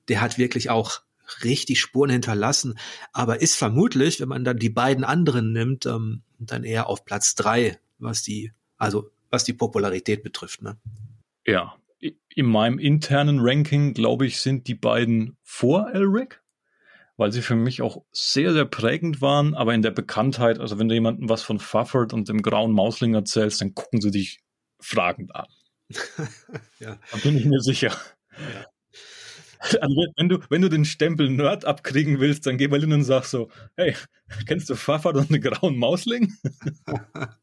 der 0.09 0.20
hat 0.20 0.38
wirklich 0.38 0.70
auch 0.70 1.03
richtig 1.44 1.80
Spuren 1.80 2.11
hinterlassen, 2.11 2.78
aber 3.12 3.40
ist 3.40 3.57
vermutlich, 3.57 4.20
wenn 4.20 4.28
man 4.28 4.44
dann 4.44 4.59
die 4.59 4.70
beiden 4.70 5.05
anderen 5.05 5.53
nimmt, 5.53 5.86
ähm, 5.86 6.22
dann 6.38 6.64
eher 6.64 6.88
auf 6.88 7.05
Platz 7.05 7.34
drei, 7.34 7.78
was 7.98 8.22
die, 8.22 8.53
also 8.76 9.11
was 9.30 9.44
die 9.44 9.53
Popularität 9.53 10.22
betrifft. 10.22 10.62
Ne? 10.62 10.76
Ja, 11.46 11.76
in 12.01 12.46
meinem 12.46 12.78
internen 12.78 13.40
Ranking, 13.40 13.94
glaube 13.94 14.26
ich, 14.26 14.40
sind 14.40 14.66
die 14.66 14.74
beiden 14.74 15.36
vor 15.42 15.90
Elric, 15.92 16.42
weil 17.21 17.33
sie 17.33 17.43
für 17.43 17.55
mich 17.55 17.83
auch 17.83 18.03
sehr, 18.12 18.55
sehr 18.55 18.64
prägend 18.64 19.21
waren, 19.21 19.55
aber 19.55 19.75
in 19.75 19.83
der 19.83 19.91
Bekanntheit, 19.91 20.59
also 20.59 20.79
wenn 20.79 20.89
du 20.89 20.95
jemandem 20.95 21.29
was 21.29 21.43
von 21.43 21.61
Fufford 21.61 22.14
und 22.14 22.31
dem 22.31 22.41
grauen 22.41 22.73
Mausling 22.73 23.12
erzählst, 23.12 23.61
dann 23.61 23.75
gucken 23.75 24.01
sie 24.01 24.11
dich 24.11 24.41
fragend 24.81 25.37
an. 25.37 25.47
ja. 26.79 26.99
Da 27.12 27.18
bin 27.23 27.37
ich 27.37 27.45
mir 27.45 27.61
sicher. 27.61 27.95
Ja. 28.33 28.66
Also 29.83 30.07
wenn 30.16 30.31
du, 30.31 30.39
wenn 30.49 30.62
du 30.62 30.71
den 30.71 30.87
Stempel 30.87 31.29
Nerd 31.29 31.66
abkriegen 31.66 32.21
willst, 32.21 32.47
dann 32.47 32.57
geh 32.57 32.68
mal 32.68 32.81
hin 32.81 32.95
und 32.95 33.05
sag 33.05 33.25
so, 33.25 33.51
hey, 33.77 33.95
kennst 34.47 34.71
du 34.71 34.75
Fufford 34.75 35.16
und 35.16 35.31
den 35.31 35.43
grauen 35.43 35.77
Mausling? 35.77 36.33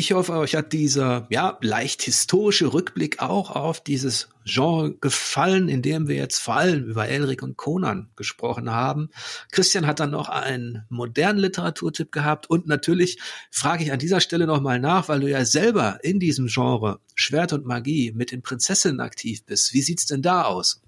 Ich 0.00 0.12
hoffe, 0.12 0.32
euch 0.32 0.54
hat 0.54 0.72
dieser 0.72 1.26
ja 1.28 1.58
leicht 1.60 2.00
historische 2.00 2.72
Rückblick 2.72 3.20
auch 3.20 3.50
auf 3.50 3.84
dieses 3.84 4.30
Genre 4.46 4.94
gefallen, 4.94 5.68
in 5.68 5.82
dem 5.82 6.08
wir 6.08 6.16
jetzt 6.16 6.38
vor 6.38 6.56
allem 6.56 6.84
über 6.84 7.06
Elric 7.06 7.42
und 7.42 7.58
Conan 7.58 8.08
gesprochen 8.16 8.70
haben. 8.70 9.10
Christian 9.52 9.86
hat 9.86 10.00
dann 10.00 10.12
noch 10.12 10.30
einen 10.30 10.86
modernen 10.88 11.38
Literaturtipp 11.38 12.12
gehabt 12.12 12.48
und 12.48 12.66
natürlich 12.66 13.18
frage 13.50 13.84
ich 13.84 13.92
an 13.92 13.98
dieser 13.98 14.22
Stelle 14.22 14.46
nochmal 14.46 14.80
nach, 14.80 15.10
weil 15.10 15.20
du 15.20 15.28
ja 15.28 15.44
selber 15.44 15.98
in 16.02 16.18
diesem 16.18 16.46
Genre 16.46 17.00
Schwert 17.14 17.52
und 17.52 17.66
Magie 17.66 18.12
mit 18.12 18.32
den 18.32 18.40
Prinzessinnen 18.40 19.00
aktiv 19.00 19.44
bist. 19.44 19.74
Wie 19.74 19.82
sieht's 19.82 20.06
denn 20.06 20.22
da 20.22 20.44
aus? 20.44 20.80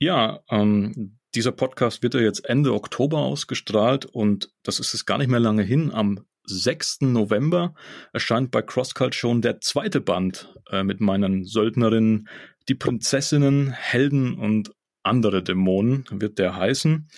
Ja, 0.00 0.40
ähm, 0.50 1.18
dieser 1.36 1.52
Podcast 1.52 2.02
wird 2.02 2.14
ja 2.14 2.20
jetzt 2.20 2.44
Ende 2.46 2.74
Oktober 2.74 3.18
ausgestrahlt 3.18 4.06
und 4.06 4.50
das 4.64 4.80
ist 4.80 4.92
es 4.92 5.06
gar 5.06 5.18
nicht 5.18 5.30
mehr 5.30 5.38
lange 5.38 5.62
hin. 5.62 5.92
Am 5.92 6.24
6. 6.50 7.02
November 7.02 7.74
erscheint 8.12 8.50
bei 8.50 8.62
CrossCult 8.62 9.14
schon 9.14 9.42
der 9.42 9.60
zweite 9.60 10.00
Band 10.00 10.54
äh, 10.70 10.82
mit 10.82 11.00
meinen 11.00 11.44
Söldnerinnen, 11.44 12.28
die 12.68 12.74
Prinzessinnen, 12.74 13.70
Helden 13.72 14.38
und 14.38 14.72
andere 15.02 15.42
Dämonen 15.42 16.04
wird 16.10 16.38
der 16.38 16.56
heißen. 16.56 17.08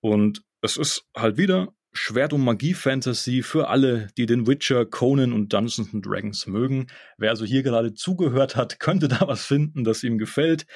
Und 0.00 0.42
es 0.62 0.76
ist 0.76 1.06
halt 1.16 1.36
wieder 1.36 1.72
Schwert- 1.92 2.32
und 2.32 2.44
Magie-Fantasy 2.44 3.42
für 3.42 3.68
alle, 3.68 4.08
die 4.16 4.26
den 4.26 4.46
Witcher, 4.46 4.86
Conan 4.86 5.32
und 5.32 5.52
Dungeons 5.52 5.90
Dragons 5.92 6.46
mögen. 6.46 6.86
Wer 7.18 7.30
also 7.30 7.44
hier 7.44 7.62
gerade 7.62 7.94
zugehört 7.94 8.56
hat, 8.56 8.78
könnte 8.80 9.08
da 9.08 9.26
was 9.26 9.44
finden, 9.44 9.84
das 9.84 10.02
ihm 10.04 10.18
gefällt. 10.18 10.66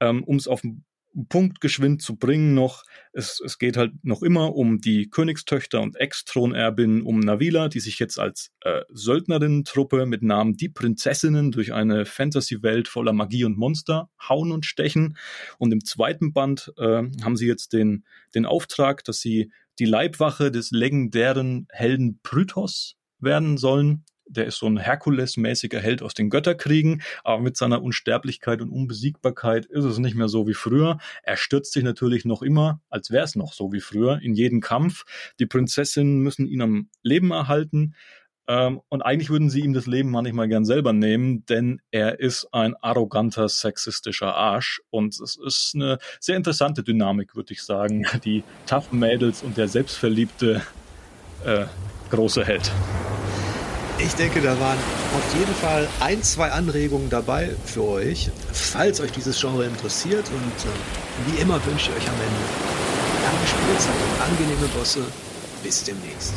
Ähm, 0.00 0.24
um 0.24 0.36
es 0.36 0.48
auf 0.48 0.60
den 0.60 0.84
Punkt 1.28 1.60
geschwind 1.60 2.02
zu 2.02 2.16
bringen 2.16 2.54
noch. 2.54 2.84
Es, 3.12 3.40
es 3.44 3.58
geht 3.58 3.76
halt 3.76 3.92
noch 4.02 4.22
immer 4.22 4.54
um 4.54 4.78
die 4.80 5.10
Königstöchter 5.10 5.80
und 5.80 5.96
Ex-Thronerbin 5.96 7.02
um 7.02 7.20
Navila, 7.20 7.68
die 7.68 7.80
sich 7.80 7.98
jetzt 7.98 8.18
als 8.18 8.50
äh, 8.60 8.82
Söldnerinnen-Truppe 8.90 10.06
mit 10.06 10.22
Namen 10.22 10.56
Die 10.56 10.68
Prinzessinnen 10.68 11.50
durch 11.50 11.72
eine 11.72 12.06
Fantasy-Welt 12.06 12.88
voller 12.88 13.12
Magie 13.12 13.44
und 13.44 13.58
Monster 13.58 14.10
hauen 14.28 14.52
und 14.52 14.66
stechen. 14.66 15.16
Und 15.58 15.72
im 15.72 15.84
zweiten 15.84 16.32
Band 16.32 16.72
äh, 16.78 17.02
haben 17.22 17.36
sie 17.36 17.46
jetzt 17.46 17.72
den, 17.72 18.04
den 18.34 18.46
Auftrag, 18.46 19.04
dass 19.04 19.20
sie 19.20 19.52
die 19.78 19.86
Leibwache 19.86 20.50
des 20.50 20.70
legendären 20.70 21.66
Helden 21.70 22.20
Prythos 22.22 22.96
werden 23.18 23.56
sollen 23.56 24.04
der 24.32 24.46
ist 24.46 24.58
so 24.58 24.66
ein 24.66 24.78
Herkules-mäßiger 24.78 25.80
Held 25.80 26.02
aus 26.02 26.14
den 26.14 26.30
Götterkriegen, 26.30 27.02
aber 27.24 27.40
mit 27.40 27.56
seiner 27.56 27.82
Unsterblichkeit 27.82 28.60
und 28.60 28.70
Unbesiegbarkeit 28.70 29.66
ist 29.66 29.84
es 29.84 29.98
nicht 29.98 30.16
mehr 30.16 30.28
so 30.28 30.46
wie 30.46 30.54
früher. 30.54 30.98
Er 31.22 31.36
stürzt 31.36 31.72
sich 31.72 31.84
natürlich 31.84 32.24
noch 32.24 32.42
immer, 32.42 32.80
als 32.88 33.10
wäre 33.10 33.24
es 33.24 33.36
noch 33.36 33.52
so 33.52 33.72
wie 33.72 33.80
früher, 33.80 34.20
in 34.22 34.34
jeden 34.34 34.60
Kampf. 34.60 35.04
Die 35.38 35.46
Prinzessinnen 35.46 36.20
müssen 36.20 36.46
ihn 36.46 36.62
am 36.62 36.88
Leben 37.02 37.30
erhalten. 37.30 37.94
Ähm, 38.48 38.80
und 38.88 39.02
eigentlich 39.02 39.30
würden 39.30 39.50
sie 39.50 39.60
ihm 39.60 39.72
das 39.72 39.86
Leben 39.86 40.10
manchmal 40.10 40.48
gern 40.48 40.64
selber 40.64 40.92
nehmen, 40.92 41.46
denn 41.46 41.80
er 41.90 42.18
ist 42.18 42.48
ein 42.52 42.74
arroganter, 42.80 43.48
sexistischer 43.48 44.34
Arsch. 44.34 44.80
Und 44.90 45.20
es 45.20 45.36
ist 45.36 45.72
eine 45.74 45.98
sehr 46.18 46.36
interessante 46.36 46.82
Dynamik, 46.82 47.36
würde 47.36 47.52
ich 47.52 47.62
sagen. 47.62 48.04
Die 48.24 48.42
toughen 48.66 48.98
Mädels 48.98 49.42
und 49.42 49.56
der 49.56 49.68
selbstverliebte 49.68 50.62
äh, 51.44 51.66
große 52.10 52.44
Held. 52.44 52.72
Ich 54.04 54.14
denke, 54.14 54.40
da 54.40 54.58
waren 54.58 54.78
auf 55.14 55.38
jeden 55.38 55.54
Fall 55.54 55.88
ein, 56.00 56.22
zwei 56.22 56.50
Anregungen 56.50 57.08
dabei 57.08 57.50
für 57.64 57.84
euch, 57.84 58.30
falls 58.52 59.00
euch 59.00 59.12
dieses 59.12 59.40
Genre 59.40 59.64
interessiert. 59.64 60.26
Und 60.28 60.70
äh, 60.70 61.32
wie 61.36 61.40
immer 61.40 61.64
wünsche 61.66 61.90
ich 61.90 61.96
euch 61.96 62.08
am 62.08 62.14
Ende 62.14 62.82
lange 63.22 63.46
Spielzeit 63.46 63.94
und 63.94 64.22
angenehme 64.22 64.66
Bosse. 64.76 65.02
Bis 65.62 65.84
demnächst. 65.84 66.34